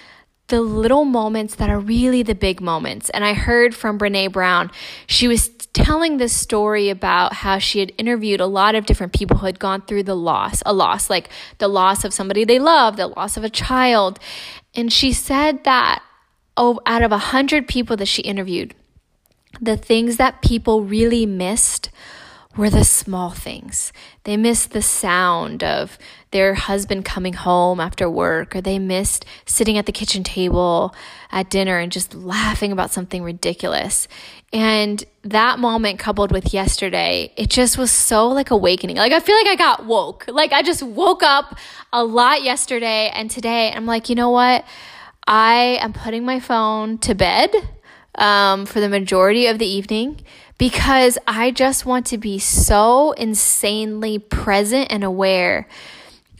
the 0.47 0.61
little 0.61 1.03
moments 1.03 1.55
that 1.55 1.69
are 1.69 1.79
really 1.79 2.23
the 2.23 2.35
big 2.35 2.61
moments. 2.61 3.09
And 3.09 3.25
I 3.25 3.33
heard 3.33 3.75
from 3.75 3.99
Brene 3.99 4.31
Brown, 4.31 4.71
she 5.05 5.27
was 5.27 5.49
telling 5.73 6.17
this 6.17 6.33
story 6.33 6.89
about 6.89 7.33
how 7.33 7.59
she 7.59 7.79
had 7.79 7.91
interviewed 7.97 8.39
a 8.39 8.45
lot 8.45 8.73
of 8.73 8.85
different 8.85 9.13
people 9.13 9.37
who 9.37 9.45
had 9.45 9.59
gone 9.59 9.81
through 9.81 10.03
the 10.03 10.15
loss, 10.15 10.63
a 10.65 10.73
loss, 10.73 11.09
like 11.09 11.29
the 11.57 11.67
loss 11.67 12.03
of 12.03 12.13
somebody 12.13 12.45
they 12.45 12.59
love, 12.59 12.95
the 12.95 13.07
loss 13.07 13.35
of 13.37 13.43
a 13.43 13.49
child. 13.49 14.19
And 14.73 14.91
she 14.91 15.11
said 15.11 15.63
that 15.65 16.01
oh, 16.57 16.81
out 16.85 17.03
of 17.03 17.11
a 17.11 17.17
hundred 17.17 17.67
people 17.67 17.95
that 17.97 18.07
she 18.07 18.23
interviewed, 18.23 18.73
the 19.61 19.77
things 19.77 20.17
that 20.17 20.41
people 20.41 20.83
really 20.83 21.25
missed 21.25 21.89
were 22.57 22.69
the 22.69 22.83
small 22.83 23.29
things. 23.29 23.93
They 24.23 24.35
missed 24.35 24.71
the 24.71 24.81
sound 24.81 25.63
of 25.63 25.97
their 26.31 26.55
husband 26.55 27.05
coming 27.05 27.33
home 27.33 27.79
after 27.79 28.09
work, 28.09 28.55
or 28.55 28.61
they 28.61 28.79
missed 28.79 29.25
sitting 29.45 29.77
at 29.77 29.85
the 29.85 29.91
kitchen 29.91 30.23
table 30.23 30.93
at 31.31 31.49
dinner 31.49 31.77
and 31.77 31.91
just 31.91 32.13
laughing 32.13 32.71
about 32.71 32.91
something 32.91 33.23
ridiculous. 33.23 34.07
And 34.51 35.03
that 35.23 35.59
moment 35.59 35.99
coupled 35.99 36.31
with 36.31 36.53
yesterday, 36.53 37.31
it 37.37 37.49
just 37.49 37.77
was 37.77 37.91
so 37.91 38.27
like 38.29 38.49
awakening. 38.49 38.97
Like 38.97 39.11
I 39.11 39.19
feel 39.19 39.35
like 39.35 39.47
I 39.47 39.55
got 39.55 39.85
woke. 39.85 40.25
Like 40.27 40.51
I 40.51 40.63
just 40.63 40.83
woke 40.83 41.21
up 41.21 41.57
a 41.93 42.03
lot 42.03 42.43
yesterday 42.43 43.11
and 43.13 43.29
today. 43.29 43.71
I'm 43.71 43.85
like, 43.85 44.09
you 44.09 44.15
know 44.15 44.31
what? 44.31 44.65
I 45.27 45.77
am 45.81 45.91
putting 45.91 46.23
my 46.23 46.39
phone 46.39 46.97
to 46.99 47.13
bed 47.13 47.53
um, 48.17 48.65
for 48.65 48.79
the 48.79 48.89
majority 48.89 49.47
of 49.47 49.59
the 49.59 49.67
evening 49.67 50.19
because 50.57 51.17
I 51.27 51.51
just 51.51 51.85
want 51.85 52.05
to 52.07 52.17
be 52.17 52.39
so 52.39 53.11
insanely 53.11 54.17
present 54.19 54.87
and 54.91 55.03
aware 55.03 55.67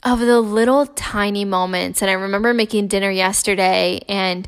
of 0.04 0.20
the 0.20 0.42
little 0.42 0.86
tiny 0.86 1.46
moments. 1.46 2.02
And 2.02 2.10
I 2.10 2.16
remember 2.16 2.54
making 2.54 2.88
dinner 2.88 3.12
yesterday 3.12 4.00
and 4.08 4.48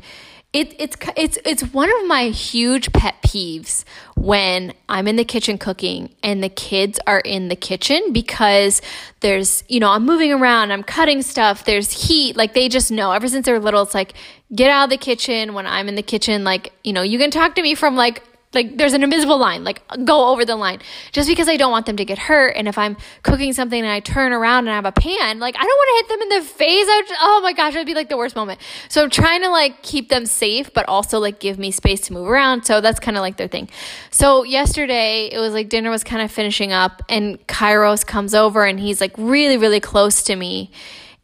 it, 0.52 0.74
it's 0.80 0.96
it's 1.16 1.38
it's 1.44 1.62
one 1.72 1.88
of 1.88 2.08
my 2.08 2.24
huge 2.24 2.92
pet 2.92 3.14
peeves 3.22 3.84
when 4.16 4.74
I'm 4.88 5.06
in 5.06 5.14
the 5.14 5.24
kitchen 5.24 5.58
cooking 5.58 6.12
and 6.24 6.42
the 6.42 6.48
kids 6.48 6.98
are 7.06 7.20
in 7.20 7.48
the 7.48 7.54
kitchen 7.54 8.12
because 8.12 8.82
there's 9.20 9.62
you 9.68 9.78
know 9.78 9.90
I'm 9.90 10.04
moving 10.04 10.32
around 10.32 10.72
I'm 10.72 10.82
cutting 10.82 11.22
stuff 11.22 11.64
there's 11.64 12.08
heat 12.08 12.36
like 12.36 12.54
they 12.54 12.68
just 12.68 12.90
know. 12.90 13.12
Ever 13.12 13.28
since 13.28 13.46
they're 13.46 13.60
little 13.60 13.82
it's 13.82 13.94
like 13.94 14.14
get 14.52 14.70
out 14.70 14.84
of 14.84 14.90
the 14.90 14.96
kitchen. 14.96 15.54
When 15.54 15.68
I'm 15.68 15.88
in 15.88 15.94
the 15.94 16.02
kitchen 16.02 16.42
like 16.42 16.72
you 16.82 16.92
know 16.92 17.02
you 17.02 17.18
can 17.18 17.30
talk 17.30 17.54
to 17.54 17.62
me 17.62 17.76
from 17.76 17.94
like 17.94 18.24
like 18.52 18.76
there's 18.76 18.94
an 18.94 19.02
invisible 19.04 19.38
line 19.38 19.62
like 19.62 19.82
go 20.04 20.30
over 20.30 20.44
the 20.44 20.56
line. 20.56 20.80
Just 21.12 21.28
because 21.28 21.48
i 21.48 21.56
don't 21.56 21.70
want 21.70 21.86
them 21.86 21.96
to 21.96 22.04
get 22.04 22.18
hurt 22.18 22.50
and 22.56 22.66
if 22.66 22.76
i'm 22.78 22.96
cooking 23.22 23.52
something 23.52 23.80
and 23.80 23.90
i 23.90 24.00
turn 24.00 24.32
around 24.32 24.60
and 24.60 24.70
i 24.70 24.74
have 24.74 24.86
a 24.86 24.92
pan 24.92 25.38
like 25.38 25.54
i 25.56 25.60
don't 25.60 25.68
want 25.68 26.08
to 26.08 26.14
hit 26.14 26.20
them 26.20 26.22
in 26.22 26.38
the 26.38 26.44
face. 26.44 26.86
Would, 26.86 27.16
oh 27.20 27.40
my 27.42 27.52
gosh 27.52 27.74
it 27.74 27.78
would 27.78 27.86
be 27.86 27.94
like 27.94 28.08
the 28.08 28.16
worst 28.16 28.34
moment. 28.34 28.60
So 28.88 29.02
i'm 29.02 29.10
trying 29.10 29.42
to 29.42 29.50
like 29.50 29.82
keep 29.82 30.08
them 30.08 30.26
safe 30.26 30.72
but 30.74 30.88
also 30.88 31.18
like 31.18 31.38
give 31.38 31.58
me 31.58 31.70
space 31.70 32.00
to 32.02 32.12
move 32.12 32.28
around. 32.28 32.64
So 32.64 32.80
that's 32.80 33.00
kind 33.00 33.16
of 33.16 33.20
like 33.20 33.36
their 33.36 33.48
thing. 33.48 33.68
So 34.10 34.42
yesterday 34.44 35.28
it 35.32 35.38
was 35.38 35.52
like 35.52 35.68
dinner 35.68 35.90
was 35.90 36.02
kind 36.02 36.22
of 36.22 36.30
finishing 36.30 36.72
up 36.72 37.02
and 37.08 37.44
kairos 37.46 38.04
comes 38.04 38.34
over 38.34 38.64
and 38.64 38.80
he's 38.80 39.00
like 39.00 39.12
really 39.16 39.56
really 39.56 39.80
close 39.80 40.22
to 40.24 40.34
me. 40.34 40.70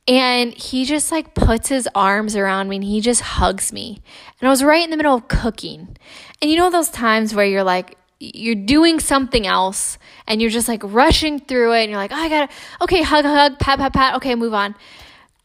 And 0.08 0.54
he 0.54 0.84
just 0.84 1.10
like 1.10 1.34
puts 1.34 1.68
his 1.68 1.88
arms 1.92 2.36
around 2.36 2.68
me 2.68 2.76
and 2.76 2.84
he 2.84 3.00
just 3.00 3.22
hugs 3.22 3.72
me. 3.72 4.00
And 4.40 4.46
I 4.46 4.50
was 4.50 4.62
right 4.62 4.84
in 4.84 4.90
the 4.90 4.96
middle 4.96 5.16
of 5.16 5.26
cooking. 5.26 5.96
And 6.40 6.50
you 6.50 6.56
know 6.56 6.70
those 6.70 6.90
times 6.90 7.34
where 7.34 7.46
you're 7.46 7.64
like, 7.64 7.96
you're 8.18 8.54
doing 8.54 8.98
something 8.98 9.46
else 9.46 9.98
and 10.26 10.40
you're 10.40 10.50
just 10.50 10.68
like 10.68 10.82
rushing 10.84 11.38
through 11.38 11.74
it 11.74 11.82
and 11.82 11.90
you're 11.90 11.98
like, 11.98 12.12
oh, 12.12 12.16
I 12.16 12.28
gotta, 12.28 12.52
okay, 12.80 13.02
hug, 13.02 13.24
hug, 13.24 13.58
pat, 13.58 13.78
pat, 13.78 13.92
pat, 13.92 14.14
okay, 14.16 14.34
move 14.34 14.54
on. 14.54 14.74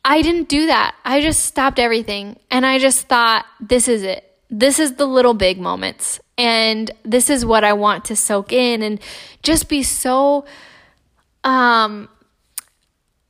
I 0.03 0.21
didn't 0.21 0.49
do 0.49 0.67
that. 0.67 0.95
I 1.05 1.21
just 1.21 1.45
stopped 1.45 1.79
everything 1.79 2.39
and 2.49 2.65
I 2.65 2.79
just 2.79 3.07
thought, 3.07 3.45
this 3.59 3.87
is 3.87 4.03
it. 4.03 4.27
This 4.49 4.79
is 4.79 4.95
the 4.95 5.05
little 5.05 5.33
big 5.33 5.59
moments. 5.59 6.19
And 6.37 6.89
this 7.03 7.29
is 7.29 7.45
what 7.45 7.63
I 7.63 7.73
want 7.73 8.05
to 8.05 8.15
soak 8.15 8.51
in 8.51 8.81
and 8.81 8.99
just 9.43 9.69
be 9.69 9.83
so 9.83 10.45
um 11.43 12.07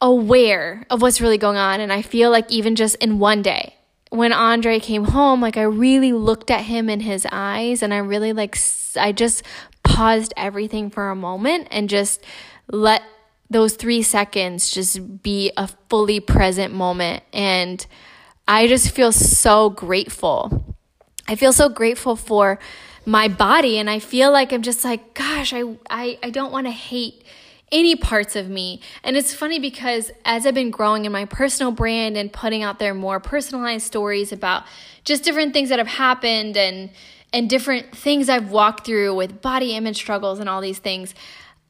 aware 0.02 0.86
of 0.90 1.02
what's 1.02 1.22
really 1.22 1.38
going 1.38 1.58
on. 1.58 1.80
And 1.80 1.94
I 1.94 2.02
feel 2.02 2.32
like 2.32 2.52
even 2.52 2.76
just 2.76 2.96
in 2.96 3.20
one 3.20 3.42
day, 3.42 3.76
when 4.12 4.34
Andre 4.34 4.80
came 4.82 5.06
home, 5.06 5.42
like 5.42 5.56
I 5.56 5.64
really 5.64 6.12
looked 6.12 6.52
at 6.52 6.66
him 6.66 6.90
in 6.90 7.00
his 7.00 7.26
eyes 7.32 7.82
and 7.82 7.94
I 7.94 8.00
really 8.00 8.34
like, 8.34 8.58
I 8.98 9.14
just 9.14 9.42
paused 9.84 10.34
everything 10.36 10.90
for 10.90 11.10
a 11.10 11.16
moment 11.16 11.70
and 11.72 11.90
just 11.90 12.22
let 12.70 13.02
those 13.50 13.76
three 13.76 14.02
seconds 14.02 14.70
just 14.70 15.24
be 15.24 15.54
a 15.56 15.70
fully 15.90 16.20
present 16.20 16.74
moment. 16.74 17.24
And 17.32 17.86
I 18.50 18.68
just 18.68 18.92
feel 18.92 19.14
so 19.14 19.70
grateful. 19.70 20.76
I 21.30 21.36
feel 21.36 21.54
so 21.54 21.70
grateful 21.70 22.18
for 22.18 22.60
my 23.06 23.30
body. 23.30 23.78
And 23.78 23.90
I 23.90 24.00
feel 24.00 24.30
like 24.30 24.52
I'm 24.52 24.62
just 24.62 24.84
like, 24.84 25.14
gosh, 25.14 25.54
I, 25.54 25.64
I, 25.90 26.20
I 26.22 26.32
don't 26.32 26.52
want 26.52 26.68
to 26.68 26.72
hate 26.72 27.24
any 27.72 27.96
parts 27.96 28.36
of 28.36 28.50
me. 28.50 28.82
And 29.04 29.16
it's 29.16 29.34
funny 29.34 29.60
because 29.60 30.12
as 30.26 30.46
I've 30.46 30.54
been 30.54 30.72
growing 30.72 31.06
in 31.06 31.12
my 31.12 31.26
personal 31.26 31.72
brand 31.72 32.18
and 32.18 32.32
putting 32.32 32.64
out 32.64 32.80
there 32.80 32.94
more 32.94 33.20
personalized 33.20 33.86
stories 33.86 34.32
about 34.32 34.64
just 35.04 35.24
different 35.24 35.54
things 35.54 35.70
that 35.70 35.80
have 35.80 35.88
happened 35.88 36.58
and 36.58 36.90
and 37.34 37.50
different 37.50 37.96
things 37.96 38.28
I've 38.28 38.52
walked 38.52 38.86
through 38.86 39.16
with 39.16 39.42
body 39.42 39.74
image 39.76 39.96
struggles 39.96 40.40
and 40.40 40.50
all 40.50 40.60
these 40.60 40.80
things, 40.80 41.16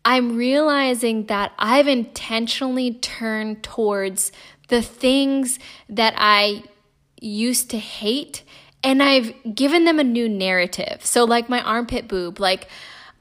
I'm 0.04 0.36
realizing 0.36 1.28
that 1.28 1.52
I've 1.60 1.88
intentionally 1.88 2.96
turned 2.96 3.62
towards 3.62 4.32
the 4.70 4.82
things 4.82 5.60
that 5.88 6.16
I 6.18 6.64
used 7.20 7.70
to 7.70 7.78
hate 7.78 8.44
and 8.84 9.04
I've 9.04 9.34
given 9.54 9.86
them 9.86 10.00
a 10.00 10.04
new 10.04 10.28
narrative. 10.28 11.06
So, 11.06 11.24
like 11.24 11.50
my 11.50 11.62
armpit 11.62 12.08
boob, 12.08 12.40
like 12.40 12.68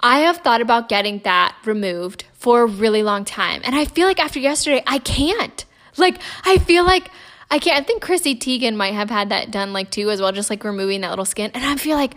I 0.02 0.20
have 0.20 0.38
thought 0.38 0.60
about 0.60 0.88
getting 0.88 1.20
that 1.20 1.56
removed 1.64 2.24
for 2.32 2.62
a 2.62 2.66
really 2.66 3.02
long 3.02 3.24
time. 3.24 3.60
And 3.64 3.74
I 3.74 3.84
feel 3.84 4.06
like 4.06 4.18
after 4.18 4.38
yesterday, 4.38 4.82
I 4.86 4.98
can't. 4.98 5.64
Like, 5.96 6.20
I 6.44 6.58
feel 6.58 6.84
like 6.84 7.10
I 7.50 7.58
can't. 7.58 7.78
I 7.78 7.82
think 7.82 8.02
Chrissy 8.02 8.34
Teigen 8.36 8.76
might 8.76 8.94
have 8.94 9.10
had 9.10 9.28
that 9.30 9.50
done 9.50 9.72
like 9.72 9.90
too 9.90 10.10
as 10.10 10.20
well, 10.20 10.32
just 10.32 10.50
like 10.50 10.64
removing 10.64 11.02
that 11.02 11.10
little 11.10 11.24
skin. 11.24 11.50
And 11.52 11.64
I 11.64 11.76
feel 11.76 11.96
like 11.96 12.14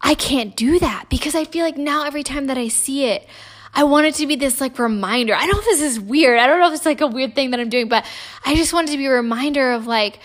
I 0.00 0.14
can't 0.14 0.56
do 0.56 0.78
that 0.80 1.06
because 1.08 1.34
I 1.34 1.44
feel 1.44 1.64
like 1.64 1.76
now 1.76 2.04
every 2.04 2.22
time 2.22 2.46
that 2.46 2.58
I 2.58 2.68
see 2.68 3.06
it, 3.06 3.26
I 3.74 3.84
want 3.84 4.06
it 4.06 4.14
to 4.16 4.26
be 4.26 4.36
this 4.36 4.60
like 4.60 4.78
reminder. 4.78 5.34
I 5.34 5.46
don't 5.46 5.52
know 5.52 5.60
if 5.60 5.64
this 5.64 5.82
is 5.82 6.00
weird. 6.00 6.38
I 6.38 6.46
don't 6.46 6.60
know 6.60 6.68
if 6.68 6.74
it's 6.74 6.86
like 6.86 7.00
a 7.00 7.06
weird 7.06 7.34
thing 7.34 7.52
that 7.52 7.60
I'm 7.60 7.68
doing, 7.70 7.88
but 7.88 8.04
I 8.44 8.54
just 8.54 8.72
want 8.72 8.88
it 8.88 8.92
to 8.92 8.98
be 8.98 9.06
a 9.06 9.12
reminder 9.12 9.72
of 9.72 9.86
like, 9.86 10.18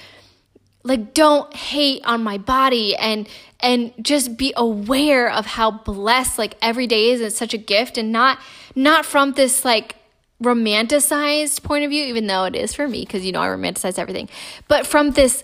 like 0.88 1.14
don't 1.14 1.54
hate 1.56 2.04
on 2.06 2.24
my 2.24 2.38
body 2.38 2.96
and 2.96 3.28
and 3.60 3.94
just 4.02 4.38
be 4.38 4.54
aware 4.56 5.30
of 5.32 5.46
how 5.46 5.72
blessed 5.72 6.38
like 6.38 6.56
every 6.62 6.88
day 6.88 7.12
is. 7.12 7.22
It's 7.22 7.38
such 7.38 7.54
a 7.54 7.58
gift 7.58 7.98
and 7.98 8.12
not 8.12 8.40
not 8.76 9.06
from 9.06 9.34
this 9.34 9.66
like 9.66 9.96
romanticized 10.42 11.64
point 11.64 11.84
of 11.84 11.90
view, 11.90 12.06
even 12.06 12.28
though 12.28 12.46
it 12.46 12.56
is 12.56 12.74
for 12.74 12.88
me 12.88 13.02
because 13.02 13.26
you 13.26 13.32
know 13.32 13.42
I 13.42 13.48
romanticize 13.48 13.98
everything, 13.98 14.30
but 14.68 14.86
from 14.86 15.12
this 15.12 15.44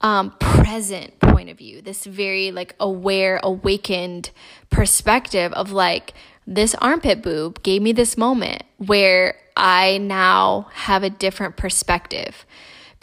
um, 0.00 0.32
present 0.38 1.18
point 1.20 1.48
of 1.48 1.56
view, 1.56 1.80
this 1.80 2.04
very 2.04 2.52
like 2.52 2.74
aware, 2.78 3.40
awakened 3.42 4.30
perspective 4.70 5.52
of 5.54 5.72
like 5.72 6.12
this 6.46 6.74
armpit 6.76 7.22
boob 7.22 7.62
gave 7.62 7.80
me 7.80 7.92
this 7.92 8.18
moment 8.18 8.64
where 8.76 9.36
I 9.56 9.98
now 9.98 10.68
have 10.72 11.02
a 11.02 11.10
different 11.10 11.56
perspective 11.56 12.44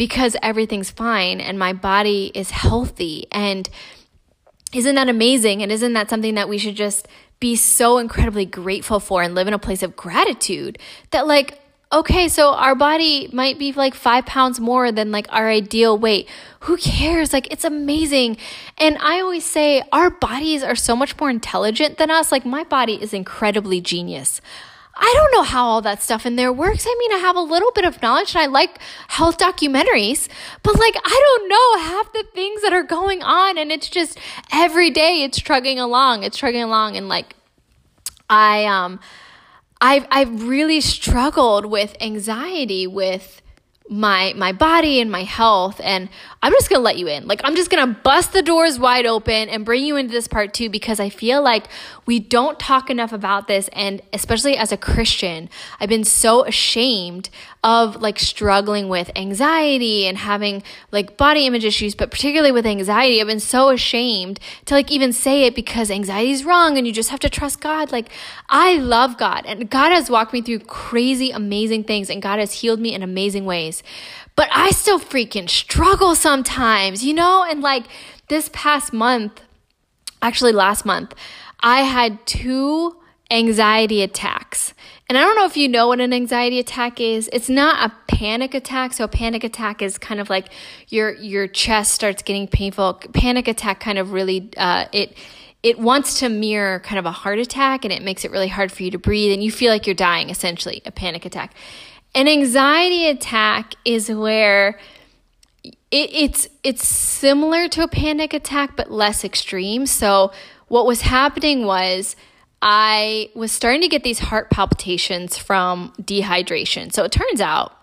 because 0.02 0.36
everything's 0.42 0.90
fine 0.90 1.40
and 1.40 1.60
my 1.60 1.74
body 1.74 2.32
is 2.34 2.50
healthy. 2.50 3.28
And 3.32 3.70
isn't 4.74 4.96
that 4.96 5.08
amazing? 5.08 5.62
And 5.62 5.72
isn't 5.72 5.94
that 5.94 6.10
something 6.10 6.34
that 6.34 6.50
we 6.50 6.58
should 6.58 6.76
just 6.76 7.08
be 7.40 7.56
so 7.56 8.00
incredibly 8.00 8.48
grateful 8.48 9.00
for 9.00 9.22
and 9.22 9.36
live 9.36 9.48
in 9.48 9.54
a 9.54 9.60
place 9.60 9.84
of 9.84 9.96
gratitude 9.96 10.80
that, 11.12 11.28
like, 11.28 11.60
okay, 11.94 12.28
so 12.28 12.56
our 12.56 12.74
body 12.74 13.30
might 13.32 13.60
be 13.60 13.74
like 13.74 13.94
five 13.94 14.26
pounds 14.26 14.60
more 14.60 14.92
than 14.92 15.12
like 15.12 15.28
our 15.30 15.48
ideal 15.48 15.96
weight. 15.96 16.28
Who 16.62 16.78
cares? 16.78 17.32
Like, 17.32 17.52
it's 17.52 17.64
amazing. 17.64 18.38
And 18.80 18.98
I 18.98 19.20
always 19.20 19.46
say 19.46 19.84
our 19.92 20.10
bodies 20.10 20.64
are 20.64 20.74
so 20.74 20.96
much 20.96 21.16
more 21.20 21.30
intelligent 21.30 22.00
than 22.00 22.10
us. 22.10 22.32
Like, 22.32 22.44
my 22.44 22.64
body 22.64 22.96
is 23.00 23.14
incredibly 23.14 23.82
genius. 23.82 24.42
I 25.04 25.12
don't 25.18 25.32
know 25.32 25.42
how 25.42 25.66
all 25.66 25.82
that 25.82 26.04
stuff 26.04 26.28
in 26.28 26.36
there 26.36 26.54
works. 26.54 26.86
I 26.88 26.96
mean, 27.00 27.12
I 27.14 27.18
have 27.18 27.36
a 27.36 27.42
little 27.42 27.72
bit 27.72 27.86
of 27.86 28.00
knowledge 28.04 28.36
and 28.36 28.44
I 28.44 28.46
like 28.46 28.78
health 29.08 29.40
documentaries, 29.40 30.30
but 30.62 30.78
like, 30.78 30.96
I 30.96 31.38
don't 31.38 31.50
know 31.50 31.84
half 31.90 32.14
the 32.14 32.24
things 32.36 32.62
that 32.62 32.72
are 32.72 32.84
going 32.84 33.24
on. 33.24 33.58
And 33.58 33.72
it's 33.72 33.90
just 33.90 34.20
every 34.52 34.92
day 34.92 35.24
it's 35.24 35.40
trugging 35.40 35.80
along. 35.80 36.22
It's 36.22 36.38
trugging 36.38 36.62
along. 36.62 36.98
And 36.98 37.10
like, 37.10 37.36
I, 38.30 38.66
um, 38.66 39.00
I've, 39.82 40.06
I've 40.12 40.48
really 40.48 40.82
struggled 40.82 41.66
with 41.66 41.98
anxiety 42.00 42.86
with 42.86 43.41
my 43.92 44.34
my 44.38 44.54
body 44.54 45.02
and 45.02 45.12
my 45.12 45.24
health 45.24 45.82
and 45.84 46.08
I'm 46.42 46.54
just 46.54 46.72
to 46.72 46.80
let 46.80 46.98
you 46.98 47.08
in. 47.08 47.28
Like 47.28 47.42
I'm 47.44 47.56
just 47.56 47.70
to 47.70 47.86
bust 47.86 48.32
the 48.32 48.42
doors 48.42 48.80
wide 48.80 49.06
open 49.06 49.50
and 49.50 49.66
bring 49.66 49.84
you 49.84 49.98
into 49.98 50.14
this 50.14 50.30
part 50.30 50.54
too 50.54 50.70
because 50.70 51.00
I 51.00 51.10
feel 51.10 51.42
like 51.44 51.68
we 52.06 52.18
don't 52.20 52.58
talk 52.58 52.90
enough 52.90 53.12
about 53.12 53.48
this 53.48 53.70
and 53.74 54.02
especially 54.14 54.56
as 54.56 54.72
a 54.72 54.78
Christian, 54.78 55.50
I've 55.80 55.90
been 55.90 56.06
so 56.06 56.46
ashamed 56.46 57.30
of 57.64 58.02
like 58.02 58.18
struggling 58.18 58.88
with 58.88 59.12
anxiety 59.16 60.08
and 60.08 60.18
having 60.18 60.64
like 60.92 61.18
body 61.18 61.46
image 61.46 61.66
issues, 61.66 61.94
but 61.94 62.10
particularly 62.10 62.52
with 62.52 62.66
anxiety, 62.66 63.20
I've 63.20 63.28
been 63.28 63.40
so 63.42 63.70
ashamed 63.70 64.40
to 64.66 64.74
like 64.74 64.90
even 64.90 65.12
say 65.12 65.44
it 65.44 65.54
because 65.54 65.92
anxiety 65.92 66.32
is 66.32 66.46
wrong 66.46 66.78
and 66.78 66.88
you 66.88 66.94
just 66.94 67.10
have 67.10 67.20
to 67.20 67.30
trust 67.30 67.60
God. 67.60 67.92
Like 67.92 68.10
I 68.50 68.76
love 68.76 69.18
God 69.18 69.46
and 69.46 69.70
God 69.70 69.92
has 69.92 70.10
walked 70.10 70.34
me 70.34 70.42
through 70.42 70.60
crazy, 70.60 71.30
amazing 71.30 71.84
things 71.84 72.10
and 72.10 72.22
God 72.22 72.40
has 72.40 72.54
healed 72.54 72.80
me 72.80 72.94
in 72.94 73.04
amazing 73.04 73.46
ways. 73.46 73.81
But 74.36 74.50
I 74.52 74.72
still 74.72 75.00
freaking 75.00 75.50
struggle 75.50 76.16
sometimes, 76.16 77.04
you 77.04 77.14
know? 77.14 77.44
And 77.44 77.62
like 77.62 77.86
this 78.28 78.50
past 78.54 78.94
month, 78.94 79.42
actually 80.22 80.52
last 80.52 80.86
month, 80.86 81.14
I 81.62 81.82
had 81.82 82.26
two 82.26 82.98
anxiety 83.30 84.02
attacks. 84.02 84.74
And 85.08 85.18
I 85.18 85.22
don't 85.22 85.36
know 85.36 85.46
if 85.46 85.58
you 85.58 85.68
know 85.68 85.88
what 85.88 86.00
an 86.00 86.14
anxiety 86.14 86.60
attack 86.60 87.02
is. 87.02 87.30
It's 87.34 87.50
not 87.50 87.92
a 87.92 87.94
panic 88.08 88.54
attack. 88.54 88.94
So 88.94 89.04
a 89.04 89.10
panic 89.10 89.44
attack 89.44 89.82
is 89.82 89.98
kind 89.98 90.20
of 90.20 90.30
like 90.30 90.48
your 90.88 91.14
your 91.16 91.48
chest 91.48 91.94
starts 91.94 92.22
getting 92.22 92.48
painful. 92.48 92.94
Panic 93.14 93.48
attack 93.48 93.80
kind 93.80 93.98
of 93.98 94.14
really 94.14 94.50
uh, 94.58 94.86
it 94.94 95.18
it 95.64 95.78
wants 95.78 96.20
to 96.20 96.30
mirror 96.30 96.80
kind 96.80 96.98
of 96.98 97.06
a 97.06 97.12
heart 97.12 97.40
attack 97.40 97.84
and 97.86 97.94
it 97.94 98.02
makes 98.02 98.26
it 98.26 98.32
really 98.32 98.48
hard 98.48 98.72
for 98.72 98.84
you 98.84 98.92
to 98.92 98.98
breathe 98.98 99.32
and 99.34 99.44
you 99.44 99.52
feel 99.52 99.72
like 99.72 99.86
you're 99.86 99.94
dying 99.94 100.30
essentially 100.30 100.82
a 100.86 100.92
panic 100.92 101.26
attack 101.26 101.54
an 102.14 102.28
anxiety 102.28 103.08
attack 103.08 103.76
is 103.86 104.10
where 104.10 104.80
it, 105.64 105.76
it's 105.92 106.48
it's 106.64 106.86
similar 106.86 107.68
to 107.70 107.84
a 107.84 107.88
panic 107.88 108.34
attack 108.34 108.76
but 108.76 108.92
less 108.92 109.24
extreme 109.24 109.86
so 109.86 110.32
what 110.68 110.86
was 110.86 111.02
happening 111.02 111.66
was 111.66 112.16
I 112.62 113.30
was 113.34 113.52
starting 113.52 113.82
to 113.82 113.88
get 113.88 114.04
these 114.04 114.20
heart 114.20 114.52
palpitations 114.52 115.38
from 115.38 115.94
dehydration. 116.00 116.94
So 116.94 117.04
it 117.04 117.12
turns 117.12 117.42
out, 117.42 117.74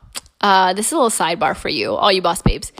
uh, 0.40 0.72
this 0.74 0.86
is 0.86 0.92
a 0.92 0.96
little 0.96 1.10
sidebar 1.10 1.56
for 1.56 1.68
you, 1.68 1.94
all 1.94 2.12
you 2.12 2.22
boss 2.22 2.42
babes. 2.42 2.72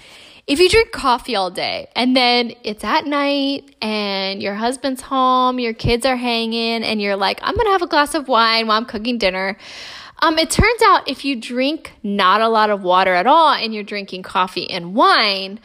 If 0.47 0.61
you 0.61 0.69
drink 0.69 0.93
coffee 0.93 1.37
all 1.37 1.51
day 1.51 1.89
and 1.95 2.17
then 2.17 2.55
it's 2.63 2.85
at 2.85 3.05
night 3.05 3.75
and 3.83 4.41
your 4.41 4.55
husband's 4.55 5.03
home, 5.03 5.59
your 5.59 5.75
kids 5.75 6.07
are 6.07 6.17
hanging, 6.17 6.85
and 6.85 7.03
you're 7.03 7.17
like, 7.17 7.41
I'm 7.43 7.55
gonna 7.55 7.71
have 7.71 7.83
a 7.83 7.87
glass 7.87 8.15
of 8.15 8.29
wine 8.29 8.67
while 8.67 8.79
I'm 8.79 8.87
cooking 8.87 9.19
dinner. 9.19 9.59
Um, 10.21 10.39
it 10.39 10.51
turns 10.51 10.83
out 10.83 11.09
if 11.09 11.25
you 11.25 11.37
drink 11.37 11.93
not 12.03 12.41
a 12.41 12.49
lot 12.49 12.71
of 12.71 12.83
water 12.83 13.15
at 13.15 13.27
all 13.27 13.53
and 13.53 13.73
you're 13.73 13.85
drinking 13.85 14.25
coffee 14.25 14.69
and 14.69 14.95
wine, 14.95 15.61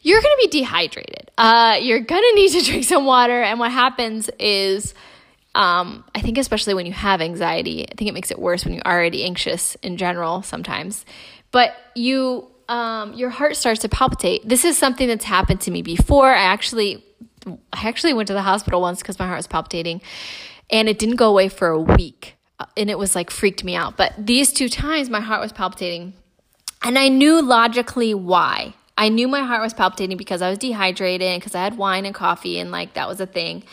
you're 0.00 0.20
gonna 0.20 0.34
be 0.40 0.48
dehydrated. 0.48 1.30
Uh, 1.38 1.78
you're 1.80 2.00
gonna 2.00 2.32
need 2.34 2.50
to 2.50 2.62
drink 2.64 2.84
some 2.84 3.04
water, 3.04 3.42
and 3.42 3.58
what 3.58 3.70
happens 3.70 4.30
is 4.38 4.94
um, 5.56 6.04
I 6.14 6.20
think, 6.20 6.36
especially 6.36 6.74
when 6.74 6.84
you 6.84 6.92
have 6.92 7.22
anxiety, 7.22 7.86
I 7.90 7.94
think 7.94 8.10
it 8.10 8.12
makes 8.12 8.30
it 8.30 8.38
worse 8.38 8.64
when 8.64 8.74
you're 8.74 8.86
already 8.86 9.24
anxious 9.24 9.74
in 9.76 9.96
general 9.96 10.42
sometimes. 10.42 11.06
But 11.50 11.74
you, 11.94 12.48
um, 12.68 13.14
your 13.14 13.30
heart 13.30 13.56
starts 13.56 13.80
to 13.80 13.88
palpitate. 13.88 14.46
This 14.46 14.66
is 14.66 14.76
something 14.76 15.08
that's 15.08 15.24
happened 15.24 15.62
to 15.62 15.70
me 15.70 15.80
before. 15.80 16.30
I 16.30 16.42
actually, 16.42 17.02
I 17.72 17.88
actually 17.88 18.12
went 18.12 18.26
to 18.26 18.34
the 18.34 18.42
hospital 18.42 18.82
once 18.82 18.98
because 18.98 19.18
my 19.18 19.26
heart 19.26 19.38
was 19.38 19.46
palpitating, 19.46 20.02
and 20.68 20.90
it 20.90 20.98
didn't 20.98 21.16
go 21.16 21.30
away 21.30 21.48
for 21.48 21.68
a 21.68 21.80
week, 21.80 22.35
and 22.76 22.90
it 22.90 22.98
was 22.98 23.14
like 23.14 23.30
freaked 23.30 23.64
me 23.64 23.74
out. 23.74 23.96
But 23.96 24.14
these 24.18 24.52
two 24.52 24.68
times, 24.68 25.10
my 25.10 25.20
heart 25.20 25.40
was 25.40 25.52
palpitating, 25.52 26.14
and 26.82 26.98
I 26.98 27.08
knew 27.08 27.42
logically 27.42 28.14
why. 28.14 28.74
I 28.98 29.10
knew 29.10 29.28
my 29.28 29.42
heart 29.42 29.60
was 29.60 29.74
palpitating 29.74 30.16
because 30.16 30.40
I 30.40 30.48
was 30.48 30.58
dehydrated, 30.58 31.38
because 31.40 31.54
I 31.54 31.62
had 31.62 31.76
wine 31.76 32.06
and 32.06 32.14
coffee, 32.14 32.58
and 32.58 32.70
like 32.70 32.94
that 32.94 33.08
was 33.08 33.20
a 33.20 33.26
thing. 33.26 33.64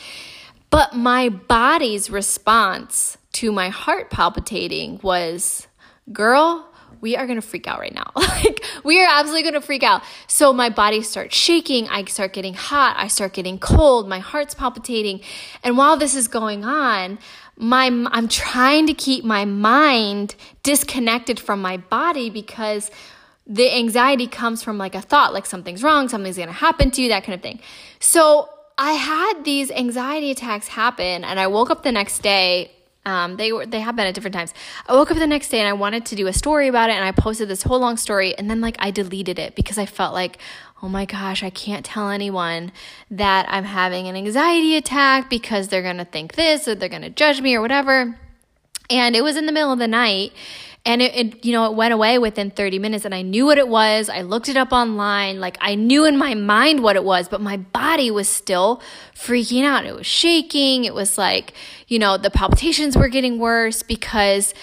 But 0.69 0.95
my 0.95 1.29
body's 1.29 2.09
response 2.09 3.17
to 3.33 3.51
my 3.51 3.69
heart 3.69 4.09
palpitating 4.09 4.99
was, 5.03 5.67
girl, 6.11 6.67
we 7.03 7.17
are 7.17 7.27
to 7.27 7.41
freak 7.41 7.67
out 7.67 7.79
right 7.79 7.93
now. 7.93 8.11
like, 8.15 8.65
we 8.83 8.99
are 9.01 9.07
absolutely 9.07 9.43
to 9.51 9.61
freak 9.61 9.83
out. 9.83 10.03
So 10.27 10.53
my 10.53 10.69
body 10.69 11.01
starts 11.01 11.35
shaking. 11.35 11.89
I 11.89 12.05
start 12.05 12.31
getting 12.31 12.53
hot. 12.53 12.95
I 12.97 13.07
start 13.07 13.33
getting 13.33 13.59
cold. 13.59 14.07
My 14.07 14.19
heart's 14.19 14.55
palpitating. 14.55 15.19
And 15.63 15.77
while 15.77 15.97
this 15.97 16.15
is 16.15 16.27
going 16.29 16.63
on, 16.63 17.19
my, 17.57 17.85
I'm 17.85 18.27
trying 18.27 18.87
to 18.87 18.93
keep 18.93 19.23
my 19.23 19.45
mind 19.45 20.35
disconnected 20.63 21.39
from 21.39 21.61
my 21.61 21.77
body 21.77 22.29
because 22.29 22.89
the 23.45 23.75
anxiety 23.75 24.27
comes 24.27 24.63
from 24.63 24.77
like 24.77 24.95
a 24.95 25.01
thought, 25.01 25.33
like 25.33 25.45
something's 25.45 25.83
wrong, 25.83 26.09
something's 26.09 26.37
going 26.37 26.47
to 26.47 26.53
happen 26.53 26.91
to 26.91 27.01
you, 27.01 27.09
that 27.09 27.23
kind 27.23 27.35
of 27.35 27.41
thing. 27.41 27.59
So 27.99 28.49
I 28.77 28.93
had 28.93 29.43
these 29.43 29.69
anxiety 29.71 30.31
attacks 30.31 30.67
happen, 30.67 31.23
and 31.23 31.39
I 31.39 31.47
woke 31.47 31.69
up 31.69 31.83
the 31.83 31.91
next 31.91 32.19
day. 32.19 32.71
Um, 33.05 33.35
they 33.35 33.51
were 33.51 33.65
they 33.65 33.81
happened 33.81 34.07
at 34.07 34.15
different 34.15 34.33
times. 34.33 34.53
I 34.87 34.93
woke 34.93 35.11
up 35.11 35.17
the 35.17 35.27
next 35.27 35.49
day 35.49 35.59
and 35.59 35.67
I 35.67 35.73
wanted 35.73 36.05
to 36.07 36.15
do 36.15 36.27
a 36.27 36.33
story 36.33 36.67
about 36.67 36.89
it, 36.89 36.93
and 36.93 37.03
I 37.03 37.11
posted 37.11 37.49
this 37.49 37.63
whole 37.63 37.79
long 37.79 37.97
story, 37.97 38.35
and 38.37 38.49
then 38.49 38.61
like 38.61 38.77
I 38.79 38.91
deleted 38.91 39.39
it 39.39 39.55
because 39.55 39.77
I 39.77 39.85
felt 39.85 40.13
like, 40.13 40.37
oh 40.81 40.87
my 40.87 41.05
gosh, 41.05 41.43
I 41.43 41.49
can't 41.49 41.85
tell 41.85 42.09
anyone 42.09 42.71
that 43.11 43.45
I'm 43.49 43.65
having 43.65 44.07
an 44.07 44.15
anxiety 44.15 44.75
attack 44.75 45.29
because 45.29 45.67
they're 45.67 45.81
gonna 45.81 46.05
think 46.05 46.35
this 46.35 46.67
or 46.67 46.75
they're 46.75 46.89
gonna 46.89 47.09
judge 47.09 47.41
me 47.41 47.55
or 47.55 47.61
whatever. 47.61 48.17
And 48.89 49.15
it 49.15 49.23
was 49.23 49.37
in 49.37 49.45
the 49.45 49.51
middle 49.51 49.71
of 49.71 49.79
the 49.79 49.87
night, 49.87 50.33
And 50.85 51.01
it, 51.01 51.15
it, 51.15 51.45
you 51.45 51.53
know, 51.53 51.65
it 51.65 51.75
went 51.75 51.93
away 51.93 52.17
within 52.17 52.51
30 52.51 52.77
minutes 52.77 53.05
and 53.05 53.15
I 53.15 53.21
knew 53.21 53.45
what 53.45 53.57
it 53.57 53.69
was. 53.69 54.09
I 54.09 54.21
looked 54.21 54.49
it 54.49 54.57
up 54.57 54.73
online. 54.73 55.39
Like 55.39 55.57
I 55.61 55.75
knew 55.75 56.03
in 56.03 56.17
my 56.17 56.33
mind 56.33 56.83
what 56.83 56.97
it 56.97 57.05
was, 57.05 57.29
but 57.29 57.39
my 57.39 57.55
body 57.55 58.11
was 58.11 58.27
still 58.27 58.81
freaking 59.15 59.63
out. 59.63 59.85
It 59.85 59.95
was 59.95 60.05
shaking. 60.05 60.83
It 60.83 60.93
was 60.93 61.17
like, 61.17 61.53
you 61.87 61.99
know, 61.99 62.17
the 62.17 62.29
palpitations 62.29 62.97
were 62.97 63.07
getting 63.07 63.39
worse 63.39 63.81
because 63.81 64.53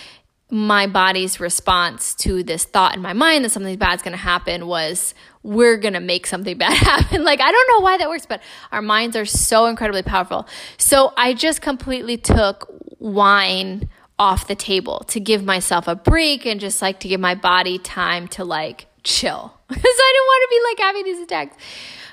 my 0.50 0.86
body's 0.86 1.40
response 1.40 2.14
to 2.16 2.42
this 2.42 2.64
thought 2.64 2.94
in 2.94 3.00
my 3.00 3.12
mind 3.12 3.44
that 3.44 3.50
something 3.50 3.78
bad's 3.78 4.02
going 4.02 4.12
to 4.12 4.18
happen 4.18 4.66
was 4.66 5.14
we're 5.42 5.76
going 5.76 5.94
to 5.94 6.00
make 6.00 6.26
something 6.26 6.58
bad 6.58 6.76
happen. 6.76 7.24
like 7.24 7.40
I 7.40 7.50
don't 7.50 7.68
know 7.68 7.84
why 7.84 7.96
that 7.98 8.08
works, 8.08 8.26
but 8.26 8.42
our 8.72 8.82
minds 8.82 9.16
are 9.16 9.24
so 9.24 9.66
incredibly 9.66 10.02
powerful. 10.02 10.46
So 10.76 11.12
I 11.16 11.34
just 11.34 11.62
completely 11.62 12.16
took 12.16 12.70
wine 12.98 13.88
off 14.20 14.46
the 14.46 14.54
table 14.54 14.98
to 15.08 15.18
give 15.18 15.42
myself 15.42 15.88
a 15.88 15.94
break 15.94 16.44
and 16.44 16.60
just 16.60 16.82
like 16.82 17.00
to 17.00 17.08
give 17.08 17.18
my 17.18 17.34
body 17.34 17.78
time 17.78 18.28
to 18.28 18.44
like 18.44 18.84
chill 19.02 19.54
because 19.68 19.82
I 19.82 20.12
didn't 20.12 20.26
want 20.26 20.42
to 20.42 20.48
be 20.50 20.60
like 20.68 20.86
having 20.86 21.04
these 21.04 21.20
attacks. 21.20 21.56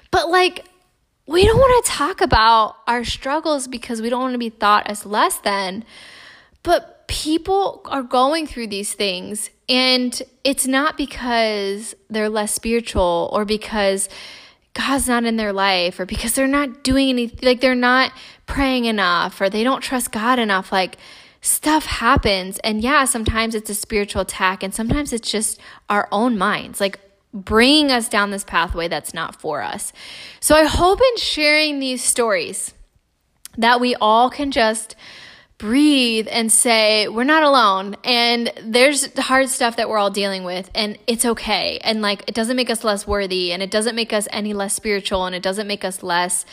But 0.09 0.29
like 0.29 0.65
we 1.27 1.45
don't 1.45 1.57
want 1.57 1.85
to 1.85 1.91
talk 1.91 2.21
about 2.21 2.77
our 2.87 3.03
struggles 3.03 3.67
because 3.67 4.01
we 4.01 4.09
don't 4.09 4.21
want 4.21 4.33
to 4.33 4.39
be 4.39 4.49
thought 4.49 4.87
as 4.87 5.05
less 5.05 5.37
than. 5.39 5.83
But 6.63 7.05
people 7.09 7.81
are 7.85 8.03
going 8.03 8.47
through 8.47 8.67
these 8.67 8.93
things 8.93 9.49
and 9.67 10.21
it's 10.45 10.65
not 10.65 10.95
because 10.95 11.93
they're 12.09 12.29
less 12.29 12.53
spiritual 12.53 13.29
or 13.33 13.43
because 13.43 14.07
God's 14.73 15.09
not 15.09 15.25
in 15.25 15.35
their 15.35 15.51
life 15.51 15.99
or 15.99 16.05
because 16.05 16.35
they're 16.35 16.47
not 16.47 16.85
doing 16.85 17.09
anything 17.09 17.39
like 17.41 17.59
they're 17.59 17.75
not 17.75 18.13
praying 18.45 18.85
enough 18.85 19.41
or 19.41 19.49
they 19.49 19.63
don't 19.63 19.81
trust 19.81 20.13
God 20.13 20.39
enough 20.39 20.71
like 20.71 20.97
stuff 21.41 21.85
happens 21.85 22.59
and 22.59 22.81
yeah 22.81 23.05
sometimes 23.05 23.55
it's 23.55 23.69
a 23.69 23.75
spiritual 23.75 24.21
attack 24.21 24.63
and 24.63 24.73
sometimes 24.73 25.13
it's 25.13 25.31
just 25.31 25.59
our 25.89 26.07
own 26.11 26.37
minds 26.37 26.81
like 26.81 26.99
bringing 27.33 27.91
us 27.91 28.09
down 28.09 28.31
this 28.31 28.43
pathway 28.43 28.87
that's 28.87 29.13
not 29.13 29.39
for 29.39 29.61
us. 29.61 29.93
So 30.39 30.55
I 30.55 30.65
hope 30.65 30.99
in 30.99 31.17
sharing 31.17 31.79
these 31.79 32.03
stories 32.03 32.73
that 33.57 33.79
we 33.79 33.95
all 33.95 34.29
can 34.29 34.51
just 34.51 34.95
breathe 35.57 36.27
and 36.29 36.51
say, 36.51 37.07
we're 37.07 37.23
not 37.23 37.41
alone. 37.41 37.95
And 38.03 38.51
there's 38.61 39.17
hard 39.19 39.49
stuff 39.49 39.77
that 39.77 39.89
we're 39.89 39.97
all 39.97 40.11
dealing 40.11 40.43
with, 40.43 40.69
and 40.75 40.99
it's 41.07 41.25
okay. 41.25 41.79
And 41.83 42.01
like, 42.01 42.23
it 42.27 42.35
doesn't 42.35 42.55
make 42.55 42.69
us 42.69 42.83
less 42.83 43.07
worthy, 43.07 43.51
and 43.51 43.63
it 43.63 43.71
doesn't 43.71 43.95
make 43.95 44.13
us 44.13 44.27
any 44.31 44.53
less 44.53 44.75
spiritual, 44.75 45.25
and 45.25 45.35
it 45.35 45.41
doesn't 45.41 45.67
make 45.67 45.83
us 45.83 46.03
less 46.03 46.45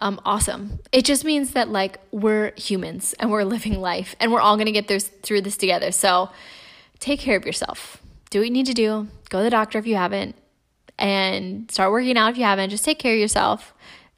um, 0.00 0.20
awesome. 0.24 0.78
It 0.92 1.04
just 1.04 1.24
means 1.24 1.52
that 1.52 1.68
like 1.68 1.98
we're 2.10 2.52
humans 2.56 3.14
and 3.18 3.30
we're 3.30 3.44
living 3.44 3.80
life, 3.80 4.14
and 4.20 4.32
we're 4.32 4.40
all 4.40 4.56
gonna 4.56 4.72
get 4.72 4.88
through, 4.88 5.00
through 5.00 5.42
this 5.42 5.56
together. 5.56 5.90
So 5.92 6.30
take 6.98 7.20
care 7.20 7.36
of 7.36 7.44
yourself. 7.44 8.02
Do 8.30 8.40
what 8.40 8.46
you 8.46 8.52
need 8.52 8.66
to 8.66 8.74
do. 8.74 9.08
Go 9.30 9.38
to 9.38 9.44
the 9.44 9.50
doctor 9.50 9.78
if 9.78 9.86
you 9.86 9.96
haven't, 9.96 10.36
and 10.98 11.70
start 11.70 11.92
working 11.92 12.16
out 12.16 12.32
if 12.32 12.38
you 12.38 12.44
haven't. 12.44 12.70
Just 12.70 12.84
take 12.84 12.98
care 12.98 13.14
of 13.14 13.20
yourself. 13.20 13.74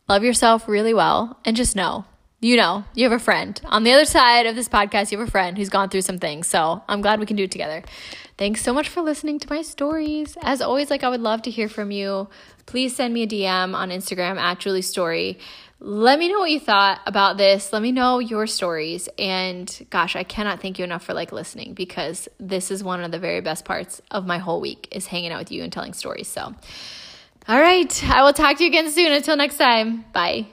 Love 0.09 0.25
yourself 0.25 0.69
really 0.69 0.95
well, 0.95 1.39
and 1.45 1.57
just 1.57 1.77
know 1.77 2.05
you 2.41 2.57
know, 2.57 2.85
you 2.95 3.05
have 3.05 3.13
a 3.13 3.23
friend. 3.23 3.61
On 3.67 3.85
the 3.85 3.93
other 3.93 4.07
side 4.07 4.47
of 4.47 4.57
this 4.57 4.69
podcast, 4.69 5.13
you 5.13 5.19
have 5.19 5.29
a 5.29 5.31
friend 5.31 5.59
who's 5.59 5.69
gone 5.69 5.91
through 5.91 6.01
some 6.01 6.19
things. 6.19 6.49
So 6.49 6.83
I'm 6.89 7.03
glad 7.03 7.21
we 7.21 7.27
can 7.27 7.37
do 7.37 7.45
it 7.45 7.51
together. 7.51 7.83
Thanks 8.39 8.63
so 8.63 8.73
much 8.73 8.89
for 8.89 9.03
listening 9.03 9.39
to 9.41 9.51
my 9.51 9.61
stories. 9.61 10.39
As 10.43 10.63
always, 10.63 10.89
like 10.89 11.05
I 11.05 11.11
would 11.11 11.21
love 11.21 11.43
to 11.43 11.51
hear 11.51 11.69
from 11.69 11.91
you. 11.91 12.29
Please 12.65 12.97
send 12.97 13.13
me 13.13 13.25
a 13.25 13.27
DM 13.27 13.75
on 13.75 13.91
Instagram 13.91 14.39
at 14.39 14.59
Julie 14.59 14.81
Story. 14.81 15.39
Let 15.83 16.19
me 16.19 16.29
know 16.29 16.41
what 16.41 16.51
you 16.51 16.61
thought 16.61 17.01
about 17.07 17.39
this. 17.39 17.73
Let 17.73 17.81
me 17.81 17.91
know 17.91 18.19
your 18.19 18.47
stories. 18.47 19.09
And 19.19 19.87
gosh, 19.89 20.15
I 20.15 20.25
cannot 20.25 20.61
thank 20.61 20.79
you 20.79 20.85
enough 20.85 21.03
for 21.03 21.15
like 21.15 21.33
listening 21.33 21.73
because 21.73 22.29
this 22.39 22.71
is 22.71 22.85
one 22.85 23.03
of 23.03 23.11
the 23.11 23.19
very 23.19 23.41
best 23.41 23.65
parts 23.65 24.03
of 24.11 24.27
my 24.27 24.37
whole 24.37 24.61
week 24.61 24.89
is 24.93 25.07
hanging 25.07 25.33
out 25.33 25.39
with 25.39 25.53
you 25.53 25.63
and 25.63 25.73
telling 25.73 25.95
stories. 25.95 26.29
So, 26.29 26.55
all 27.49 27.61
right, 27.61 28.05
I 28.11 28.23
will 28.23 28.35
talk 28.35 28.59
to 28.59 28.65
you 28.65 28.69
again 28.69 28.91
soon. 28.91 29.11
Until 29.11 29.37
next 29.37 29.57
time, 29.57 30.05
bye. 30.13 30.47